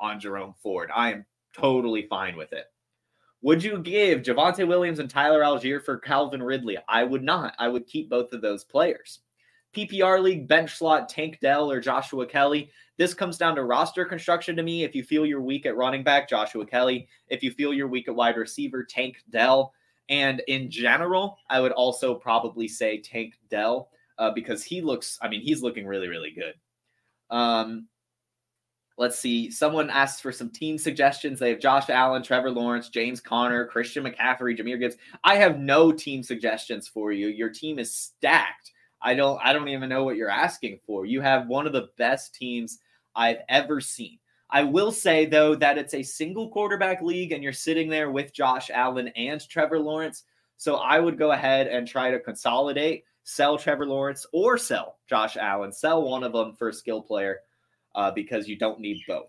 on 0.00 0.18
Jerome 0.18 0.56
Ford. 0.60 0.90
I 0.92 1.12
am 1.12 1.24
totally 1.56 2.08
fine 2.08 2.36
with 2.36 2.52
it. 2.52 2.64
Would 3.42 3.62
you 3.62 3.78
give 3.78 4.22
Javonte 4.22 4.66
Williams 4.66 4.98
and 4.98 5.08
Tyler 5.08 5.42
Allgeier 5.42 5.80
for 5.80 5.98
Calvin 5.98 6.42
Ridley? 6.42 6.76
I 6.88 7.04
would 7.04 7.22
not. 7.22 7.54
I 7.56 7.68
would 7.68 7.86
keep 7.86 8.10
both 8.10 8.32
of 8.32 8.42
those 8.42 8.64
players. 8.64 9.20
PPR 9.74 10.22
league 10.22 10.48
bench 10.48 10.76
slot 10.76 11.08
Tank 11.08 11.38
Dell 11.40 11.70
or 11.70 11.80
Joshua 11.80 12.26
Kelley. 12.26 12.70
This 12.96 13.14
comes 13.14 13.38
down 13.38 13.54
to 13.56 13.64
roster 13.64 14.04
construction 14.04 14.56
to 14.56 14.62
me. 14.62 14.84
If 14.84 14.94
you 14.94 15.02
feel 15.02 15.24
you're 15.24 15.40
weak 15.40 15.66
at 15.66 15.76
running 15.76 16.02
back, 16.02 16.28
Joshua 16.28 16.66
Kelley. 16.66 17.08
If 17.28 17.42
you 17.42 17.50
feel 17.50 17.72
you're 17.72 17.88
weak 17.88 18.08
at 18.08 18.14
wide 18.14 18.36
receiver, 18.36 18.84
Tank 18.84 19.22
Dell. 19.30 19.72
And 20.08 20.42
in 20.48 20.70
general, 20.70 21.38
I 21.48 21.60
would 21.60 21.72
also 21.72 22.14
probably 22.14 22.68
say 22.68 23.00
Tank 23.00 23.34
Dell 23.48 23.90
uh, 24.18 24.30
because 24.32 24.62
he 24.62 24.80
looks, 24.80 25.18
I 25.22 25.28
mean, 25.28 25.40
he's 25.40 25.62
looking 25.62 25.86
really, 25.86 26.08
really 26.08 26.32
good. 26.32 26.54
Um, 27.34 27.86
Let's 29.00 29.18
see. 29.18 29.50
Someone 29.50 29.88
asked 29.88 30.20
for 30.20 30.30
some 30.30 30.50
team 30.50 30.76
suggestions. 30.76 31.38
They 31.38 31.48
have 31.48 31.58
Josh 31.58 31.88
Allen, 31.88 32.22
Trevor 32.22 32.50
Lawrence, 32.50 32.90
James 32.90 33.18
Conner, 33.18 33.64
Christian 33.64 34.04
McCaffrey, 34.04 34.58
Jahmyr 34.58 34.78
Gibbs. 34.78 34.96
I 35.24 35.36
have 35.36 35.58
no 35.58 35.90
team 35.90 36.22
suggestions 36.22 36.86
for 36.86 37.10
you. 37.10 37.28
Your 37.28 37.48
team 37.48 37.78
is 37.78 37.94
stacked. 37.94 38.72
I 39.02 39.14
don't 39.14 39.40
I 39.42 39.52
don't 39.52 39.68
even 39.68 39.88
know 39.88 40.04
what 40.04 40.16
you're 40.16 40.30
asking 40.30 40.80
for. 40.86 41.06
You 41.06 41.20
have 41.20 41.46
one 41.46 41.66
of 41.66 41.72
the 41.72 41.88
best 41.96 42.34
teams 42.34 42.78
I've 43.14 43.38
ever 43.48 43.80
seen. 43.80 44.18
I 44.50 44.64
will 44.64 44.92
say 44.92 45.26
though 45.26 45.54
that 45.54 45.78
it's 45.78 45.94
a 45.94 46.02
single 46.02 46.50
quarterback 46.50 47.02
league 47.02 47.32
and 47.32 47.42
you're 47.42 47.52
sitting 47.52 47.88
there 47.88 48.10
with 48.10 48.34
Josh 48.34 48.70
Allen 48.70 49.08
and 49.08 49.40
Trevor 49.48 49.78
Lawrence. 49.78 50.24
So 50.56 50.76
I 50.76 50.98
would 50.98 51.18
go 51.18 51.32
ahead 51.32 51.68
and 51.68 51.86
try 51.86 52.10
to 52.10 52.20
consolidate, 52.20 53.04
sell 53.22 53.56
Trevor 53.56 53.86
Lawrence 53.86 54.26
or 54.32 54.58
sell 54.58 54.98
Josh 55.08 55.36
Allen, 55.36 55.72
sell 55.72 56.02
one 56.02 56.24
of 56.24 56.32
them 56.32 56.54
for 56.56 56.68
a 56.68 56.74
skill 56.74 57.00
player 57.00 57.40
uh, 57.94 58.10
because 58.10 58.48
you 58.48 58.58
don't 58.58 58.80
need 58.80 59.00
both. 59.08 59.28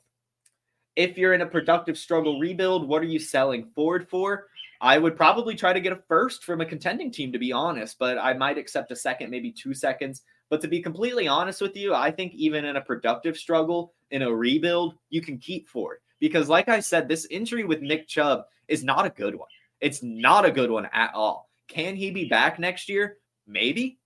If 0.97 1.17
you're 1.17 1.33
in 1.33 1.41
a 1.41 1.45
productive 1.45 1.97
struggle 1.97 2.39
rebuild, 2.39 2.87
what 2.87 3.01
are 3.01 3.05
you 3.05 3.19
selling 3.19 3.71
Ford 3.73 4.09
for? 4.09 4.47
I 4.81 4.97
would 4.97 5.15
probably 5.15 5.53
try 5.53 5.73
to 5.73 5.79
get 5.79 5.93
a 5.93 6.01
first 6.07 6.43
from 6.43 6.59
a 6.59 6.65
contending 6.65 7.11
team, 7.11 7.31
to 7.31 7.39
be 7.39 7.51
honest, 7.51 7.99
but 7.99 8.17
I 8.17 8.33
might 8.33 8.57
accept 8.57 8.91
a 8.91 8.95
second, 8.95 9.29
maybe 9.29 9.51
two 9.51 9.75
seconds. 9.75 10.23
But 10.49 10.59
to 10.61 10.67
be 10.67 10.81
completely 10.81 11.27
honest 11.27 11.61
with 11.61 11.77
you, 11.77 11.93
I 11.93 12.09
think 12.09 12.33
even 12.33 12.65
in 12.65 12.75
a 12.75 12.81
productive 12.81 13.37
struggle, 13.37 13.93
in 14.09 14.23
a 14.23 14.33
rebuild, 14.33 14.95
you 15.11 15.21
can 15.21 15.37
keep 15.37 15.69
Ford. 15.69 15.99
Because, 16.19 16.49
like 16.49 16.67
I 16.67 16.79
said, 16.79 17.07
this 17.07 17.25
injury 17.27 17.63
with 17.63 17.81
Nick 17.81 18.07
Chubb 18.07 18.45
is 18.67 18.83
not 18.83 19.05
a 19.05 19.11
good 19.11 19.35
one. 19.35 19.47
It's 19.81 20.01
not 20.01 20.45
a 20.45 20.51
good 20.51 20.71
one 20.71 20.87
at 20.91 21.13
all. 21.13 21.49
Can 21.67 21.95
he 21.95 22.09
be 22.09 22.25
back 22.25 22.57
next 22.59 22.89
year? 22.89 23.17
Maybe. 23.47 23.99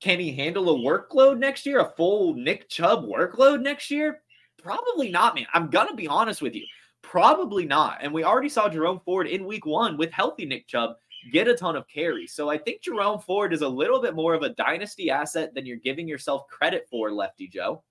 Can 0.00 0.18
he 0.18 0.32
handle 0.32 0.70
a 0.70 0.78
workload 0.78 1.38
next 1.38 1.64
year? 1.64 1.80
A 1.80 1.92
full 1.96 2.34
Nick 2.34 2.68
Chubb 2.68 3.04
workload 3.04 3.62
next 3.62 3.90
year? 3.90 4.22
Probably 4.62 5.10
not, 5.10 5.36
man. 5.36 5.46
I'm 5.54 5.70
going 5.70 5.88
to 5.88 5.94
be 5.94 6.08
honest 6.08 6.42
with 6.42 6.54
you. 6.54 6.66
Probably 7.02 7.64
not. 7.64 7.98
And 8.02 8.12
we 8.12 8.24
already 8.24 8.48
saw 8.48 8.68
Jerome 8.68 9.00
Ford 9.04 9.26
in 9.26 9.46
week 9.46 9.66
one 9.66 9.96
with 9.96 10.12
healthy 10.12 10.44
Nick 10.44 10.66
Chubb 10.66 10.96
get 11.32 11.48
a 11.48 11.54
ton 11.54 11.76
of 11.76 11.88
carries. 11.88 12.32
So 12.32 12.48
I 12.48 12.58
think 12.58 12.82
Jerome 12.82 13.20
Ford 13.20 13.52
is 13.52 13.62
a 13.62 13.68
little 13.68 14.00
bit 14.00 14.14
more 14.14 14.34
of 14.34 14.42
a 14.42 14.50
dynasty 14.50 15.10
asset 15.10 15.54
than 15.54 15.66
you're 15.66 15.78
giving 15.78 16.08
yourself 16.08 16.46
credit 16.48 16.86
for, 16.90 17.12
Lefty 17.12 17.48
Joe. 17.48 17.82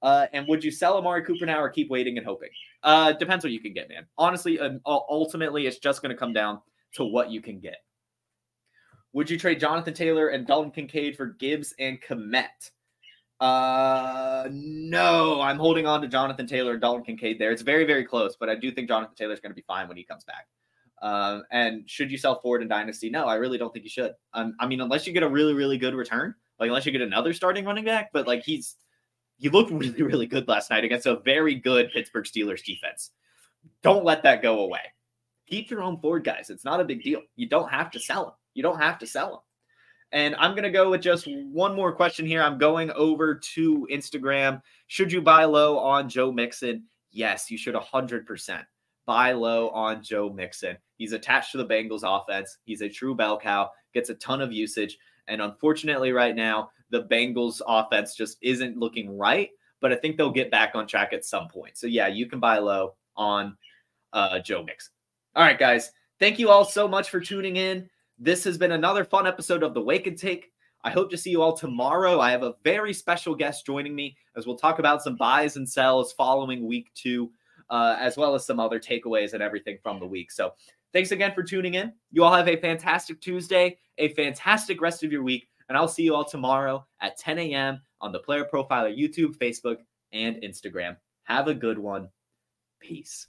Uh, 0.00 0.26
and 0.32 0.46
would 0.48 0.62
you 0.62 0.70
sell 0.70 0.96
Amari 0.96 1.24
Cooper 1.24 1.46
now 1.46 1.60
or 1.60 1.68
keep 1.68 1.90
waiting 1.90 2.18
and 2.18 2.26
hoping? 2.26 2.50
Uh, 2.82 3.12
depends 3.12 3.44
what 3.44 3.52
you 3.52 3.60
can 3.60 3.72
get, 3.72 3.88
man. 3.88 4.06
Honestly, 4.16 4.58
um, 4.60 4.80
ultimately, 4.86 5.66
it's 5.66 5.78
just 5.78 6.02
going 6.02 6.10
to 6.10 6.18
come 6.18 6.32
down 6.32 6.60
to 6.94 7.04
what 7.04 7.30
you 7.30 7.40
can 7.40 7.58
get. 7.58 7.78
Would 9.12 9.28
you 9.28 9.38
trade 9.38 9.58
Jonathan 9.58 9.94
Taylor 9.94 10.28
and 10.28 10.46
Dalton 10.46 10.70
Kincaid 10.70 11.16
for 11.16 11.26
Gibbs 11.26 11.74
and 11.78 12.00
Kmet? 12.00 12.70
Uh, 13.40 14.48
no, 14.50 15.40
I'm 15.40 15.58
holding 15.58 15.86
on 15.86 16.00
to 16.02 16.08
Jonathan 16.08 16.46
Taylor 16.46 16.72
and 16.72 16.80
Dalton 16.80 17.04
Kincaid 17.04 17.38
there. 17.38 17.52
It's 17.52 17.62
very, 17.62 17.84
very 17.84 18.04
close, 18.04 18.36
but 18.38 18.48
I 18.48 18.56
do 18.56 18.72
think 18.72 18.88
Jonathan 18.88 19.14
Taylor 19.14 19.34
is 19.34 19.40
going 19.40 19.52
to 19.52 19.56
be 19.56 19.64
fine 19.66 19.86
when 19.86 19.96
he 19.96 20.04
comes 20.04 20.24
back. 20.24 20.46
Um, 21.00 21.44
and 21.52 21.88
should 21.88 22.10
you 22.10 22.18
sell 22.18 22.40
Ford 22.40 22.62
in 22.62 22.68
Dynasty? 22.68 23.10
No, 23.10 23.26
I 23.26 23.36
really 23.36 23.58
don't 23.58 23.72
think 23.72 23.84
you 23.84 23.90
should. 23.90 24.12
Um, 24.34 24.56
I 24.58 24.66
mean, 24.66 24.80
unless 24.80 25.06
you 25.06 25.12
get 25.12 25.22
a 25.22 25.28
really, 25.28 25.54
really 25.54 25.78
good 25.78 25.94
return, 25.94 26.34
like 26.58 26.68
unless 26.68 26.86
you 26.86 26.92
get 26.92 27.02
another 27.02 27.32
starting 27.32 27.64
running 27.64 27.84
back, 27.84 28.10
but 28.12 28.26
like 28.26 28.42
he's 28.42 28.76
he 29.36 29.48
looked 29.48 29.70
really, 29.72 30.02
really 30.02 30.26
good 30.26 30.48
last 30.48 30.70
night 30.70 30.84
against 30.84 31.06
a 31.06 31.20
very 31.20 31.54
good 31.54 31.90
Pittsburgh 31.92 32.24
Steelers 32.24 32.64
defense. 32.64 33.12
Don't 33.82 34.04
let 34.04 34.24
that 34.24 34.42
go 34.42 34.60
away. 34.60 34.80
Keep 35.46 35.70
your 35.70 35.82
own 35.82 35.98
Ford, 36.00 36.24
guys. 36.24 36.50
It's 36.50 36.64
not 36.64 36.80
a 36.80 36.84
big 36.84 37.02
deal. 37.02 37.22
You 37.36 37.48
don't 37.48 37.70
have 37.70 37.90
to 37.92 38.00
sell 38.00 38.26
him. 38.26 38.34
You 38.54 38.62
don't 38.62 38.80
have 38.80 38.98
to 38.98 39.06
sell 39.06 39.30
them. 39.30 39.40
And 40.12 40.34
I'm 40.36 40.52
going 40.52 40.62
to 40.64 40.70
go 40.70 40.90
with 40.90 41.02
just 41.02 41.26
one 41.26 41.74
more 41.74 41.92
question 41.92 42.24
here. 42.24 42.42
I'm 42.42 42.58
going 42.58 42.90
over 42.92 43.34
to 43.34 43.86
Instagram. 43.90 44.62
Should 44.86 45.12
you 45.12 45.20
buy 45.20 45.44
low 45.44 45.78
on 45.78 46.08
Joe 46.08 46.32
Mixon? 46.32 46.84
Yes, 47.10 47.50
you 47.50 47.58
should 47.58 47.74
100% 47.74 48.64
buy 49.06 49.32
low 49.32 49.68
on 49.70 50.02
Joe 50.02 50.30
Mixon. 50.30 50.76
He's 50.96 51.12
attached 51.12 51.52
to 51.52 51.58
the 51.58 51.66
Bengals 51.66 52.02
offense. 52.04 52.58
He's 52.64 52.82
a 52.82 52.88
true 52.88 53.14
bell 53.14 53.38
cow, 53.38 53.70
gets 53.92 54.10
a 54.10 54.14
ton 54.14 54.40
of 54.40 54.52
usage. 54.52 54.98
And 55.28 55.42
unfortunately, 55.42 56.12
right 56.12 56.34
now, 56.34 56.70
the 56.90 57.04
Bengals 57.04 57.60
offense 57.66 58.14
just 58.14 58.38
isn't 58.40 58.78
looking 58.78 59.16
right. 59.16 59.50
But 59.80 59.92
I 59.92 59.96
think 59.96 60.16
they'll 60.16 60.30
get 60.30 60.50
back 60.50 60.74
on 60.74 60.86
track 60.86 61.12
at 61.12 61.24
some 61.24 61.48
point. 61.48 61.76
So, 61.76 61.86
yeah, 61.86 62.08
you 62.08 62.26
can 62.26 62.40
buy 62.40 62.58
low 62.58 62.94
on 63.16 63.56
uh, 64.12 64.40
Joe 64.40 64.62
Mixon. 64.62 64.92
All 65.36 65.44
right, 65.44 65.58
guys. 65.58 65.92
Thank 66.18 66.38
you 66.38 66.48
all 66.48 66.64
so 66.64 66.88
much 66.88 67.10
for 67.10 67.20
tuning 67.20 67.56
in. 67.56 67.88
This 68.20 68.42
has 68.44 68.58
been 68.58 68.72
another 68.72 69.04
fun 69.04 69.28
episode 69.28 69.62
of 69.62 69.74
the 69.74 69.80
Wake 69.80 70.08
and 70.08 70.18
Take. 70.18 70.50
I 70.82 70.90
hope 70.90 71.08
to 71.10 71.16
see 71.16 71.30
you 71.30 71.40
all 71.40 71.56
tomorrow. 71.56 72.18
I 72.18 72.32
have 72.32 72.42
a 72.42 72.56
very 72.64 72.92
special 72.92 73.32
guest 73.32 73.64
joining 73.64 73.94
me 73.94 74.16
as 74.36 74.44
we'll 74.44 74.58
talk 74.58 74.80
about 74.80 75.04
some 75.04 75.14
buys 75.14 75.56
and 75.56 75.68
sells 75.68 76.14
following 76.14 76.66
week 76.66 76.90
two, 76.96 77.30
uh, 77.70 77.96
as 77.96 78.16
well 78.16 78.34
as 78.34 78.44
some 78.44 78.58
other 78.58 78.80
takeaways 78.80 79.34
and 79.34 79.42
everything 79.42 79.78
from 79.84 80.00
the 80.00 80.06
week. 80.06 80.32
So, 80.32 80.54
thanks 80.92 81.12
again 81.12 81.32
for 81.32 81.44
tuning 81.44 81.74
in. 81.74 81.92
You 82.10 82.24
all 82.24 82.34
have 82.34 82.48
a 82.48 82.56
fantastic 82.56 83.20
Tuesday, 83.20 83.78
a 83.98 84.08
fantastic 84.14 84.80
rest 84.80 85.04
of 85.04 85.12
your 85.12 85.22
week, 85.22 85.46
and 85.68 85.78
I'll 85.78 85.86
see 85.86 86.02
you 86.02 86.16
all 86.16 86.24
tomorrow 86.24 86.84
at 87.00 87.18
10 87.18 87.38
a.m. 87.38 87.80
on 88.00 88.10
the 88.10 88.18
Player 88.18 88.48
Profiler 88.52 88.98
YouTube, 88.98 89.36
Facebook, 89.36 89.76
and 90.12 90.42
Instagram. 90.42 90.96
Have 91.22 91.46
a 91.46 91.54
good 91.54 91.78
one. 91.78 92.08
Peace. 92.80 93.28